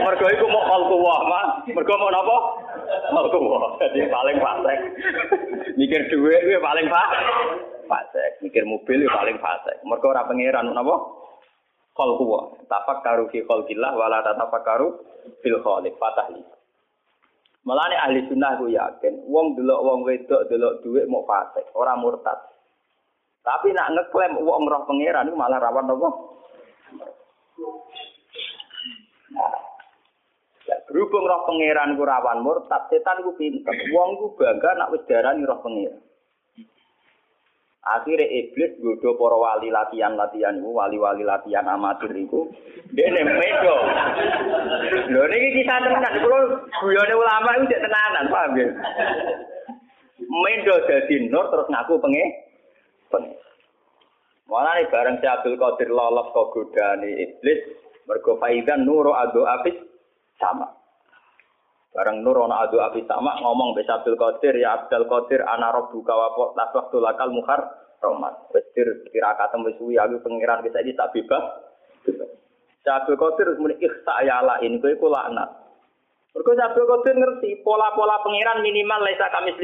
Mergo 0.00 0.26
iku 0.32 0.46
mau 0.48 0.64
khalqullah, 0.64 1.18
mah. 1.28 1.44
Mergo 1.68 1.94
mau 2.00 2.08
napa? 2.08 2.36
Khalqullah. 3.12 3.76
Jadi 3.76 4.08
paling 4.08 4.36
fasek. 4.40 4.78
mikir 5.76 6.00
duit 6.08 6.40
kuwi 6.48 6.58
paling 6.64 6.86
fasek. 6.88 7.24
Fasek, 7.84 8.30
mikir 8.40 8.64
mobil 8.64 9.04
kuwi 9.04 9.12
paling 9.12 9.36
fasek. 9.36 9.76
Mergo 9.84 10.08
ora 10.08 10.24
pangeran 10.24 10.72
napa? 10.72 10.96
Khalqullah. 11.92 12.64
Tafakkaru 12.64 13.28
fi 13.28 13.44
khalqillah 13.44 13.92
wala 13.92 14.24
tatafakkaru 14.24 14.88
fil 15.44 15.60
khaliq. 15.60 15.92
Fatah 16.00 16.32
li. 16.32 16.40
Malane 17.68 18.00
ahli 18.00 18.24
sunnah 18.32 18.56
ku 18.56 18.72
yakin, 18.72 19.28
wong 19.28 19.60
delok 19.60 19.84
wong 19.84 20.00
wedok 20.08 20.48
delok 20.48 20.80
duit 20.80 21.04
mau 21.04 21.28
fasek, 21.28 21.68
ora 21.76 21.92
murtad. 21.92 22.49
Tapi 23.40 23.72
nak 23.72 23.90
ngeklaim 23.96 24.36
wong 24.44 24.68
roh 24.68 24.84
pangeran 24.84 25.28
itu 25.28 25.36
malah 25.36 25.56
rawan 25.56 25.88
apa? 25.88 26.08
Nah, 30.68 30.80
berhubung 30.84 31.24
roh 31.24 31.40
pangeran 31.48 31.96
ku 31.96 32.04
rawan 32.04 32.44
murtad, 32.44 32.92
setan 32.92 33.24
ku 33.24 33.32
pinter. 33.40 33.72
Wong 33.96 34.20
ku 34.20 34.36
bangga 34.36 34.76
nak 34.76 34.92
wis 34.92 35.04
darani 35.08 35.48
roh 35.48 35.56
pangeran. 35.64 36.04
Akhirnya 37.80 38.28
iblis 38.28 38.76
godo 38.76 39.16
para 39.16 39.40
wali 39.40 39.72
latihan-latihan 39.72 40.60
itu, 40.60 40.68
wali-wali 40.68 41.24
latihan 41.24 41.64
amatir 41.64 42.12
itu. 42.12 42.52
Dia 42.92 43.08
medo. 43.08 43.76
Lho 45.08 45.22
ini 45.32 45.48
kisah 45.56 45.80
tenan. 45.88 46.12
Kalau 46.20 46.60
guyone 46.84 47.14
ulama 47.16 47.56
tidak 47.64 47.88
tenanan, 47.88 48.28
paham 48.28 48.52
ya? 48.52 48.68
Medo 50.20 50.74
jadi 50.84 51.14
nur 51.32 51.48
terus 51.48 51.72
ngaku 51.72 51.96
pengen. 52.04 52.28
Pengen. 53.10 53.34
Malah 54.50 54.82
nih 54.82 54.90
bareng 54.90 55.16
si 55.22 55.26
Abdul 55.30 55.54
Qadir 55.54 55.94
lolos 55.94 56.30
ke 56.34 56.42
godani 56.50 57.10
iblis. 57.22 57.60
Mergo 58.10 58.34
faidan 58.42 58.82
nuro 58.82 59.14
adu 59.14 59.46
abis 59.46 59.78
sama. 60.42 60.66
Bareng 61.90 62.22
nur 62.22 62.38
ana 62.46 62.66
adu 62.66 62.78
abis 62.78 63.06
sama 63.06 63.38
ngomong 63.42 63.74
be 63.74 63.82
Abdul 63.86 64.18
Qadir 64.18 64.58
ya 64.58 64.78
Abdul 64.78 65.06
Qadir 65.10 65.42
ana 65.42 65.74
wa 65.74 66.46
tas 66.54 66.70
waktu 66.74 66.96
lakal 66.98 67.30
mukhar 67.34 67.62
romat. 68.02 68.50
Wis 68.54 68.66
kira 68.74 69.34
kata 69.38 69.58
wis 69.62 69.74
suwi 69.78 69.98
aku 69.98 70.22
pangeran 70.22 70.62
wis 70.62 70.74
iki 70.74 70.94
tak 70.94 71.10
bebas. 71.14 71.44
Abdul 72.86 73.18
Qadir 73.18 73.58
muni 73.58 73.78
ikhsa 73.78 74.22
ya 74.26 74.42
la 74.42 74.58
ini 74.62 74.78
kowe 74.82 74.94
ku 74.98 75.06
laknat. 75.10 75.50
Mergo 76.34 76.50
Abdul 76.58 76.90
Qadir 76.90 77.14
ngerti 77.18 77.62
pola-pola 77.66 78.22
pangeran 78.22 78.62
minimal 78.62 79.02
laisa 79.02 79.30
kami 79.30 79.54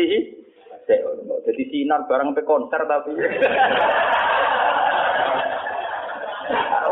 selihi. 0.86 1.36
Jadi 1.46 1.62
sinar 1.68 2.06
bareng 2.06 2.32
pe 2.32 2.42
konser 2.46 2.80
tapi. 2.86 3.12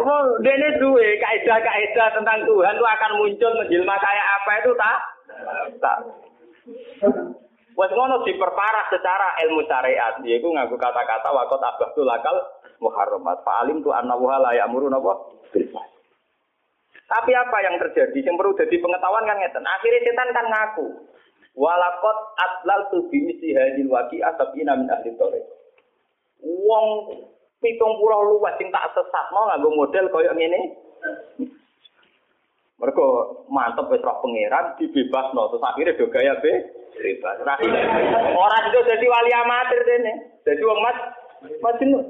Oh, 0.05 0.37
dene 0.45 0.69
duwe 0.77 1.17
kaidah-kaidah 1.17 2.09
tentang 2.13 2.45
Tuhan 2.45 2.77
itu 2.77 2.85
akan 2.85 3.13
muncul 3.17 3.53
menjelma 3.57 3.97
kayak 3.97 4.27
apa 4.37 4.53
itu 4.61 4.71
tak? 4.77 4.99
Tak. 5.81 5.99
Wes 7.75 7.91
ngono 7.91 8.23
diperparah 8.23 8.87
secara 8.93 9.35
ilmu 9.47 9.67
syariat, 9.67 10.15
yaiku 10.23 10.53
nganggo 10.55 10.79
kata-kata 10.79 11.27
wakot 11.33 11.59
abah 11.59 11.91
lakal 12.07 12.37
muharramat. 12.79 13.43
Fa'alim 13.43 13.83
tu 13.83 13.91
anna 13.91 14.15
wa 14.15 14.39
la 14.39 14.55
ya'muru 14.55 14.87
napa? 14.87 15.35
Tapi 17.05 17.33
apa 17.35 17.57
yang 17.65 17.77
terjadi? 17.83 18.19
Yang 18.29 18.37
perlu 18.39 18.53
jadi 18.57 18.77
pengetahuan 18.79 19.27
kan 19.29 19.39
ngeten. 19.41 19.65
Akhirnya 19.67 20.01
setan 20.07 20.31
kan 20.33 20.47
ngaku. 20.49 20.87
Walakot 21.55 22.19
atlal 22.35 22.91
tu 22.91 23.07
bimisi 23.15 23.55
hadil 23.55 23.87
waki 23.87 24.19
asabina 24.19 24.75
min 24.75 24.91
ahli 24.91 25.15
tore. 25.15 25.39
Wong 26.43 26.87
pitung 27.63 27.95
puluh 28.03 28.27
luwes 28.27 28.59
sing 28.59 28.75
tak 28.75 28.91
sesat 28.91 29.27
mau 29.31 29.47
nganggo 29.47 29.71
model 29.71 30.11
koyo 30.11 30.35
ngene. 30.35 30.75
Mergo 32.83 33.07
mantep 33.47 33.87
wis 33.87 34.03
roh 34.03 34.19
pangeran 34.19 34.75
dibebasno 34.83 35.47
terus 35.55 35.63
akhirnya 35.63 35.95
do 35.95 36.11
gaya 36.11 36.35
be 36.43 36.53
bebas. 36.99 37.39
Ora 38.35 38.59
itu 38.67 38.79
dadi 38.83 39.07
wali 39.07 39.31
amatir 39.31 39.81
dene. 39.87 40.13
Dadi 40.43 40.63
wong 40.67 40.79
mas 40.83 40.99
majnun. 41.63 42.05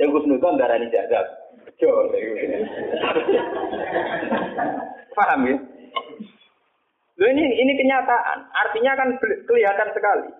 Yang 0.00 0.08
Gus 0.16 0.24
Nudon 0.24 0.56
darani 0.56 0.88
jadab. 0.88 1.28
Bejo. 1.60 2.08
Paham 5.12 5.44
ya? 5.44 5.56
Loh 7.20 7.28
ini 7.28 7.44
ini 7.60 7.72
kenyataan. 7.76 8.48
Artinya 8.48 8.96
kan 8.96 9.08
kelihatan 9.44 9.92
sekali. 9.92 10.32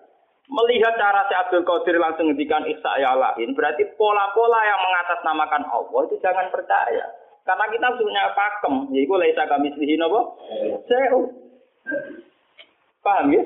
Melihat 0.51 0.97
cara 0.97 1.23
si 1.29 1.33
Abdul 1.37 1.63
Qadir 1.63 1.95
langsung 2.01 2.27
ngendikan 2.27 2.67
ihsa 2.67 2.99
ya 2.99 3.15
lain, 3.15 3.55
berarti 3.55 3.87
pola-pola 3.95 4.59
yang 4.67 4.81
mengatasnamakan 4.83 5.63
Allah 5.69 6.01
itu 6.09 6.19
jangan 6.19 6.51
percaya. 6.51 7.05
Karena 7.47 7.65
kita 7.71 7.87
punya 7.95 8.23
pakem, 8.35 8.73
yaitu 8.91 9.15
laisa 9.15 9.47
kami 9.47 9.71
selihin 9.77 10.03
apa? 10.03 10.21
Seu. 10.91 11.19
Paham 12.99 13.31
ya? 13.31 13.41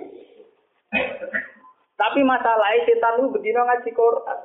Tapi 1.96 2.20
masalahnya 2.26 2.84
setan 2.90 3.24
itu 3.24 3.32
begini 3.32 3.56
ngaji 3.56 3.92
Quran. 3.96 4.40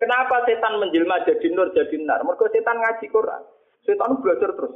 Kenapa 0.00 0.42
setan 0.48 0.80
menjelma 0.80 1.22
jadi 1.28 1.46
nur 1.52 1.70
jadi 1.76 1.94
nar? 2.02 2.24
Mereka 2.24 2.50
setan 2.50 2.80
ngaji 2.80 3.06
Quran. 3.12 3.42
Setan 3.84 4.18
belajar 4.18 4.50
terus. 4.56 4.74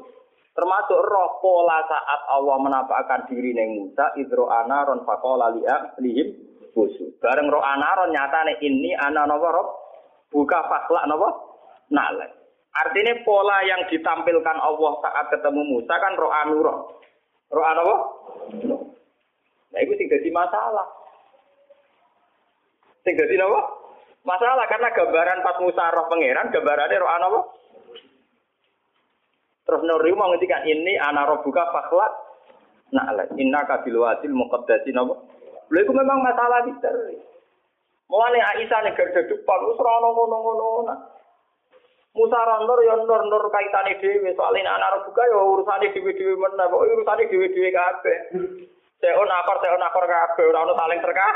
Termasuk 0.54 0.98
roh 1.02 1.42
pola 1.42 1.82
saat 1.90 2.20
Allah 2.30 2.56
menampakkan 2.62 3.26
diri 3.26 3.50
neng 3.50 3.74
Musa, 3.74 4.14
idro 4.14 4.46
anaron 4.46 5.02
fakola 5.02 5.50
liam 5.50 5.98
lihim 5.98 6.30
busu. 6.70 7.10
Bareng 7.18 7.50
roh 7.50 7.58
anaron 7.58 8.14
nih 8.14 8.62
ini 8.62 8.94
ana 8.94 9.26
nopo 9.26 9.48
roh 9.50 9.66
buka 10.30 10.62
fakla 10.70 11.10
nopo 11.10 11.26
nalek. 11.90 12.30
Artinya 12.74 13.18
pola 13.26 13.66
yang 13.66 13.86
ditampilkan 13.90 14.58
Allah 14.62 14.92
saat 15.02 15.26
ketemu 15.34 15.62
Musa 15.74 15.94
kan 15.98 16.14
roh 16.14 16.30
anuro. 16.30 16.74
Roh 17.50 17.66
anopo? 17.66 17.94
Nah 19.74 19.80
itu 19.82 19.94
tidak 19.98 20.22
di 20.22 20.30
masalah. 20.30 20.86
Tidak 23.02 23.26
di 23.26 23.36
nopo? 23.42 23.58
Masalah 24.22 24.70
karena 24.70 24.94
gambaran 24.94 25.42
pas 25.42 25.58
Musa 25.58 25.90
roh 25.90 26.06
pangeran 26.06 26.54
gambarannya 26.54 27.02
roh 27.02 27.10
anopo? 27.10 27.40
Terus 29.64 29.80
Nuri 29.80 30.12
mau 30.12 30.28
ngendikan 30.28 30.68
ini 30.68 31.00
ana 31.00 31.24
buka 31.40 31.64
fakla 31.72 32.06
na'la 32.92 33.24
inna 33.40 33.64
kabil 33.64 33.96
muqaddasi 34.36 34.92
napa. 34.92 35.16
Lha 35.72 35.78
iku 35.80 35.92
memang 35.96 36.20
masalah 36.20 36.68
misteri. 36.68 37.16
Mulane 38.12 38.36
Aisyah 38.36 38.80
nek 38.84 39.00
gede 39.00 39.32
depan 39.32 39.60
wis 39.64 39.80
ora 39.80 40.04
ngono-ngono. 40.04 40.94
Musa 42.14 42.38
randor 42.38 42.78
ya 42.86 42.94
nur-nur 42.94 43.50
kaitane 43.50 43.98
dhewe 43.98 44.30
soalnya 44.38 44.70
ana 44.70 45.02
buka 45.02 45.26
ya 45.26 45.34
urusane 45.34 45.90
dhewe-dhewe 45.90 46.38
meneh, 46.38 46.70
kok 46.70 46.84
urusane 46.86 47.26
dhewe-dhewe 47.26 47.74
kabeh. 47.74 48.18
Seon 49.02 49.30
akor, 49.34 49.58
seon 49.58 49.82
akor 49.82 50.06
kabeh 50.06 50.44
ora 50.46 50.62
ono 50.62 50.78
saling 50.78 51.00
terkah. 51.02 51.34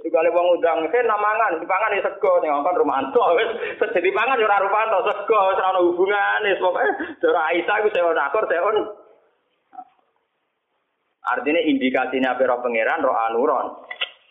Kali 0.00 0.32
wong 0.32 0.56
undang, 0.56 0.88
saya 0.88 1.04
namangan, 1.04 1.60
dipangan 1.60 1.92
ya 1.92 2.02
sego, 2.02 2.40
nih 2.40 2.48
kan 2.48 2.72
Romanto, 2.72 3.20
wes 3.36 3.52
jadi 3.78 4.08
pangan 4.10 4.40
ya 4.40 4.48
ora 4.48 4.64
Romanto, 4.64 5.04
sego, 5.04 5.36
ora 5.36 5.76
hubungan, 5.76 6.40
wes 6.48 6.56
pokoknya, 6.56 6.92
cara 7.20 7.40
Aisyah 7.52 7.76
itu 7.84 7.88
saya 7.92 8.10
nakor, 8.16 8.48
saya 8.48 8.64
Artinya 11.20 11.60
indikasinya 11.62 12.34
apa 12.34 12.42
roh 12.48 12.58
pangeran 12.64 13.04
roh 13.04 13.12
anuron. 13.12 13.66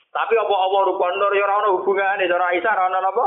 Tapi 0.10 0.34
apa 0.36 0.56
Allah 0.58 0.82
rupa 0.90 1.06
nur 1.14 1.34
ya 1.38 1.46
ora 1.46 1.56
ono 1.64 1.70
hubungane 1.80 2.26
cara 2.26 2.46
Aisyah 2.50 2.74
ora 2.74 2.86
ono 2.90 2.98
apa? 3.00 3.26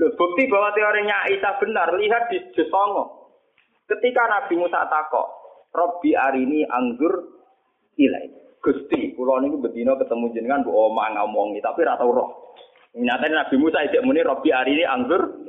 Loh, 0.00 0.10
bukti 0.16 0.42
bahwa 0.48 0.70
teorinya 0.72 1.28
Aisyah 1.28 1.52
benar, 1.60 1.88
lihat 1.98 2.30
di 2.30 2.38
Jesongo. 2.54 3.34
Ketika 3.90 4.22
Nabi 4.24 4.54
Musa 4.56 4.86
takok, 4.88 5.28
Robbi 5.74 6.16
arini 6.16 6.64
anggur 6.64 7.42
ilai. 7.98 8.41
Gusti, 8.62 9.10
kula 9.18 9.42
niku 9.42 9.58
bedino 9.58 9.98
ketemu 9.98 10.30
jenengan 10.30 10.62
mbok 10.62 10.94
omah 10.94 11.10
ngomongi, 11.18 11.58
tapi 11.58 11.82
ora 11.82 11.98
tau 11.98 12.14
roh. 12.14 12.54
Nyatanya 12.94 13.48
Nabi 13.48 13.56
Musa 13.58 13.82
ijek 13.88 14.04
muni 14.06 14.22
Robbi 14.22 14.54
arini 14.54 14.86
anggur. 14.86 15.42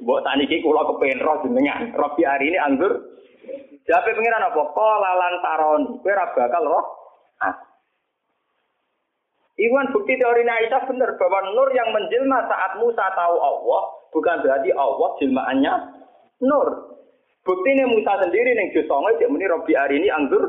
Mbok 0.00 0.22
saniki 0.24 0.64
kula 0.64 0.88
kepen 0.88 1.20
roh 1.20 1.44
jenengan. 1.44 1.92
Robbi 1.92 2.22
arini 2.24 2.56
anggur. 2.56 3.18
Jape 3.84 4.10
pengiran 4.14 4.48
apa? 4.48 4.62
Qala 4.72 5.10
lan 5.18 5.34
taron. 5.44 5.82
Kowe 6.00 6.12
bakal 6.38 6.62
roh. 6.64 6.84
Ah. 7.42 7.56
Iwan 9.58 9.90
bukti 9.90 10.14
teori 10.14 10.46
Aisyah 10.46 10.86
benar 10.86 11.18
bahwa 11.18 11.50
nur 11.50 11.68
yang 11.74 11.90
menjelma 11.90 12.46
saat 12.46 12.78
Musa 12.78 13.02
tahu 13.10 13.36
Allah 13.42 13.82
bukan 14.14 14.40
berarti 14.46 14.70
Allah 14.70 15.08
jelmaannya 15.18 15.74
nur. 16.46 16.94
Bukti 17.42 17.68
ini 17.74 17.90
Musa 17.90 18.22
sendiri 18.22 18.54
yang 18.54 18.70
jusongo 18.70 19.18
cek 19.18 19.26
muni 19.26 19.50
Robi 19.50 19.74
hari 19.74 19.98
ini 19.98 20.08
anggur 20.14 20.46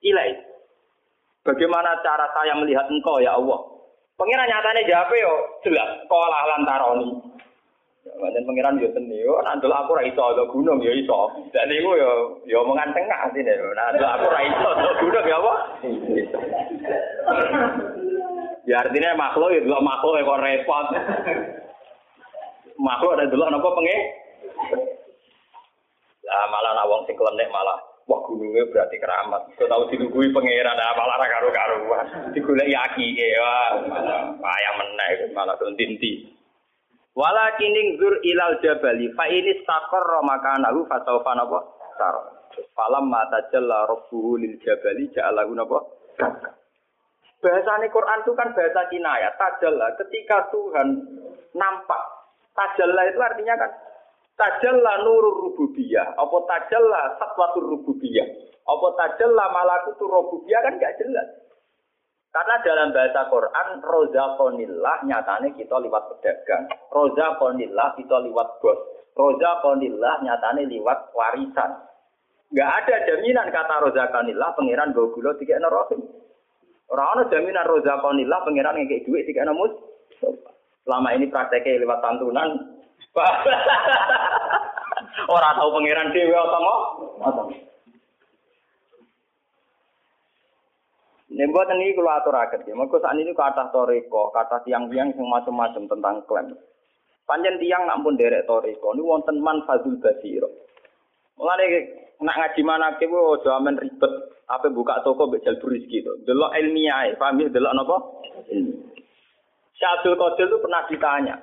ilai. 0.00 0.45
Bagaimana 1.46 2.02
cara 2.02 2.26
saya 2.34 2.58
melihat 2.58 2.90
engkau 2.90 3.22
ya 3.22 3.38
Allah? 3.38 3.62
Pengiran 4.18 4.50
nyatanya 4.50 4.82
jawab 4.90 5.12
yo 5.14 5.32
jelas 5.62 6.02
sekolah 6.02 6.42
lantaroni. 6.50 7.10
Dan 8.06 8.42
pengiran 8.42 8.82
yo 8.82 8.90
seni 8.90 9.22
yo 9.22 9.38
nandul 9.46 9.70
aku 9.70 9.94
ra 9.94 10.02
iso 10.02 10.18
ada 10.18 10.42
gunung 10.50 10.82
yo 10.82 10.90
iso. 10.90 11.30
Dan 11.54 11.70
iku 11.70 11.94
yo 11.94 12.10
yo 12.50 12.66
omongan 12.66 12.90
tengah 12.90 13.30
sini. 13.30 13.54
Nandul 13.54 14.10
aku 14.10 14.26
ra 14.26 14.40
iso 14.42 14.68
ada 14.74 14.90
gunung 14.98 15.26
ya 15.30 15.36
apa? 15.38 15.54
Ya 18.66 18.82
artinya 18.82 19.14
makhluk 19.14 19.54
ya 19.54 19.62
delok 19.62 19.86
makhluk 19.86 20.18
ya 20.18 20.26
kok 20.26 20.42
repot. 20.42 20.86
makhluk 22.90 23.14
ada 23.14 23.30
delok 23.30 23.50
napa 23.54 23.68
penge? 23.78 23.96
Lah 26.26 26.46
malah 26.50 26.74
nak 26.74 26.88
wong 26.90 27.06
sing 27.06 27.14
klenek 27.14 27.46
malah 27.54 27.78
wah 28.06 28.20
gunungnya 28.22 28.62
berarti 28.70 28.96
keramat. 29.02 29.42
Kau 29.58 29.66
tahu 29.66 29.90
dilugui 29.90 30.30
pangeran 30.30 30.78
nah, 30.78 30.94
malah 30.94 31.16
ra 31.18 31.26
karo-karuan. 31.26 32.06
Digolek 32.32 32.70
yaki 32.70 33.18
ya 33.18 33.82
malah 33.90 34.30
payah 34.38 34.72
meneh 34.78 35.10
malah 35.34 35.58
dinti. 35.74 36.30
Walakin 37.16 37.96
zur 37.96 38.14
ilal 38.22 38.60
jabali 38.60 39.10
fa 39.16 39.24
ini 39.26 39.58
staqarra 39.64 40.20
makanahu 40.22 40.86
fasawfa 40.86 41.32
napa? 41.34 41.58
Tar. 41.96 42.16
Falam 42.72 43.08
mata 43.08 43.40
jalla 43.52 43.88
rabbuhu 43.88 44.40
lil 44.40 44.56
jabali 44.60 45.08
ja'alahu 45.12 45.52
napa? 45.56 45.78
Bahasanya 47.40 47.92
Quran 47.92 48.20
itu 48.24 48.32
kan 48.32 48.48
bahasa 48.52 48.80
kinayah. 48.88 49.32
Tajalla 49.36 49.92
ketika 50.00 50.48
Tuhan 50.52 50.88
nampak. 51.56 52.02
Tajalla 52.56 53.08
itu 53.08 53.20
artinya 53.20 53.54
kan 53.60 53.70
tajalla 54.36 55.02
nurur 55.02 55.50
rububiyah. 55.50 56.14
Apa 56.14 56.36
tajalla 56.46 57.16
satwatur 57.18 57.66
rububiyah. 57.66 58.28
Apa 58.68 58.86
tajalla 58.94 59.44
malakutur 59.50 60.08
rububiyah 60.08 60.60
kan 60.62 60.76
gak 60.78 60.96
jelas. 61.00 61.28
Karena 62.36 62.60
dalam 62.60 62.92
bahasa 62.92 63.32
Quran, 63.32 63.68
rozakonillah 63.80 65.08
nyatanya 65.08 65.56
kita 65.56 65.76
lewat 65.80 66.04
pedagang. 66.12 66.68
Rozakonillah 66.92 67.96
kita 67.96 68.16
lewat 68.28 68.60
bos. 68.60 68.76
Rozakonillah 69.16 70.20
nyatanya 70.20 70.68
lewat 70.68 71.16
warisan. 71.16 71.70
Gak 72.52 72.70
ada 72.84 73.08
jaminan 73.08 73.48
kata 73.48 73.88
rozakonillah 73.88 74.52
pengiran 74.52 74.92
bawa 74.92 75.08
gula 75.16 75.32
tiga 75.40 75.56
rohim. 75.64 76.04
Orang 76.92 77.08
ana 77.18 77.22
jaminan 77.32 77.66
rozakonillah 77.66 78.38
pangeran 78.44 78.84
ngekek 78.84 79.08
duit 79.08 79.24
tiga 79.24 79.48
mus. 79.56 79.72
Selama 80.84 81.16
ini 81.16 81.32
prakteknya 81.32 81.82
lewat 81.82 82.04
santunan. 82.04 82.76
Orang 85.32 85.56
tahu 85.56 85.72
pangeran 85.72 86.12
dewi 86.12 86.36
atau 86.36 86.60
mau? 86.60 86.78
Ini 91.26 91.52
buat 91.52 91.68
ini 91.68 91.96
kalau 91.96 92.16
aturakan 92.16 92.64
ya. 92.64 92.72
Mereka 92.72 92.96
saat 93.02 93.18
ini 93.18 93.34
kata 93.34 93.68
toriko, 93.74 94.32
kata 94.32 94.62
tiang-tiang 94.64 95.12
yang 95.12 95.28
macam-macam 95.28 95.82
tentang 95.84 96.16
klaim. 96.24 96.54
Panjang 97.26 97.58
tiang 97.58 97.82
nak 97.84 98.06
pun 98.06 98.14
derek 98.14 98.46
toriko. 98.46 98.94
Ini 98.94 99.02
wonten 99.02 99.42
man 99.42 99.66
fazul 99.66 99.98
basiro. 99.98 100.46
Mulai 101.36 101.82
nak 102.22 102.36
ngaji 102.40 102.62
mana 102.64 102.96
ke 102.96 103.10
wo 103.10 103.36
jaman 103.42 103.76
ribet. 103.76 104.12
Apa 104.46 104.70
buka 104.70 105.02
toko 105.02 105.26
bejal 105.26 105.58
rezeki 105.58 106.06
itu. 106.06 106.12
Delok 106.22 106.54
ilmiah, 106.54 107.10
paham 107.18 107.42
ya? 107.42 107.50
Delok 107.50 107.82
apa? 107.82 107.96
Syekh 109.74 109.90
Abdul 109.98 110.14
Qadir 110.14 110.46
itu 110.46 110.56
pernah 110.62 110.86
ditanya. 110.86 111.36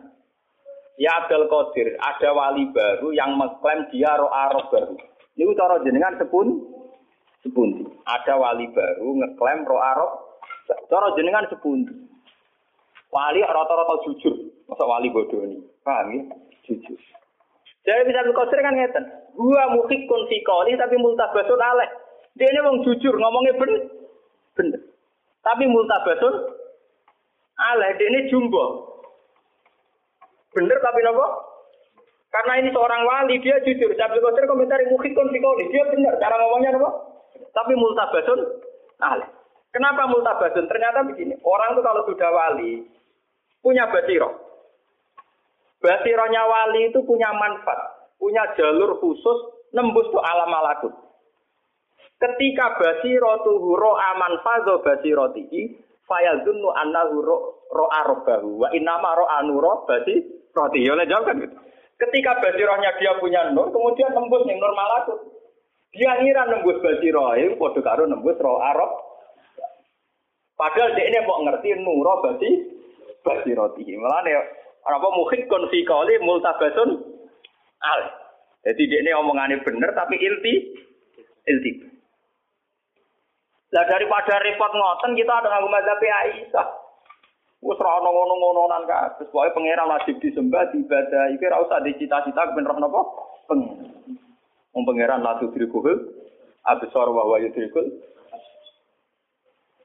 Ya 1.02 1.10
Abdul 1.26 1.50
Qadir, 1.50 1.98
ada 1.98 2.30
wali 2.38 2.70
baru 2.70 3.10
yang 3.18 3.34
mengklaim 3.34 3.89
dia 3.89 4.14
roh 4.14 4.30
roh 4.30 4.66
baru. 4.70 4.94
Ini 5.34 5.50
cara 5.58 5.82
jenengan 5.82 6.14
sepun 6.22 6.62
sepundi. 7.41 7.82
Ada 8.06 8.38
wali 8.38 8.70
baru 8.70 9.08
ngeklaim 9.18 9.66
roh 9.66 9.82
arab, 9.82 10.12
cara 10.70 11.10
jenengan 11.18 11.50
sepundi. 11.50 11.89
Wali 13.10 13.41
rata-rata 13.41 14.06
jujur, 14.06 14.38
masa 14.70 14.86
wali 14.86 15.10
bodoh 15.10 15.41
ini, 15.46 15.62
paham 15.82 16.14
ya? 16.14 16.22
Jujur. 16.66 16.98
Jadi 17.84 18.02
bisa 18.10 18.26
berkosir 18.26 18.58
kan 18.62 18.78
ngeten. 18.78 19.06
Gua 19.34 19.74
mukhik 19.74 20.06
kun 20.06 20.30
fikoli 20.30 20.78
tapi 20.78 20.96
multabasun 20.98 21.62
aleh. 21.62 21.89
Dia 22.38 22.50
ini 22.50 22.66
wong 22.66 22.82
jujur, 22.86 23.14
ngomongnya 23.18 23.58
bener. 23.58 23.82
Bener. 24.58 24.82
Tapi 25.41 25.68
multabasun 25.68 26.34
aleh, 27.60 27.89
dia 27.98 28.08
ini 28.14 28.30
jumbo. 28.30 28.93
Bener 30.54 30.78
tapi 30.80 31.01
nopo? 31.01 31.26
Karena 32.34 32.58
ini 32.62 32.74
seorang 32.74 33.06
wali, 33.06 33.38
dia 33.45 33.62
jujur. 33.62 33.93
Saya 33.93 34.10
berkosir 34.10 34.49
komentar 34.49 34.82
mukhik 34.89 35.14
kun 35.14 35.30
fikoli. 35.30 35.70
Dia 35.70 35.86
bener, 35.89 36.18
cara 36.18 36.38
ngomongnya 36.38 36.78
nopo? 36.78 36.89
Tapi 37.54 37.74
multabasun 37.78 38.39
ahli. 39.01 39.26
Kenapa 39.74 40.06
multabasun? 40.06 40.70
Ternyata 40.70 41.01
begini, 41.10 41.34
orang 41.41 41.74
itu 41.74 41.82
kalau 41.82 42.01
sudah 42.06 42.30
wali, 42.30 42.86
punya 43.66 43.89
basiro. 43.89 44.38
Basironya 45.82 46.43
wali 46.47 46.93
itu 46.93 47.01
punya 47.04 47.34
manfaat, 47.34 48.16
punya 48.16 48.54
jalur 48.56 49.01
khusus 49.01 49.68
nembus 49.74 50.08
tuh 50.14 50.22
alam 50.22 50.47
malakut. 50.47 50.93
Ketika 52.22 52.80
basiro 52.80 53.41
tuh 53.43 53.60
huro 53.60 53.99
aman 53.99 54.39
fazo 54.45 54.80
basiro 54.80 55.34
tinggi, 55.36 55.76
fayazunnu 56.08 56.70
annahu 56.72 57.20
ro, 57.20 57.38
ro 57.68 57.86
arobahu 57.91 58.64
wa 58.64 58.70
inama 58.72 59.12
ro 59.18 59.26
anuro 59.28 59.84
basi 59.89 60.24
roti. 60.54 60.86
Ya 60.86 60.93
jawab 61.06 61.26
kan 61.28 61.41
gitu. 61.41 61.58
Ketika 61.97 62.41
basirohnya 62.41 62.91
dia 62.97 63.14
punya 63.22 63.54
nur, 63.54 63.70
kemudian 63.70 64.12
nembus 64.14 64.45
yang 64.49 64.58
nur 64.58 64.74
malakut. 64.74 65.20
Dia 65.93 66.18
ngira 66.18 66.49
nembus 66.49 66.82
basiro, 66.82 67.38
itu 67.38 67.54
kode 67.62 67.86
karo 67.86 68.10
nembus 68.10 68.41
roh 68.41 68.58
Arab. 68.58 68.89
Padahal 70.58 70.97
dia 70.97 71.06
ini 71.10 71.22
mau 71.26 71.41
ngerti 71.45 71.78
nuro 71.82 72.22
basi 72.26 72.49
basiroti. 73.22 73.93
Malah 73.97 74.22
nih 74.26 74.36
apa 74.84 75.08
mungkin 75.14 75.45
konfikoli 75.45 76.18
multabasun 76.22 76.89
al. 77.82 78.01
Jadi 78.64 78.82
dia 78.89 78.99
ini 79.06 79.12
omongannya 79.14 79.62
bener 79.62 79.93
tapi 79.93 80.18
ilti 80.18 80.54
ilti. 81.45 81.72
Lah 83.74 83.86
daripada 83.89 84.38
repot 84.41 84.72
ngoten 84.72 85.18
kita 85.18 85.34
ada 85.34 85.49
nganggo 85.49 85.70
mazhab 85.74 86.01
Aisyah. 86.01 86.82
Wes 87.64 87.80
ora 87.80 88.03
ono 88.03 88.09
ngono-ngononan 88.11 88.84
kabeh. 88.84 89.32
Pokoke 89.32 89.55
pangeran 89.55 89.88
wajib 89.88 90.20
disembah, 90.20 90.68
diibadah. 90.76 91.32
Iki 91.32 91.47
ora 91.47 91.64
usah 91.64 91.80
dicita-cita 91.80 92.51
ben 92.51 92.68
roh 92.68 92.76
napa? 92.76 93.01
Pengen. 93.47 93.88
Wong 94.76 94.84
pangeran 94.84 95.24
la 95.24 95.39
tudrikul 95.39 95.88
absar 96.68 97.07
wa 97.07 97.24
huwa 97.24 97.39
yudrikul. 97.39 97.88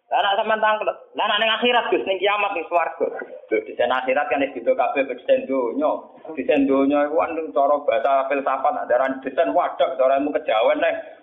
Lah 0.09 0.25
nek 0.25 0.41
sampean 0.41 0.65
tangkel, 0.65 0.89
lah 0.89 1.27
nek 1.29 1.37
ning 1.37 1.53
akhirat 1.53 1.93
Gus 1.93 2.01
ning 2.09 2.17
kiamat 2.17 2.57
ning 2.57 2.65
swarga. 2.65 3.07
Di 3.53 3.77
sana 3.77 4.01
akhirat 4.01 4.33
kan 4.33 4.41
wis 4.41 4.57
dido 4.57 4.73
kabeh 4.73 5.05
desain 5.05 5.45
donya. 5.45 5.93
Desain 6.33 6.65
donya 6.65 7.05
iku 7.13 7.21
cara 7.53 7.77
bahasa 7.85 8.25
filsafat 8.33 8.89
daran 8.89 9.21
desain 9.21 9.53
wadah 9.53 10.01
caremu 10.01 10.33
kejawen 10.33 10.81
nek 10.81 11.18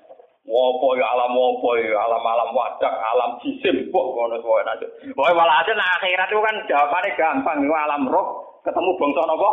Wopo 0.46 0.94
ya 0.94 1.10
alam 1.10 1.34
wopo 1.34 1.74
ya 1.74 1.98
alam-alam 1.98 2.54
wadak, 2.54 2.94
alam 2.94 3.42
jisim, 3.42 3.90
kok 3.90 4.06
ngono 4.14 4.38
wae 4.46 4.62
nanti. 4.62 4.86
Wae 5.18 5.34
malah 5.34 5.66
ada 5.66 5.74
nah 5.74 5.98
akhirat 5.98 6.30
itu 6.30 6.38
kan 6.38 6.56
jawabannya 6.70 7.18
gampang, 7.18 7.58
itu 7.66 7.74
alam 7.74 8.06
roh 8.06 8.62
ketemu 8.62 8.94
bangsa 8.94 9.26
napa? 9.26 9.50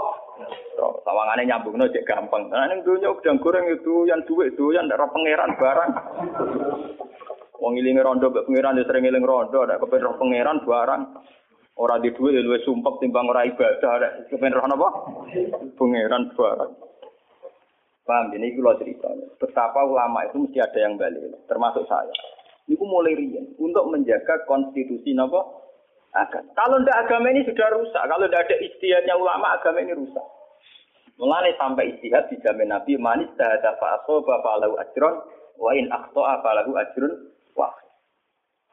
Roh. 0.76 0.92
Sawangane 1.00 1.48
nyambungno 1.48 1.88
cek 1.88 2.04
gampang. 2.04 2.52
Nah 2.52 2.68
ning 2.68 2.84
dunya 2.84 3.08
udang 3.08 3.40
goreng 3.40 3.72
itu 3.72 4.04
yang 4.04 4.20
duit 4.28 4.52
itu 4.52 4.76
yang 4.76 4.84
roh 4.92 5.08
pangeran 5.08 5.56
barang. 5.56 5.90
Wong 7.56 7.72
ilinge 7.80 8.04
rondo 8.04 8.28
mbek 8.28 8.44
pangeran 8.44 8.76
ya 8.76 8.84
sering 8.84 9.08
iling 9.08 9.24
rondo, 9.24 9.64
nek 9.64 9.80
kepen 9.80 10.04
roh 10.04 10.20
pangeran 10.20 10.60
barang. 10.60 11.02
Ora 11.80 11.96
di 12.04 12.12
duit 12.12 12.36
luwih 12.36 12.60
sumpek 12.68 13.00
timbang 13.00 13.32
ora 13.32 13.48
ibadah, 13.48 13.96
nek 13.96 14.12
kepen 14.28 14.52
roh 14.52 14.68
napa? 14.68 14.88
Pangeran 15.72 16.36
barang. 16.36 16.91
Paham? 18.02 18.34
Ini 18.34 18.58
kalau 18.58 18.74
cerita. 18.82 19.08
Betapa 19.38 19.86
ulama 19.86 20.26
itu 20.26 20.42
mesti 20.42 20.58
ada 20.58 20.78
yang 20.78 20.98
balik, 20.98 21.22
termasuk 21.46 21.86
saya. 21.86 22.10
Itu 22.66 22.82
mulai 22.82 23.14
rian 23.14 23.54
untuk 23.58 23.86
menjaga 23.90 24.42
konstitusi 24.46 25.14
nopo 25.14 25.62
agama. 26.14 26.50
Kalau 26.54 26.76
tidak 26.82 26.98
agama 27.06 27.26
ini 27.30 27.46
sudah 27.46 27.68
rusak. 27.74 28.02
Kalau 28.02 28.26
tidak 28.26 28.42
ada 28.48 28.56
istihadnya 28.58 29.14
ulama, 29.14 29.54
agama 29.54 29.82
ini 29.82 29.94
rusak. 29.94 30.26
Mulai 31.20 31.54
sampai 31.54 31.94
istihad 31.94 32.26
dijamin 32.32 32.74
Nabi 32.74 32.98
manis 32.98 33.30
dahada 33.38 33.78
fa'asoba 33.78 34.42
fa'alahu 34.42 34.74
ajron 34.82 35.14
wa 35.60 35.70
in 35.76 35.86
akhto'a 35.86 36.42
fa'alahu 36.42 36.72
ajron 36.74 37.12
wah. 37.54 37.70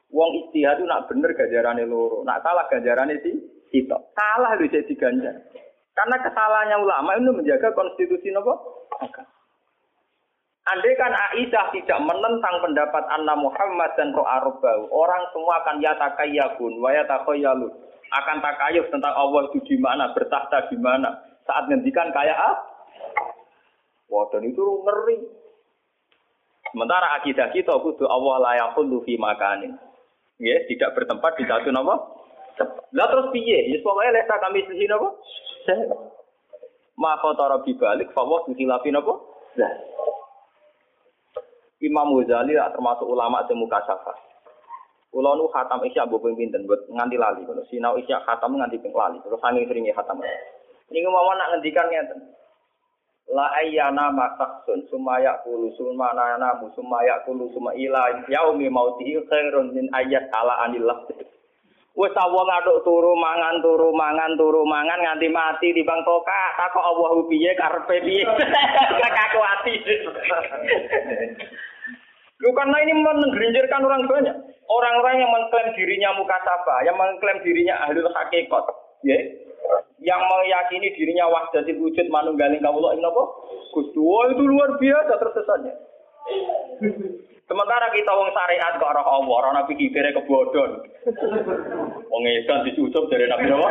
Wong 0.09 0.31
istihad 0.47 0.81
itu 0.81 0.89
nak 0.89 1.05
bener 1.05 1.37
ganjarannya 1.37 1.85
loro, 1.85 2.25
nak 2.25 2.41
salah 2.41 2.65
ganjarannya 2.65 3.21
sih 3.21 3.35
itu. 3.69 3.97
Salah 4.17 4.57
lu 4.57 4.65
jadi 4.65 4.93
ganjar. 4.97 5.37
Karena 5.93 6.15
kesalahannya 6.23 6.77
ulama 6.81 7.13
itu 7.19 7.29
menjaga 7.29 7.75
konstitusi 7.77 8.33
nopo 8.33 8.78
Andai 10.69 10.93
kan 11.01 11.09
Aisyah 11.09 11.73
tidak 11.73 11.99
menentang 12.05 12.61
pendapat 12.61 13.03
Anna 13.09 13.33
Muhammad 13.33 13.89
dan 13.97 14.13
Roh 14.13 14.27
Arbau, 14.27 14.85
orang 14.93 15.25
semua 15.33 15.65
akan 15.65 15.81
yatakayabun, 15.81 16.77
wa 16.77 16.93
yatakayalun. 16.93 17.73
Akan 18.09 18.37
takayuf 18.41 18.85
tentang 18.93 19.13
Allah 19.13 19.49
itu 19.49 19.65
di 19.65 19.77
mana, 19.81 20.13
bertahta 20.13 20.69
di 20.69 20.77
mana. 20.77 21.25
Saat 21.49 21.69
ngendikan 21.69 22.13
kayak 22.13 22.37
ah, 22.37 22.57
wah 24.13 24.29
dan 24.29 24.45
itu 24.45 24.61
ngeri. 24.61 25.25
Sementara 26.69 27.17
akidah 27.17 27.49
kita 27.49 27.73
kudu 27.81 28.05
Allah 28.05 28.37
layakul 28.37 29.01
fi 29.05 29.17
makanin. 29.17 29.73
Ya, 30.37 30.57
tidak 30.69 30.93
bertempat 30.93 31.33
di 31.41 31.49
satu 31.49 31.73
nama. 31.73 31.97
Lah 32.93 33.07
terus 33.09 33.33
piye? 33.33 33.73
Ya 33.73 33.77
pokoknya 33.81 34.21
lesa 34.21 34.35
kami 34.37 34.65
sisi 34.69 34.85
napa? 34.85 35.09
Maka 36.99 37.31
tara 37.39 37.63
bibalik 37.63 38.11
fawah 38.11 38.43
khilafi 38.51 38.91
napa? 38.91 39.15
Nah. 39.55 39.73
Imam 41.79 42.11
Ghazali 42.19 42.59
termasuk 42.59 43.07
ulama 43.07 43.47
sing 43.47 43.55
mukasafah. 43.55 44.19
Kula 45.09 45.33
nu 45.39 45.49
khatam 45.49 45.81
isya 45.87 46.05
mbok 46.05 46.21
ping 46.21 46.35
pinten 46.37 46.69
buat 46.69 46.85
nganti 46.85 47.17
lali 47.17 47.41
kalau 47.41 47.65
sinau 47.71 47.97
isya 47.97 48.21
khatam 48.27 48.59
nganti 48.59 48.77
ping 48.77 48.93
lali. 48.93 49.17
Terus 49.23 49.39
saking 49.41 49.65
seringe 49.65 49.95
khatam. 49.95 50.21
Niku 50.91 51.09
mau 51.09 51.31
nak 51.33 51.55
ngendikan 51.55 51.87
ngeten. 51.87 52.19
La 53.29 53.47
ayyana 53.63 54.11
masaksun 54.11 54.85
sumaya 54.89 55.37
kulu 55.45 55.71
sumana 55.77 56.35
namu 56.35 56.69
sumaya 56.73 57.21
kulu 57.25 57.49
suma 57.53 57.77
ila 57.77 58.25
yaumi 58.25 58.69
mautihi 58.69 59.21
khairun 59.29 59.71
min 59.73 59.87
ayat 59.95 60.29
ala 60.35 60.67
anillah. 60.67 60.97
Wes 61.97 62.13
wong 62.13 62.45
ngaduk 62.45 62.85
turu 62.85 63.17
mangan 63.17 63.65
turu 63.65 63.89
mangan 63.91 64.37
turu 64.37 64.61
mangan 64.61 65.01
nganti 65.01 65.25
mati 65.25 65.73
di 65.73 65.81
bang 65.81 65.99
toka 66.05 66.41
takok 66.55 66.85
Allah 66.85 67.11
piye 67.25 67.51
karepe 67.59 67.95
piye 68.05 68.23
kaku 69.09 69.39
ati. 69.41 69.73
Lu 72.39 72.55
karena 72.55 72.77
ini 72.87 72.93
menggerinjirkan 72.95 73.83
orang 73.83 74.07
banyak. 74.07 74.35
Orang-orang 74.69 75.17
yang 75.17 75.33
mengklaim 75.33 75.73
dirinya 75.73 76.13
mukasabah, 76.13 76.85
yang 76.85 76.93
mengklaim 76.93 77.41
dirinya 77.41 77.83
ahlul 77.83 78.05
hakikat, 78.15 78.63
ya. 79.01 79.17
Yang 79.99 80.21
meyakini 80.29 80.93
dirinya 80.93 81.25
wahdatil 81.25 81.81
wujud 81.81 82.07
manunggaling 82.07 82.61
kawula 82.61 82.93
ini 82.95 83.03
apa? 83.03 83.23
Gusti, 83.73 83.97
itu 83.99 84.43
luar 84.45 84.77
biasa 84.77 85.13
tersesatnya. 85.19 85.73
Sementara 87.49 87.89
kita 87.89 88.13
wong 88.13 88.29
syariat 88.29 88.77
kok 88.77 88.93
ora 88.93 89.01
Allah, 89.01 89.35
ora 89.41 89.49
nabi 89.57 89.73
kibere 89.73 90.13
kebodhon. 90.13 90.85
Wong 92.05 92.23
edan 92.29 92.61
dicucup 92.61 93.09
dari 93.09 93.25
nabi 93.25 93.49
apa? 93.49 93.69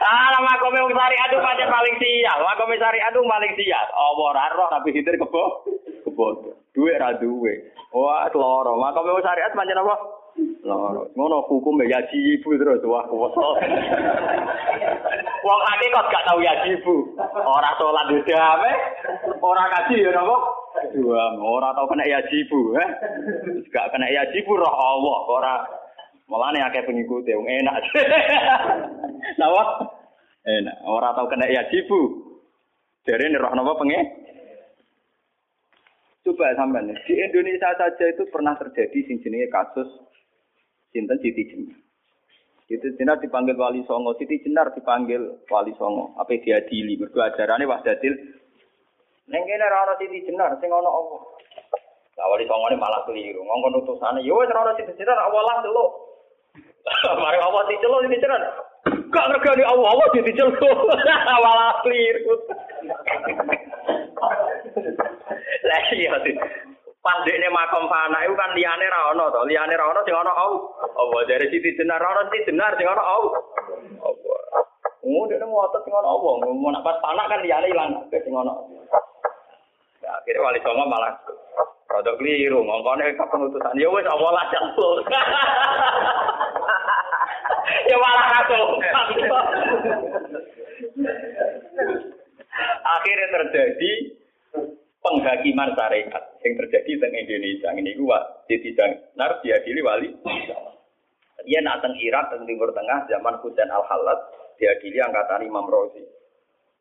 ah, 0.08 0.26
lama 0.32 0.56
kome 0.56 0.80
wong 0.88 0.96
syariat 0.96 1.28
itu 1.28 1.68
paling 1.68 1.96
sial. 2.00 2.38
Makome 2.40 2.80
syariat 2.80 3.12
itu 3.12 3.20
paling 3.20 3.52
sial. 3.60 3.86
Allah 3.92 4.24
ora 4.24 4.44
roh 4.56 4.68
nabi 4.72 4.88
kibere 4.96 5.20
kebo 5.20 5.68
kebodhon. 6.08 6.56
Duwe 6.72 6.96
ra 6.96 7.12
duwe. 7.20 7.76
Wah, 7.92 8.24
loro. 8.32 8.80
Makome 8.80 9.12
wong 9.12 9.20
syariat 9.20 9.52
pancen 9.52 9.84
apa? 9.84 9.96
Loro. 10.64 11.12
Ngono 11.12 11.44
hukum 11.44 11.76
ya 11.84 12.08
ibu 12.08 12.56
terus 12.56 12.80
wah 12.88 13.04
kuwoso. 13.04 13.60
Wong 15.44 15.60
kok 15.64 16.08
gak 16.10 16.24
tau 16.26 16.38
ya 16.42 16.54
ibu. 16.66 17.14
Ora 17.44 17.70
salat 17.78 18.10
dhewe, 18.10 18.72
ora 19.38 19.64
kaji 19.70 20.04
ya 20.04 20.10
napa? 20.10 20.36
Dua, 20.94 21.34
ora 21.38 21.74
tau 21.74 21.86
kena 21.90 22.06
yajibu, 22.06 22.74
eh? 22.78 22.88
Gak 23.70 23.90
kena 23.94 24.06
yajibu 24.10 24.58
roh 24.58 24.74
Allah, 24.74 25.18
ora 25.26 25.54
Mulane 26.28 26.60
akeh 26.60 26.84
pengikut 26.84 27.24
wong 27.24 27.48
enak. 27.48 27.88
Napa? 29.40 29.62
Enak, 30.44 30.76
ora 30.84 31.16
tau 31.16 31.24
kena 31.24 31.48
yajibu. 31.48 32.00
Dari 33.08 33.32
roh 33.32 33.48
napa 33.56 33.80
pengen? 33.80 34.04
Coba 36.20 36.52
sampean 36.52 36.92
di 36.92 37.14
Indonesia 37.16 37.72
saja 37.72 38.04
itu 38.04 38.28
pernah 38.28 38.52
terjadi 38.60 38.98
sing 39.08 39.24
jenenge 39.24 39.48
kasus 39.48 39.88
sinten 40.92 41.16
Siti 41.24 41.48
Jenar. 41.48 41.87
Itu 42.68 42.84
Jenar 43.00 43.16
dipanggil 43.16 43.56
Wali 43.56 43.80
Songo, 43.88 44.12
Siti 44.20 44.44
Jenar 44.44 44.76
dipanggil 44.76 45.40
Wali 45.48 45.72
Songo. 45.80 46.12
Apa 46.20 46.36
diadili? 46.36 47.00
Mergo 47.00 47.24
ajarane 47.24 47.64
Wahdatil 47.64 48.38
Neng 49.28 49.44
kene 49.44 49.60
ora 49.60 49.84
ana 49.84 49.92
sing 50.00 50.08
jenar 50.24 50.56
sing 50.56 50.72
ana 50.72 50.88
apa. 50.88 51.16
Lah 52.16 52.26
wali 52.32 52.48
songone 52.48 52.80
malah 52.80 53.04
keliru. 53.04 53.44
Ngongkon 53.44 53.84
utusane 53.84 54.24
yo 54.24 54.40
wis 54.40 54.48
ora 54.48 54.72
sing 54.72 54.88
jenar 54.96 55.20
awalah 55.20 55.60
delok. 55.60 55.90
Mari 57.20 57.36
Allah 57.36 57.68
diceluk 57.68 58.08
sing 58.08 58.16
jenar. 58.24 58.40
Gak 58.88 59.28
ngergani 59.28 59.68
Allah, 59.68 59.88
Allah 59.92 60.08
diceluk. 60.16 60.56
Malah 61.44 61.76
keliru. 61.84 62.34
Lah 65.68 65.82
iya 65.92 66.12
sih. 66.24 66.34
Pandekne 67.08 67.48
makom 67.48 67.88
fana 67.88 68.20
iku 68.28 68.36
kan 68.36 68.52
liyane 68.52 68.84
ra 68.84 69.16
ono 69.16 69.32
to, 69.32 69.40
liyane 69.48 69.72
ra 69.80 69.88
ono 69.88 70.04
sing 70.04 70.12
ana 70.12 70.28
Allah. 70.28 70.60
Allah 70.92 71.20
dari 71.24 71.48
sisi 71.48 71.72
jenar 71.72 72.04
ora 72.04 72.28
sing 72.28 72.44
jenar 72.44 72.76
sing 72.76 72.84
ana 72.84 73.00
Allah. 73.00 73.32
Allah. 74.04 74.40
Oh, 75.08 75.24
dia 75.24 75.40
ngotot 75.40 75.88
sing 75.88 75.94
ana 75.96 76.04
Allah. 76.04 76.32
Mau 76.52 76.68
nak 76.68 76.84
pas 76.84 77.00
tanah 77.00 77.24
kan 77.32 77.40
liyane 77.40 77.72
ilang 77.72 77.96
sing 78.12 78.28
ana. 78.28 78.52
Ya, 80.04 80.20
akhirnya 80.20 80.44
wali 80.44 80.60
songo 80.60 80.84
malah 80.84 81.16
produk 81.88 82.20
keliru, 82.20 82.60
ngongkone 82.60 83.16
keputusan. 83.16 83.80
Ya 83.80 83.88
wes 83.88 84.04
Allah 84.04 84.28
lah 84.28 84.44
campur. 84.52 85.00
ya 87.88 87.96
malah 87.96 88.28
aku. 88.44 88.60
akhirnya 92.84 93.26
terjadi 93.32 93.92
penghakiman 95.08 95.72
syariat 95.72 96.24
yang 96.44 96.52
terjadi 96.60 96.92
di 96.92 97.06
Indonesia 97.24 97.68
ini 97.72 97.96
gua 97.96 98.44
jadi 98.44 98.70
nar 99.16 99.40
diadili 99.40 99.80
wali 99.80 100.12
dia 101.48 101.64
nak 101.64 101.80
teng 101.80 101.96
Irak 101.96 102.28
teng 102.28 102.44
Timur 102.44 102.68
Tengah 102.76 103.08
zaman 103.08 103.40
Husain 103.40 103.72
Al 103.72 103.84
Halat 103.88 104.20
diadili 104.60 105.00
angkatan 105.00 105.48
Imam 105.48 105.64
Rozi 105.64 106.04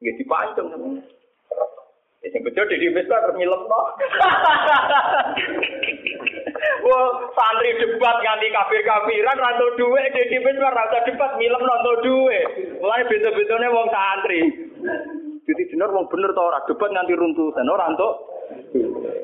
nggih 0.04 0.16
dipancung 0.20 1.02
Ya 2.26 2.34
sing 2.34 2.42
bejo 2.42 2.66
di 2.66 2.90
Misbah 2.90 3.22
terus 3.24 3.38
nyilemno. 3.38 3.82
Wah, 6.82 7.06
santri 7.38 7.78
debat 7.78 8.18
nganti 8.26 8.48
kafir-kafiran 8.50 9.38
ra 9.38 9.54
entuk 9.54 9.78
dhuwit 9.78 10.18
di 10.18 10.38
Misbah 10.42 10.74
ra 10.74 10.90
usah 10.90 11.06
debat 11.06 11.38
nyilemno 11.38 11.74
entuk 11.78 11.98
dhuwit. 12.02 12.48
Mulai 12.82 13.06
beda-bedane 13.06 13.68
wong 13.70 13.88
santri. 13.94 14.42
Jadi 15.48 15.64
bener 15.72 15.90
wong 15.96 16.12
bener 16.12 16.36
to 16.36 16.44
ora 16.44 16.60
debat 16.68 16.92
nganti 16.92 17.16
runtuhan 17.16 17.72
ora 17.72 17.88
entuk. 17.88 18.14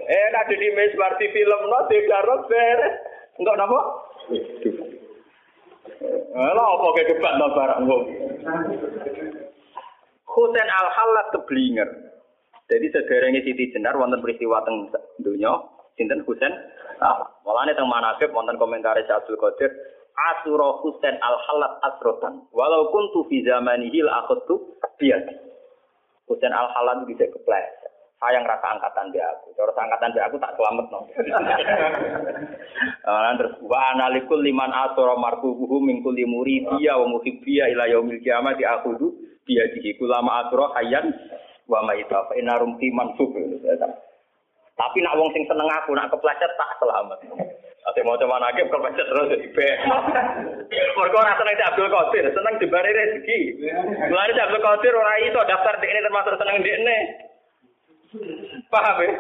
Eh 0.08 0.28
nek 0.32 0.48
di 0.48 0.70
Misbah 0.72 1.20
di 1.20 1.28
filmno 1.36 1.80
digarok 1.92 2.48
beres. 2.48 2.96
Enggak 3.44 3.60
napa? 3.60 3.80
Lah 6.34 6.68
apa 6.80 6.88
ke 6.96 7.04
debat 7.12 7.34
to 7.36 7.48
barang 7.52 7.82
wong. 7.92 8.04
Husain 10.32 10.70
Al-Halat 10.72 11.28
keblinger. 11.36 11.90
Jadi 12.72 12.88
sederenge 12.90 13.44
Siti 13.44 13.76
Jenar 13.76 14.00
wonten 14.00 14.24
peristiwa 14.24 14.64
teng 14.64 14.90
dunya 15.20 15.52
sinten 16.00 16.24
Husain. 16.24 16.56
Nah, 17.04 17.20
malane 17.44 17.76
teng 17.76 17.92
manakib 17.92 18.32
wonten 18.32 18.56
komentar 18.56 18.96
Abdul 18.96 19.36
Qadir 19.36 19.76
Asura 20.14 20.80
Husain 20.80 21.20
al-Halat 21.20 21.84
asrotan. 21.84 22.48
Walau 22.56 22.88
kuntu 22.96 23.28
fi 23.28 23.44
zamanihi 23.44 24.08
al-akhtu 24.08 24.80
biyadi. 26.24 26.32
Husain 26.32 26.56
al-Halat 26.56 27.04
bisa 27.08 27.28
kepleset. 27.28 27.92
Sayang 28.24 28.48
rasa 28.48 28.80
angkatan 28.80 29.12
dia 29.12 29.28
aku. 29.36 29.52
Cara 29.60 29.76
angkatan 29.76 30.16
dia 30.16 30.24
aku 30.24 30.40
tak 30.40 30.56
selamat 30.56 30.88
no. 30.88 31.04
terus 33.40 33.54
wa 33.68 33.80
analikul 33.92 34.40
liman 34.40 34.72
asura 34.72 35.20
marfubuhu 35.20 35.84
min 35.84 36.00
kulli 36.00 36.24
muridiya 36.24 36.96
wa 37.04 37.20
muhibbiya 37.20 37.68
ila 37.76 37.92
yaumil 37.92 38.24
qiyamati 38.24 38.64
akhudhu 38.64 39.12
biyadihi 39.44 40.00
kulama 40.00 40.48
asura 40.48 40.72
hayyan 40.80 41.12
wa 41.68 41.84
ma 41.84 42.00
ita 42.00 42.24
fa 42.32 42.34
inarum 42.40 42.80
fi 42.80 42.88
mansub 42.96 43.36
tapi 44.74 44.98
nak 45.04 45.20
wong 45.20 45.30
sing 45.36 45.44
seneng 45.44 45.68
aku 45.68 45.92
nak 45.92 46.08
kepleset 46.08 46.52
tak 46.56 46.72
selamat 46.80 47.20
Ate 47.94 48.02
mau 48.02 48.18
coba 48.18 48.42
nakib 48.42 48.74
kepecet 48.74 49.06
terus 49.06 49.30
jadi 49.38 49.48
B. 49.54 49.58
Mereka 50.98 51.14
orang 51.14 51.38
seneng 51.38 51.54
si 51.54 51.62
Abdul 51.70 51.94
Qadir, 51.94 52.26
seneng 52.34 52.58
dibari 52.58 52.90
rezeki. 52.90 53.40
Mulai 54.10 54.34
si 54.34 54.42
Abdul 54.42 54.66
Qadir 54.66 54.98
orang 54.98 55.22
itu 55.22 55.38
daftar 55.46 55.78
di 55.78 55.94
ini 55.94 56.02
termasuk 56.02 56.34
seneng 56.42 56.58
di 56.66 56.74
ini. 56.74 56.98
Paham 58.74 58.98
ya? 58.98 59.14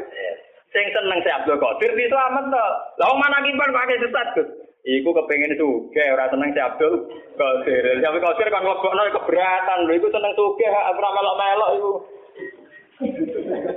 Sing 0.73 0.89
seneng 0.89 1.21
si 1.21 1.29
Abdul 1.29 1.61
Qadir 1.61 1.93
itu 1.93 2.17
amat 2.17 2.49
toh. 2.49 2.71
Lah 2.97 3.13
mana 3.13 3.45
kimpan 3.45 3.69
pakai 3.77 4.01
sesat 4.01 4.27
Gus. 4.41 4.49
Iku 4.89 5.13
kepengen 5.13 5.53
suge, 5.53 6.05
orang 6.09 6.33
seneng 6.33 6.49
si 6.57 6.59
Abdul 6.65 6.93
Qadir. 7.37 8.01
Si 8.01 8.05
Abdul 8.09 8.25
Qadir 8.25 8.49
kan 8.49 8.65
ngobokno 8.65 9.05
keberatan, 9.21 9.85
lho 9.85 10.01
iku 10.01 10.09
seneng 10.09 10.33
suge, 10.33 10.65
ora 10.65 11.13
melok-melok 11.13 11.69
iku. 11.77 11.91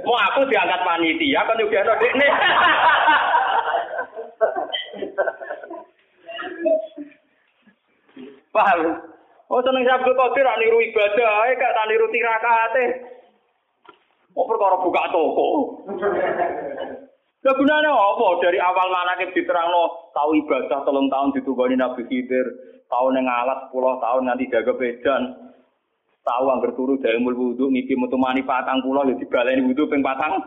Mau 0.08 0.16
aku 0.32 0.48
diangkat 0.48 0.80
panitia 0.88 1.44
kan 1.44 1.60
juga 1.60 1.84
ada 1.84 2.00
ini. 2.00 2.28
Paham? 8.56 8.80
Oh 9.52 9.60
seneng 9.60 9.84
Abdul 9.84 10.16
Qadir 10.16 10.42
rak 10.48 10.58
niru 10.58 10.80
ibadah 10.80 11.28
ae 11.44 11.60
gak 11.60 11.74
tak 11.76 11.86
niru 11.92 12.08
tirakate. 12.08 12.84
Oh 14.32 14.48
perkara 14.48 14.80
buka 14.80 15.04
toko. 15.12 15.48
Lah 17.46 17.54
gunane 17.54 17.88
apa? 17.88 18.26
Dari 18.42 18.58
awal 18.58 18.88
manakib 18.90 19.30
diterangno 19.36 20.10
tau 20.10 20.34
ibadah 20.34 20.82
telung 20.82 21.06
tahun 21.06 21.30
ditugani 21.36 21.78
Nabi 21.78 22.02
Khidir, 22.10 22.42
tahun 22.90 23.22
yang 23.22 23.30
alat 23.30 23.70
10 23.70 24.02
tahun 24.02 24.22
nanti 24.26 24.50
jaga 24.50 24.74
bedan. 24.74 25.22
Tahu 26.26 26.44
angger 26.50 26.74
turu 26.74 26.98
dari 26.98 27.22
mul 27.22 27.38
wudu 27.38 27.70
ngiki 27.70 27.94
metu 27.94 28.18
mani 28.18 28.42
patang 28.42 28.82
kula 28.82 29.06
ya 29.06 29.14
dibaleni 29.14 29.62
wudu 29.62 29.86
ping 29.86 30.02
patang. 30.02 30.42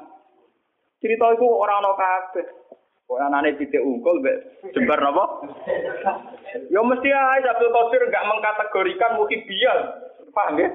Cerita 1.00 1.32
iku 1.40 1.48
ora 1.48 1.80
ana 1.80 1.96
kabeh. 1.96 2.46
Kok 3.10 3.18
anane 3.18 3.58
titik 3.58 3.82
unggul 3.82 4.22
mbek 4.22 4.70
jembar 4.70 5.02
napa? 5.02 5.42
Ya 6.70 6.78
mesti 6.86 7.10
ae 7.10 7.42
Abdul 7.42 7.74
Qadir 7.74 8.06
enggak 8.06 8.28
mengkategorikan 8.30 9.18
muhibian. 9.18 9.80
Paham 10.30 10.54
nggih? 10.54 10.70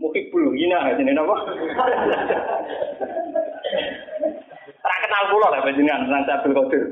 Muhibul 0.00 0.56
hina 0.56 0.96
jenenge 0.96 1.12
napa? 1.12 1.36
Ora 4.80 4.96
kenal 5.04 5.24
kula 5.28 5.52
lah 5.52 5.60
panjenengan 5.60 6.08
nang 6.08 6.24
Abdul 6.24 6.56
Qadir. 6.56 6.82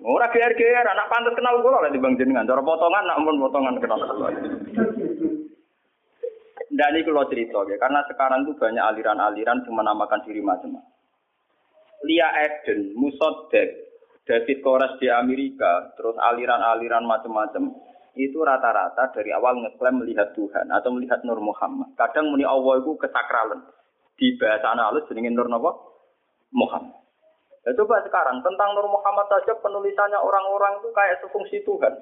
Ora 0.00 0.32
GR-GR, 0.32 0.86
anak 0.88 1.12
pantas 1.12 1.36
kenal 1.36 1.60
kula 1.60 1.84
lah 1.84 1.92
dibang 1.92 2.16
jenengan. 2.16 2.48
Cara 2.48 2.64
potongan, 2.64 3.04
nak 3.04 3.20
pun 3.28 3.44
potongan 3.44 3.76
kenal 3.76 4.00
kula. 4.08 4.32
Dan 6.72 6.96
ini 6.96 7.04
kalau 7.04 7.28
cerita 7.28 7.60
ya, 7.68 7.76
karena 7.76 8.00
sekarang 8.08 8.48
itu 8.48 8.56
banyak 8.56 8.84
aliran-aliran 8.88 9.64
yang 9.68 9.74
menamakan 9.76 10.24
diri 10.24 10.40
macam-macam. 10.40 10.97
Lia 12.06 12.28
Eden, 12.46 12.94
Musodek, 12.94 13.88
David 14.22 14.58
Kores 14.62 15.00
di 15.02 15.10
Amerika, 15.10 15.90
terus 15.98 16.14
aliran-aliran 16.20 17.02
macam-macam, 17.02 17.74
itu 18.18 18.38
rata-rata 18.42 19.14
dari 19.14 19.30
awal 19.30 19.62
ngeklaim 19.62 20.02
melihat 20.02 20.34
Tuhan 20.34 20.68
atau 20.74 20.90
melihat 20.90 21.22
Nur 21.22 21.38
Muhammad. 21.38 21.94
Kadang 21.94 22.34
muni 22.34 22.42
Allah 22.42 22.82
itu 22.82 22.92
kesakralan. 22.98 23.62
Di 24.18 24.34
bahasa 24.34 24.74
halus 24.74 25.06
jenenge 25.06 25.30
Nur 25.30 25.46
Napa? 25.46 25.70
Muhammad. 26.50 26.98
Ya 27.62 27.70
coba 27.78 28.02
sekarang 28.02 28.42
tentang 28.42 28.74
Nur 28.74 28.90
Muhammad 28.90 29.30
saja 29.30 29.54
penulisannya 29.62 30.18
orang-orang 30.18 30.82
itu 30.82 30.90
kayak 30.90 31.18
sefungsi 31.22 31.62
Tuhan. 31.62 31.94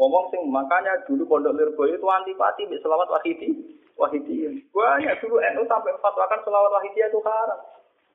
Ngomong 0.00 0.32
sing 0.32 0.40
makanya 0.48 0.96
dulu 1.04 1.28
Pondok 1.28 1.52
Lirboyo 1.52 2.00
itu 2.00 2.08
antipati 2.08 2.64
selawat 2.80 3.12
wahidi. 3.12 3.52
Wahidi. 4.00 4.48
Banyak 4.72 5.20
dulu 5.20 5.36
NU 5.36 5.62
sampai 5.68 5.92
fatwakan 6.00 6.40
selawat 6.40 6.70
wahidi 6.80 7.04
itu 7.04 7.20
haram. 7.20 7.60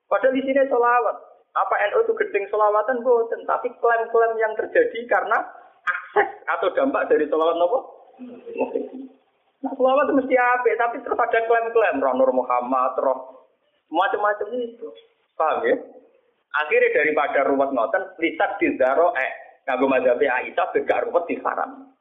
Padahal 0.07 0.35
di 0.35 0.41
sini 0.43 0.63
selawat. 0.67 1.15
Apa 1.57 1.75
NU 1.89 2.05
itu 2.05 2.13
gedeng 2.13 2.45
selawatan 2.53 3.01
boten, 3.01 3.41
tapi 3.49 3.73
klaim-klaim 3.81 4.33
yang 4.37 4.53
terjadi 4.53 4.99
karena 5.09 5.41
akses 5.83 6.27
atau 6.45 6.69
dampak 6.75 7.09
dari 7.09 7.25
selawat 7.25 7.57
nopo. 7.57 7.79
Nah, 9.65 9.73
selawat 9.73 10.05
itu 10.05 10.13
mesti 10.21 10.35
apa? 10.37 10.69
Tapi 10.77 10.95
terus 11.01 11.17
ada 11.17 11.39
klaim-klaim 11.49 11.97
roh 11.97 12.13
Nur 12.13 12.29
Muhammad, 12.29 12.93
roh 13.01 13.49
macam-macam 13.89 14.47
itu. 14.53 14.87
Paham 15.33 15.65
ya? 15.65 15.75
Akhirnya 16.57 16.93
daripada 16.93 17.39
ruwet 17.45 17.69
ngoten, 17.73 18.03
lisak 18.21 18.57
di 18.57 18.73
zaro 18.77 19.13
eh 19.17 19.31
Nganggo 19.67 19.91
mazhab 19.91 20.15
Aisyah 20.15 20.71
gak 20.71 21.03
ruwet 21.11 21.27
haram. 21.43 21.91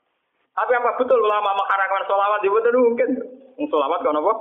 Tapi 0.55 0.73
apa 0.73 0.97
betul 0.97 1.19
ulama 1.19 1.53
mengharamkan 1.53 2.07
sholawat 2.07 2.41
di 2.41 2.49
betul 2.49 2.79
mungkin. 2.79 3.09
Sholawat 3.59 4.01
kan 4.07 4.17
apa? 4.17 4.33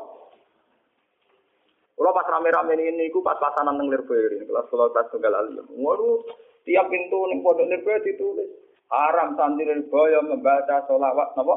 Kalau 1.96 2.12
pas 2.12 2.28
rame-rame 2.28 2.76
ini, 2.76 3.08
aku 3.08 3.24
pas 3.24 3.40
pasanan 3.40 3.80
neng 3.80 3.88
Lirboyo 3.88 4.44
kelas 4.44 4.68
sekolah 4.68 4.92
kelas 4.92 5.08
tunggal 5.16 5.32
alim. 5.32 5.64
Waduh, 5.80 6.28
tiap 6.68 6.92
pintu 6.92 7.24
neng 7.32 7.40
pondok 7.40 7.72
Lirboyo 7.72 8.04
ditulis 8.04 8.52
haram 8.92 9.40
santri 9.40 9.64
Lirboyo 9.64 10.20
membaca 10.28 10.84
sholawat, 10.86 11.34
napa? 11.40 11.56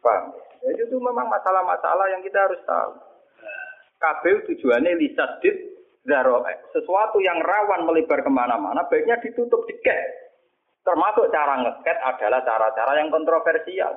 Paham? 0.00 0.24
Jadi 0.60 0.80
itu 0.84 0.96
memang 1.00 1.28
masalah-masalah 1.28 2.06
yang 2.12 2.20
kita 2.20 2.36
harus 2.36 2.60
tahu. 2.68 2.92
Kabel 4.00 4.44
tujuannya 4.48 4.96
lisadid 4.96 5.56
zaroe. 6.04 6.54
Sesuatu 6.72 7.20
yang 7.20 7.40
rawan 7.40 7.84
melebar 7.84 8.20
ke 8.24 8.30
mana-mana, 8.32 8.84
baiknya 8.88 9.20
ditutup 9.20 9.64
diket. 9.68 10.32
Termasuk 10.80 11.28
cara 11.28 11.60
ngeket 11.60 11.96
adalah 12.00 12.40
cara-cara 12.44 12.92
yang 12.96 13.12
kontroversial. 13.12 13.92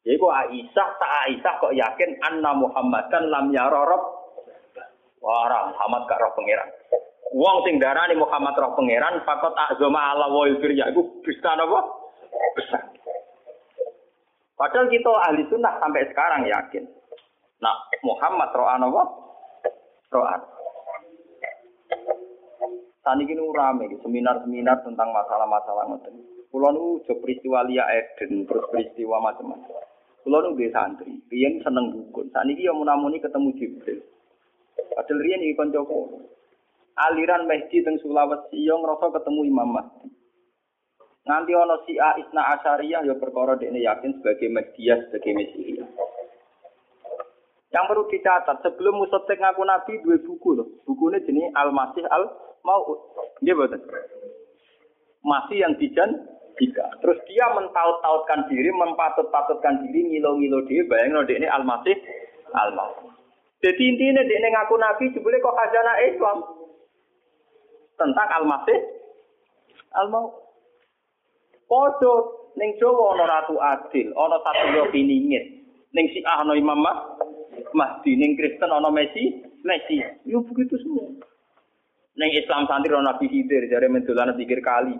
Jadi 0.00 0.16
kok 0.16 0.32
Aisyah, 0.32 0.88
tak 0.96 1.12
Aisyah 1.28 1.54
kok 1.60 1.76
yakin 1.76 2.10
anna 2.24 2.56
Muhammadan 2.56 3.28
lam 3.28 3.52
yarorob. 3.52 4.02
Wah, 5.20 5.68
Muhammad 5.68 6.08
gak 6.08 6.20
roh 6.24 6.32
pangeran. 6.32 6.68
Wong 7.36 7.56
sing 7.68 7.76
darani 7.76 8.16
Muhammad 8.16 8.56
roh 8.56 8.72
pangeran, 8.72 9.20
fakot 9.28 9.52
azama 9.52 10.16
ala 10.16 10.32
wa 10.32 10.48
ya 10.48 10.88
iku 10.88 11.20
bisa 11.20 11.52
napa? 11.52 11.84
Besar. 12.56 12.82
Padahal 14.56 14.88
kita 14.88 15.12
ahli 15.28 15.44
sunnah 15.52 15.76
sampai 15.76 16.08
sekarang 16.08 16.48
yakin. 16.48 16.84
Nah, 17.60 17.76
Muhammad 18.00 18.48
roh 18.56 18.68
apa? 18.68 19.02
Roh 20.16 20.24
Tani 23.00 23.24
kini 23.24 23.40
rame, 23.40 23.88
seminar-seminar 24.04 24.84
tentang 24.84 25.08
masalah-masalah 25.08 25.88
ngoten. 25.88 26.14
Kulo 26.52 26.68
nu 26.74 27.00
jo 27.08 27.16
peristiwa 27.16 27.64
Lia 27.64 27.88
Eden, 27.88 28.44
terus 28.44 28.68
peristiwa 28.68 29.16
macam-macam. 29.22 29.89
Kulo 30.20 30.38
nu 30.44 30.56
santri, 30.68 31.16
riyen 31.32 31.64
seneng 31.64 31.96
dukun. 31.96 32.28
Saat 32.28 32.44
ini 32.44 32.68
yang 32.68 32.76
munamuni 32.76 33.18
ketemu 33.24 33.56
Jibril. 33.56 34.04
Padahal 34.92 35.18
riyen 35.24 35.44
iki 35.44 35.56
kanca 35.56 35.80
Aliran 37.00 37.48
Mehdi 37.48 37.80
teng 37.80 37.96
Sulawesi 38.04 38.60
yo 38.60 38.76
ngrasa 38.76 39.08
ketemu 39.08 39.40
Imam 39.48 39.72
Mahdi. 39.72 40.12
Nganti 41.24 41.52
ana 41.56 41.76
si 41.88 41.96
A 41.96 42.20
Isna 42.20 42.42
Asyariyah 42.58 43.08
ya 43.08 43.14
perkara 43.16 43.56
dekne 43.56 43.80
yakin 43.80 44.20
sebagai 44.20 44.52
Mahdiyah 44.52 44.98
sebagai 45.08 45.32
Mesihiyah. 45.32 45.88
Yang 47.70 47.84
perlu 47.86 48.04
dicatat, 48.10 48.56
sebelum 48.66 48.98
Musotek 48.98 49.38
ngaku 49.38 49.62
Nabi 49.62 50.02
dua 50.02 50.18
buku 50.26 50.58
loh. 50.58 50.68
Bukunya 50.84 51.22
jenis 51.22 51.54
Al-Masih 51.54 52.04
Al 52.10 52.28
mau 52.66 52.82
dia 53.40 53.56
betul 53.56 53.80
masih 55.20 55.56
yang 55.60 55.72
dijan 55.76 56.10
jika 56.60 56.86
terus 57.00 57.18
dia 57.26 57.48
mentaut-tautkan 57.56 58.46
diri 58.52 58.70
mempatut-patutkan 58.70 59.82
diri 59.88 60.06
ngilo-ngilo 60.06 60.62
dia 60.68 60.84
bayang 60.86 61.24
dia 61.24 61.40
ini 61.40 61.48
al-masih 61.48 61.96
al-masih 62.52 63.10
jadi 63.64 63.82
intinya 63.82 64.22
dia 64.28 64.48
ngaku 64.52 64.74
nabi 64.76 65.04
jebule 65.16 65.40
kok 65.40 65.56
khazanah 65.56 65.96
Islam 66.04 66.38
tentang 67.96 68.28
al-masih 68.36 68.78
al-mau 69.96 70.50
Podo 71.70 72.14
ning 72.58 72.74
Jawa 72.82 73.14
ana 73.14 73.24
ratu 73.30 73.54
adil, 73.62 74.10
ana 74.10 74.42
satu 74.42 74.74
yo 74.74 74.84
piningit. 74.90 75.62
Ning 75.94 76.10
Syiah 76.10 76.42
ana 76.42 76.58
Imam 76.58 76.82
Mahdi, 77.70 78.18
ning 78.18 78.34
Kristen 78.34 78.74
ana 78.74 78.90
Messi, 78.90 79.38
Messi. 79.62 80.02
Yo 80.26 80.42
begitu 80.42 80.74
semua. 80.82 81.14
Neng 82.18 82.30
Islam 82.34 82.66
santri 82.66 82.90
ana 82.90 83.14
Nabi 83.14 83.30
Khidir 83.30 83.70
jare 83.70 83.86
mendolan 83.86 84.34
pikir 84.34 84.58
kali. 84.66 84.98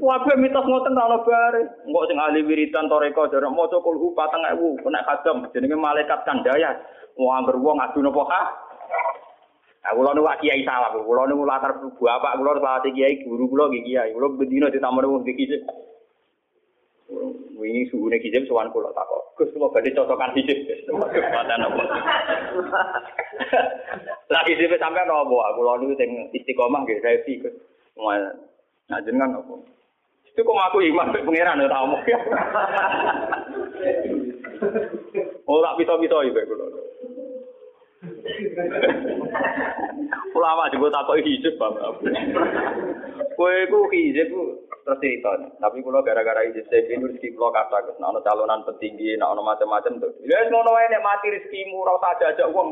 Wabe 0.00 0.32
mitos 0.40 0.64
ngoten 0.64 0.96
ta 0.96 1.18
bare. 1.24 1.62
Engko 1.84 2.00
sing 2.08 2.16
ahli 2.16 2.40
wiridan 2.40 2.88
toreko 2.88 3.28
jare 3.28 3.48
maca 3.52 3.78
kulhu 3.84 4.16
4000 4.16 4.80
kena 4.80 5.00
kadam 5.04 5.36
jenenge 5.52 5.76
malaikat 5.76 6.24
kandaya. 6.24 6.80
Wong 7.20 7.28
angger 7.28 7.60
wong 7.60 7.76
adu 7.76 8.00
napa 8.00 8.22
ha? 8.32 8.42
Aku 9.82 10.00
kula 10.00 10.14
nu 10.14 10.24
kiai 10.40 10.62
salah, 10.64 10.94
kula 10.94 11.26
nu 11.28 11.44
latar 11.44 11.74
bapak 11.76 12.32
kula 12.38 12.52
salah 12.62 12.80
kiai 12.80 13.20
guru 13.26 13.50
kula 13.52 13.68
nggih 13.68 13.84
kiai. 13.84 14.10
Kula 14.16 14.32
bendina 14.40 14.72
ditamoni 14.72 15.10
wong 15.10 15.22
iki 15.28 15.60
Wingi 17.62 17.86
suhune 17.92 18.16
kijim 18.18 18.48
sowan 18.48 18.72
kula 18.72 18.88
takok. 18.96 19.36
Gus 19.36 19.52
kula 19.52 19.68
badhe 19.68 19.92
cocokan 19.92 20.32
hijib. 20.32 20.64
Mboten 20.88 21.60
apa. 21.60 21.82
Lah 24.32 24.42
hijib 24.48 24.72
sampean 24.80 25.12
apa? 25.12 25.54
Kula 25.60 25.72
niku 25.76 25.94
sing 26.00 26.10
istiqomah 26.32 26.88
nggih 26.88 27.04
revi 27.04 27.44
Gus. 27.44 27.54
Nah 28.92 29.00
jenengan 29.00 29.40
apa? 29.40 29.56
Itu 30.28 30.44
kok 30.44 30.52
aku 30.68 30.84
iman 30.84 31.16
mek 31.16 31.24
pangeran 31.24 31.64
ora 31.64 31.80
omong. 31.88 32.02
Oh 35.48 35.58
tak 35.64 35.76
pito-pito 35.80 36.20
iki 36.28 36.44
kula. 36.44 36.66
Ulama 40.36 40.68
juga 40.68 40.92
takut 40.92 41.24
hijab 41.24 41.56
bapak. 41.56 42.04
Kue 43.32 43.54
ku 43.72 43.88
hijab 43.88 44.28
terus 44.28 45.00
cerita. 45.00 45.32
Tapi 45.56 45.80
kalau 45.80 46.04
gara-gara 46.04 46.44
hijab 46.44 46.68
saya 46.68 46.84
ini 46.84 47.08
rezeki 47.08 47.32
kalau 47.32 47.52
kata 47.52 47.78
ke 47.88 47.92
nah, 47.96 48.12
calonan 48.20 48.60
petinggi, 48.68 49.16
ono 49.16 49.40
macam-macam 49.40 50.04
tuh. 50.04 50.12
Ya 50.28 50.36
ngono 50.52 50.72
wae 50.76 50.92
mati 51.00 51.32
rezekimu 51.32 51.80
ora 51.80 51.96
usah 51.96 52.10
aja-aja 52.16 52.44
uang. 52.48 52.68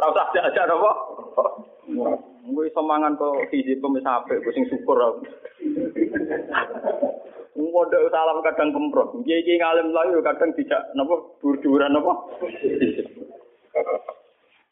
Ora 0.00 0.06
usah 0.12 0.24
aja-aja 0.32 0.62
apa? 0.64 0.92
Gue 1.86 2.64
iso 2.70 2.82
mangan 2.82 3.18
kok 3.18 3.50
hijab 3.50 3.82
pemis 3.82 4.06
apik, 4.06 4.38
gue 4.42 4.54
sing 4.54 4.66
syukur 4.70 4.98
aku. 4.98 5.26
Ngono 7.58 8.08
salam 8.10 8.38
kadang 8.42 8.70
kemprot. 8.70 9.18
Kiai-kiai 9.26 9.58
ngalim 9.58 9.90
lagi 9.90 10.14
kadang 10.22 10.50
tidak 10.54 10.82
napa 10.94 11.14
dur-duran 11.42 11.90
napa. 11.94 12.12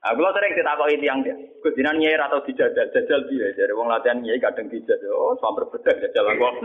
Nah, 0.01 0.17
kalau 0.17 0.33
sering 0.33 0.57
ditakoki 0.57 0.97
tiang 0.97 1.21
dia, 1.21 1.37
Gus 1.61 1.77
jinan 1.77 2.01
nyai 2.01 2.17
atau 2.17 2.41
dijajal, 2.41 2.89
jajal 2.89 3.21
dia 3.29 3.53
dari 3.53 3.69
wong 3.77 3.85
latihan 3.85 4.17
nyai 4.25 4.41
kadang 4.41 4.73
dijajal, 4.73 5.13
oh 5.13 5.37
sampai 5.45 5.69
bedak 5.69 6.01
jajal 6.01 6.25
aku. 6.25 6.45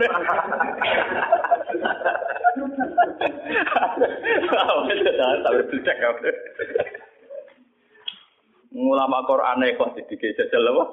Sampai 5.44 5.68
bedak 5.68 5.98
aku. 6.00 6.32
Ulama 8.76 9.24
Quran 9.24 9.64
kok 9.72 9.96
didike 9.96 10.36
jajal 10.36 10.68
apa? 10.68 10.84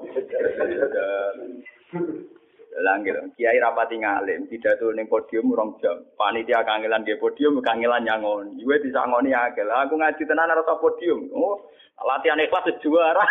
Langgil, 2.73 3.13
kiai 3.37 3.61
rapati 3.61 4.01
ngalim, 4.01 4.49
tidak 4.49 4.81
tuh 4.81 4.89
neng 4.97 5.05
podium 5.05 5.53
rong 5.53 5.77
jam. 5.77 6.01
Panitia 6.17 6.65
kangelan 6.65 7.05
di 7.05 7.13
podium, 7.21 7.61
kangelan 7.61 8.01
nyangon. 8.01 8.57
Iwe 8.57 8.81
bisa 8.81 9.05
ngoni 9.05 9.29
agel. 9.29 9.69
Aku 9.69 9.93
ngaji 9.93 10.23
tenan 10.25 10.49
rasa 10.49 10.81
podium. 10.81 11.29
Oh, 11.37 11.69
latihan 12.01 12.41
ikhlas 12.41 12.67
juara. 12.81 13.23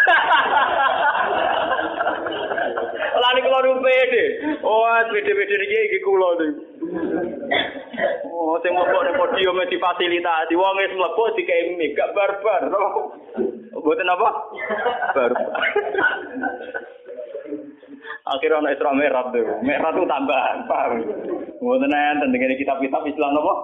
Lani 3.12 3.40
kula 3.42 3.58
nu 3.62 3.82
pede. 3.82 4.24
Oh, 4.62 4.86
pede-pede 5.10 5.54
iki 5.66 5.78
iki 5.90 5.98
kula 6.06 6.28
nih. 6.38 6.50
Oh, 8.30 8.58
sing 8.62 8.72
mlebu 8.74 8.98
ning 9.06 9.14
podium 9.18 9.58
difasilitasi. 9.66 10.54
Wong 10.58 10.74
wis 10.78 10.94
mlebu 10.94 11.22
dikei 11.38 11.74
mik, 11.78 11.94
gak 11.94 12.12
barbar. 12.14 12.62
Mboten 13.74 14.12
apa? 14.14 14.28
Barbar. 15.14 15.60
Akhirnya 18.22 18.62
anak 18.62 18.78
Isra 18.78 18.94
merah 18.94 19.24
tuh, 19.34 19.46
merah 19.66 19.90
tuh 19.90 20.06
tambahan, 20.06 20.62
paham? 20.70 21.02
Mboten 21.58 21.90
enten 21.90 22.30
dengan 22.30 22.54
kitab-kitab 22.54 23.02
Islam 23.10 23.34
apa? 23.34 23.54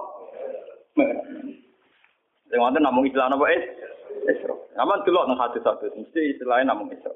Yang 2.51 2.59
wonten 2.59 2.83
namung 2.83 3.07
Islam 3.07 3.39
apa 3.39 3.45
es? 3.55 3.63
Isra. 4.27 4.55
Aman 4.79 5.03
delok 5.03 5.27
nang 5.27 5.39
hadis-hadis 5.43 5.91
mesti 5.91 6.39
istilahnya 6.39 6.71
namung 6.71 6.87
Isra. 6.95 7.11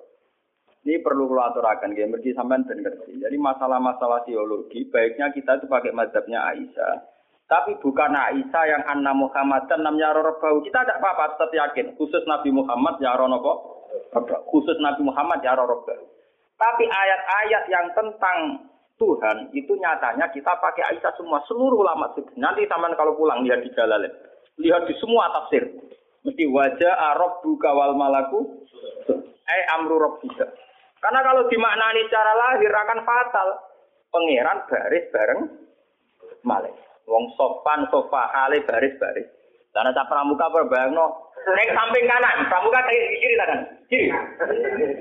Ini 0.83 0.99
perlu 0.99 1.31
kalau 1.31 1.47
aturakan, 1.47 1.95
ya, 1.95 2.03
mergi 2.11 2.35
sampean 2.35 2.67
ben 2.67 2.83
ngerti. 2.83 3.15
Jadi 3.23 3.39
masalah-masalah 3.39 4.27
teologi, 4.27 4.83
baiknya 4.91 5.31
kita 5.31 5.63
itu 5.63 5.71
pakai 5.71 5.95
mazhabnya 5.95 6.43
Aisyah. 6.43 7.07
Tapi 7.47 7.79
bukan 7.79 8.11
Aisyah 8.11 8.63
yang 8.67 8.83
anna 8.91 9.15
Muhammad 9.15 9.63
dan 9.71 9.79
namanya 9.79 10.11
Bau. 10.43 10.59
Kita 10.59 10.83
tidak 10.83 10.99
apa-apa, 10.99 11.39
tetap 11.39 11.55
yakin. 11.55 11.95
Khusus 11.95 12.27
Nabi 12.27 12.51
Muhammad 12.51 12.99
ya 12.99 13.15
Ronopo. 13.15 13.87
Khusus 14.51 14.75
Nabi 14.83 15.07
Muhammad 15.07 15.39
ya 15.39 15.55
Bau. 15.55 15.87
Tapi 16.59 16.83
ayat-ayat 16.83 17.63
yang 17.71 17.87
tentang 17.95 18.67
Tuhan 18.99 19.55
itu 19.55 19.71
nyatanya 19.79 20.27
kita 20.35 20.51
pakai 20.59 20.95
Aisyah 20.95 21.15
semua 21.15 21.39
seluruh 21.47 21.79
ulama 21.79 22.11
Nanti 22.35 22.67
taman 22.67 22.91
kalau 22.99 23.15
pulang 23.15 23.43
lihat 23.47 23.63
di 23.63 23.71
jalan, 23.71 24.03
lihat 24.59 24.83
di 24.83 24.95
semua 24.99 25.31
tafsir. 25.31 25.63
Mesti 26.23 26.43
wajah 26.47 26.93
Arab 27.15 27.43
buka 27.43 27.69
wal 27.75 27.99
malaku, 27.99 28.63
eh 29.43 29.63
amru 29.75 29.99
robbika. 29.99 30.47
Karena 31.03 31.19
kalau 31.19 31.51
dimaknani 31.51 32.07
secara 32.07 32.31
lahir 32.31 32.71
akan 32.71 32.99
fatal. 33.03 33.47
Pangeran 34.07 34.63
baris 34.69 35.09
bareng 35.09 35.41
malih. 36.45 36.71
Wong 37.09 37.33
sopan 37.35 37.89
sofa 37.91 38.29
hale 38.31 38.63
baris 38.63 38.95
baris. 39.01 39.27
Karena 39.73 39.89
tak 39.91 40.05
pramuka 40.05 40.53
berbayangno 40.53 41.33
Nek 41.43 41.75
samping 41.75 42.07
kanan, 42.07 42.47
pramuka 42.47 42.79
kiri 42.87 43.19
kiri. 43.19 43.35
Kiri. 43.91 44.07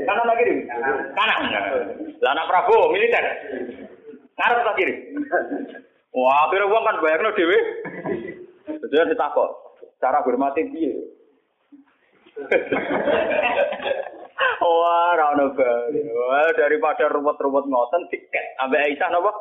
Kanan 0.02 0.26
lagi 0.26 0.42
kiri. 0.42 0.54
Kanan. 1.14 1.42
Lah 2.18 2.30
anak 2.34 2.48
Prabowo 2.50 2.90
militer. 2.90 3.22
Ngarep 4.34 4.66
tak 4.66 4.74
kiri. 4.74 4.94
Wah, 6.12 6.50
akhirnya 6.50 6.66
uang 6.66 6.82
kan 6.82 6.98
bayangno 6.98 7.30
dhewe. 7.38 7.58
Sudah 8.90 9.06
ditakok. 9.06 9.50
Cara 10.02 10.18
hormati 10.26 10.66
piye? 10.66 11.11
Wah, 14.62 15.10
ra 15.14 15.36
ono 15.36 15.52
Wah, 15.52 16.48
daripada 16.56 17.04
ruwet-ruwet 17.12 17.68
ngoten 17.68 18.08
tiket. 18.08 18.56
Ambek 18.62 18.82
Aisyah 18.88 19.08
napa? 19.12 19.32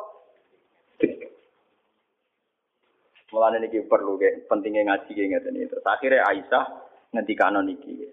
Mulane 3.32 3.64
niki 3.64 3.88
perlu 3.88 4.20
ke 4.20 4.44
pentingnya 4.44 4.92
ngaji 4.92 5.10
ke 5.16 5.24
ngeten 5.24 5.56
itu. 5.56 5.80
Akhirnya 5.80 6.28
Aisyah 6.28 6.64
ngendikano 7.16 7.64
niki. 7.64 8.04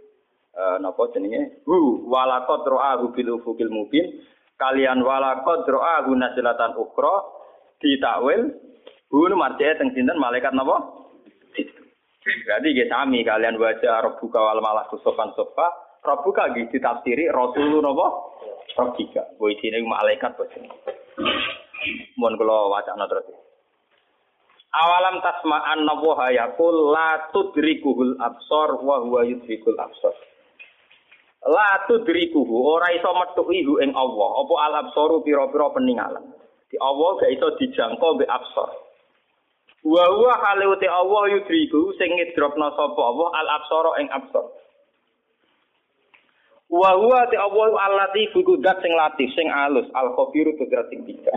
Eh 0.55 0.75
napa 0.80 1.11
jenenge? 1.11 1.59
Hu 1.67 2.07
walaqad 2.07 2.63
ra'ahu 2.63 3.11
bil 3.11 3.36
ufuqil 3.41 3.67
mubin. 3.67 4.23
Kalian 4.55 5.03
walaqad 5.03 5.67
ra'ahu 5.67 6.15
nasilatan 6.15 6.80
ukhra 6.80 7.15
ditakwil 7.84 8.47
hu 9.11 9.27
marjae 9.36 9.75
teng 9.75 9.91
sinten 9.91 10.15
malaikat 10.15 10.55
napa? 10.55 10.99
Berarti 12.45 12.67
nggih 12.73 12.89
sami 12.89 13.25
kalian 13.25 13.57
wajah 13.57 14.05
rabbuka 14.05 14.39
wal 14.39 14.61
malaku 14.61 15.01
sofan 15.01 15.34
sofa. 15.34 15.67
Rabbuka 16.05 16.53
nggih 16.53 16.69
ditafsiri 16.69 17.27
rasulun 17.34 17.84
napa? 17.84 18.07
Rabbika. 18.77 19.36
Kuwi 19.36 19.57
isine 19.57 19.82
malaikat 19.84 20.38
bos. 20.38 20.51
Mohon 22.15 22.34
kula 22.38 22.57
wacana 22.69 23.05
terus. 23.09 23.27
Awalam 24.69 25.17
tasma'an 25.25 25.82
nawaha 25.82 26.30
yakul 26.30 26.93
la 26.93 27.34
tudrikuhul 27.34 28.21
absor 28.21 28.86
wa 28.86 29.01
huwa 29.01 29.25
yudrikul 29.25 29.73
absor. 29.82 30.13
La 31.49 31.89
tudrikuhu 31.89 32.53
ora 32.77 32.93
iso 32.93 33.09
metuki 33.15 33.65
ing 33.65 33.91
Allah 33.97 34.30
apa 34.45 34.53
al 34.69 34.73
absoru 34.86 35.25
pira-pira 35.25 35.73
peninggalan. 35.73 36.25
Di 36.69 36.77
Allah 36.77 37.09
gak 37.17 37.32
iso 37.34 37.47
dijangkau 37.57 38.21
be 38.21 38.30
absor. 38.30 38.89
Wa 39.80 40.03
huwa 40.11 40.34
hale 40.43 40.65
uti 40.67 40.88
Allah 40.88 41.23
yudriku 41.39 41.95
sing 41.95 42.11
ngidropna 42.11 42.75
sapa 42.75 42.99
Allah 42.99 43.27
al 43.32 43.47
absara 43.59 43.91
ing 44.03 44.07
absor. 44.11 44.45
Wa 46.67 46.99
huwa 46.99 47.23
ti 47.32 47.39
Allah 47.39 47.67
allati 47.88 48.27
fukudat 48.36 48.84
sing 48.84 48.91
latif 48.91 49.32
sing 49.34 49.47
alus 49.47 49.88
al 49.95 50.11
khabiru 50.13 50.53
tudrat 50.59 50.91
sing 50.91 51.07
bijak. 51.07 51.34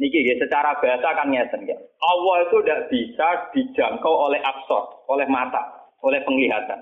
Niki 0.00 0.24
ya, 0.24 0.34
secara 0.40 0.76
bahasa 0.80 1.08
kan 1.14 1.28
ngeten 1.30 1.68
ya. 1.68 1.76
Allah 2.00 2.34
itu 2.48 2.56
tidak 2.64 2.90
bisa 2.90 3.28
dijangkau 3.54 4.10
oleh 4.10 4.40
absor, 4.40 5.04
oleh 5.06 5.28
mata, 5.28 5.62
oleh 6.00 6.18
penglihatan. 6.26 6.80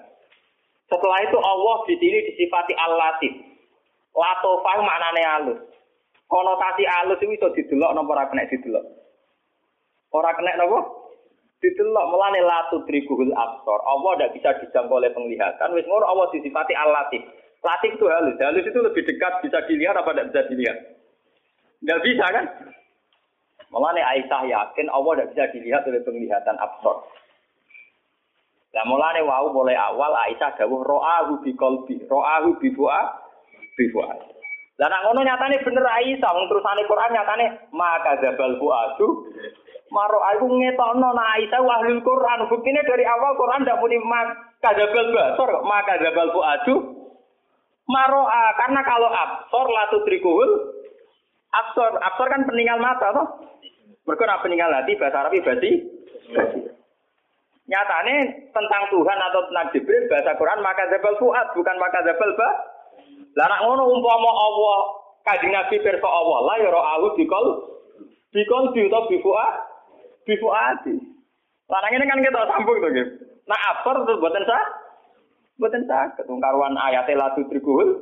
Setelah 0.89 1.19
itu 1.23 1.39
Allah 1.39 1.77
di 1.85 1.95
sini 2.01 2.19
disifati 2.33 2.73
al-latif. 2.75 3.35
Latofah 4.15 4.79
maknane 4.83 5.23
alus. 5.39 5.61
Konotasi 6.27 6.83
alus 6.87 7.19
itu 7.23 7.31
bisa 7.35 7.49
didelok 7.55 7.91
napa 7.95 8.11
ora 8.15 8.25
kena 8.31 8.47
didelok. 8.47 8.85
Ora 10.11 10.35
kena 10.35 10.59
napa? 10.59 10.79
Didelok 11.61 12.07
mulane 12.09 12.41
latu 12.41 12.83
trikuhul 12.89 13.37
absor. 13.37 13.79
Allah 13.85 14.11
tidak 14.17 14.33
bisa 14.41 14.51
dijangkau 14.65 14.97
oleh 14.97 15.13
penglihatan. 15.13 15.77
Wis 15.77 15.85
ngono 15.85 16.09
Allah 16.09 16.27
disifati 16.33 16.73
al-latif. 16.73 17.21
Latif 17.61 18.01
itu 18.01 18.09
halus. 18.09 18.41
Halus 18.41 18.65
itu 18.65 18.81
lebih 18.81 19.05
dekat 19.05 19.45
bisa 19.45 19.61
dilihat 19.69 19.93
apa 20.01 20.17
tidak 20.17 20.33
bisa 20.33 20.43
dilihat? 20.49 20.79
Tidak 21.85 22.01
bisa 22.01 22.27
kan? 22.33 22.45
Mulane 23.71 24.03
Aisyah 24.03 24.43
yakin 24.49 24.89
Allah 24.89 25.13
tidak 25.21 25.29
bisa 25.37 25.45
dilihat 25.53 25.83
oleh 25.85 26.01
penglihatan 26.01 26.57
absor. 26.57 27.07
Lah 28.71 28.85
mulane 28.89 29.21
wau 29.21 29.53
mulai 29.53 29.77
awal 29.77 30.17
Aisyah 30.17 30.57
dawuh 30.57 30.81
ro'ahu 30.81 31.45
bi 31.45 31.53
qalbi, 31.59 32.01
ro'ahu 32.09 32.57
bi 32.57 32.73
fu'a 32.73 33.03
bi 33.77 33.85
fu'a. 33.93 34.15
Lah 34.81 34.89
nak 34.89 35.03
ngono 35.05 35.21
nyatane 35.29 35.61
bener 35.61 35.85
Aisyah 35.85 36.31
wong 36.33 36.47
terusane 36.49 36.89
Quran 36.89 37.11
nyatane 37.13 37.47
maka 37.77 38.17
zabal 38.25 38.57
fu'atu 38.57 39.07
Maro 39.91 40.23
aku 40.23 40.47
ngetokno 40.47 41.09
na 41.11 41.25
Aisyah 41.35 41.63
wahlul 41.67 41.99
Quran. 42.07 42.47
Buktine 42.47 42.81
dari 42.87 43.03
awal 43.03 43.35
Quran 43.35 43.67
ndak 43.67 43.79
muni 43.83 43.99
maka 43.99 44.71
zabal 44.79 45.11
basor, 45.11 45.51
maka 45.67 45.99
zabal 45.99 46.31
fu'atu 46.31 47.01
Maro'a 47.91 48.55
karena 48.55 48.81
kalau 48.87 49.11
absor 49.11 49.67
latu 49.67 49.99
trikuhul 50.07 50.51
absor, 51.51 51.99
absor 51.99 52.27
kan 52.31 52.47
peninggal 52.47 52.79
mata 52.79 53.11
toh. 53.11 53.27
Mereka 54.07 54.23
nak 54.31 54.43
peninggal 54.47 54.71
hati 54.71 54.95
bahasa 54.95 55.27
Arab 55.27 55.35
basi. 55.43 55.71
Nyatane 57.67 58.15
tentang 58.51 58.85
Tuhan 58.91 59.19
atau 59.31 59.41
tentang 59.51 59.71
Jibril 59.75 60.07
bahasa 60.07 60.39
Quran 60.39 60.63
maka 60.63 60.87
zabal 60.87 61.19
fuad 61.19 61.47
bukan 61.55 61.77
maka 61.83 61.99
zabal 62.07 62.31
ba. 62.39 62.51
Lah 63.35 63.59
ngono 63.63 63.91
umpama 63.91 64.31
Allah 64.31 64.79
kanjeng 65.27 65.55
Nabi 65.55 65.83
pirsa 65.83 66.09
Allah 66.09 66.39
la 66.47 66.55
ya 66.63 66.71
ra'ahu 66.71 67.15
bikol 67.19 67.47
bikol 68.35 68.65
bi 68.75 68.87
utawa 68.87 69.07
bi 69.07 69.23
fuad 69.23 69.70
bi 70.27 70.35
fuadi. 70.39 70.97
Larang 71.71 71.93
ini 71.95 72.05
kan 72.05 72.21
kita 72.21 72.41
sambung 72.51 72.79
tuh 72.83 72.91
gitu. 72.91 73.13
Nah 73.47 73.59
absor 73.75 74.03
itu 74.03 74.19
buatan 74.19 74.47
sah 74.47 74.65
Mboten 75.61 75.85
saged 75.85 76.25
wong 76.25 76.41
karuan 76.41 76.73
ayate 76.81 77.13
la 77.13 77.37
tudrikul 77.37 78.01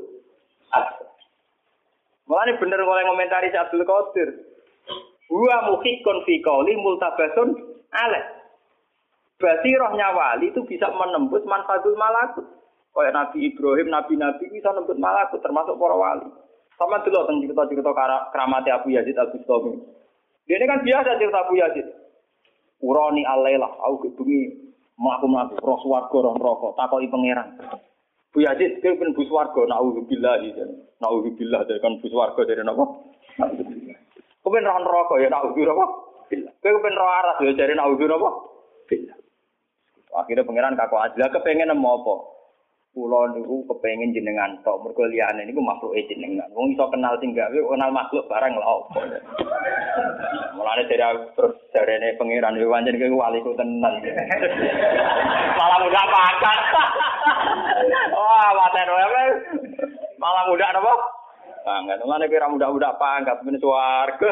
absar. 0.70 1.10
Mulane 2.30 2.54
bener 2.60 2.86
oleh 2.86 3.02
ngomentari 3.02 3.50
Abdul 3.50 3.82
Qadir. 3.82 4.28
Wa 5.26 5.66
muhikun 5.66 6.22
fi 6.22 6.38
qauli 6.38 6.78
multabasun 6.78 7.48
aleh. 7.90 8.24
Berarti 9.42 9.70
rohnya 9.74 10.14
wali 10.14 10.54
itu 10.54 10.62
bisa 10.70 10.86
menembus 10.94 11.42
manfatul 11.50 11.98
malakut. 11.98 12.46
Kayak 12.94 13.14
Nabi 13.14 13.54
Ibrahim, 13.54 13.86
Nabi-Nabi 13.94 14.44
bisa 14.50 14.74
menembus 14.74 14.98
malakut, 14.98 15.38
termasuk 15.42 15.78
para 15.78 15.94
wali. 15.94 16.28
Sama 16.78 17.02
dulu 17.02 17.26
tentang 17.26 17.42
cerita-cerita 17.42 17.90
keramatnya 18.30 18.78
Abu 18.78 18.94
Yazid 18.94 19.18
Al 19.18 19.34
Bustami. 19.34 19.82
Dia 20.46 20.62
ini 20.62 20.66
kan 20.66 20.82
biasa 20.86 21.18
cerita 21.18 21.38
Abu 21.42 21.54
Yazid. 21.58 21.86
uroni 22.82 23.22
alela 23.26 23.68
au 23.84 23.98
kebumi 23.98 24.54
mlaku 24.98 25.26
mlaku 25.28 25.54
roh 25.62 25.78
swarga 25.82 26.18
roh 26.18 26.34
neraka 26.38 26.68
takoki 26.78 27.08
pangeran. 27.10 27.48
Bu 28.34 28.44
Yazid 28.44 28.82
kowe 28.82 28.94
ben 28.98 29.14
bu 29.14 29.22
swarga? 29.26 29.62
Nauzu 29.66 30.04
billahi 30.06 30.54
jan. 30.54 30.70
Nauzu 31.00 31.34
billah 31.38 31.64
dari 31.66 31.80
kan 31.80 31.98
bu 31.98 32.06
swarga 32.10 32.40
dari 32.46 32.62
napa? 32.62 32.84
Kowe 34.42 34.50
ben 34.52 34.66
roh 34.66 34.78
neraka 34.78 35.14
ya 35.22 35.28
nauzu 35.30 35.60
napa 35.66 35.84
billah. 36.30 36.52
Kowe 36.62 36.78
ben 36.82 36.94
roh 36.94 37.10
aras 37.10 37.38
ya 37.42 37.52
jare 37.54 37.74
nauzu 37.74 38.04
napa 38.06 38.28
billah. 38.86 39.16
Akhirnya 40.18 40.46
pangeran 40.46 40.78
kaku 40.78 40.96
ajla 40.96 41.26
kepengen 41.30 41.68
nemu 41.68 41.88
apa? 41.88 42.14
Pulau 42.98 43.30
niku 43.30 43.62
kepengen 43.70 44.10
jenengan 44.10 44.58
tok 44.66 44.82
mergo 44.82 45.06
liyane 45.06 45.46
niku 45.46 45.62
makhluk 45.62 45.94
e 45.94 46.02
jenengan. 46.10 46.50
Wong 46.50 46.74
iso 46.74 46.90
kenal 46.90 47.14
sing 47.22 47.30
gawe 47.30 47.54
kenal 47.54 47.94
makhluk 47.94 48.26
barang 48.26 48.58
lha 48.58 48.66
opo. 48.66 48.98
Mulane 50.58 50.82
dari 50.90 51.06
terus 51.38 51.54
jarene 51.70 52.18
pangeran 52.18 52.58
yo 52.58 52.66
pancen 52.66 52.98
kowe 52.98 53.22
wali 53.22 53.38
ku 53.46 53.54
tenan. 53.54 54.02
Malah 55.54 55.78
muda 55.78 56.02
pangkat. 56.10 56.58
Wah, 58.18 58.50
maten 58.58 58.90
wae. 58.90 59.26
Malah 60.18 60.42
muda 60.50 60.66
napa? 60.74 60.94
Pangkat. 61.62 62.02
Mulane 62.02 62.26
kowe 62.26 62.50
muda-muda 62.50 62.98
pangkat 62.98 63.38
ben 63.46 63.62
swarga. 63.62 64.28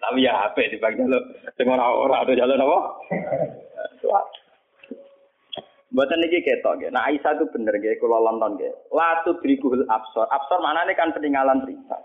Tapi 0.00 0.24
ya 0.24 0.48
apik 0.48 0.72
dibagi 0.72 0.96
jalur 0.96 1.20
sing 1.60 1.68
ora 1.68 1.92
ora 1.92 2.24
ada 2.24 2.32
jalur 2.32 2.56
apa? 2.56 2.78
Buatan 5.92 6.24
niki 6.24 6.40
ketok 6.40 6.80
ya. 6.80 6.88
Nah 6.88 7.04
Aisyah 7.04 7.36
itu 7.36 7.44
bener 7.52 7.76
ya, 7.76 7.92
kalau 8.00 8.24
lonton 8.24 8.56
ya. 8.56 8.72
Latu 8.88 9.36
berikuhul 9.44 9.84
absor. 9.84 10.24
Absor 10.24 10.64
mana 10.64 10.88
ini 10.88 10.96
kan 10.96 11.12
peninggalan 11.12 11.68
cerita. 11.68 12.00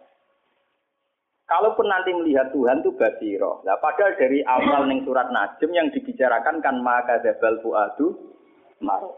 Kalaupun 1.47 1.87
nanti 1.87 2.11
melihat 2.11 2.51
Tuhan 2.51 2.83
itu 2.83 2.91
basiro. 2.99 3.63
Nah, 3.63 3.79
padahal 3.79 4.19
dari 4.19 4.43
awal 4.43 4.83
neng 4.91 5.07
surat 5.07 5.31
Najm 5.31 5.71
yang 5.71 5.87
dibicarakan 5.95 6.59
kan 6.59 6.83
maka 6.83 7.23
zabal 7.23 7.55
fuadu 7.63 8.35
maro. 8.83 9.15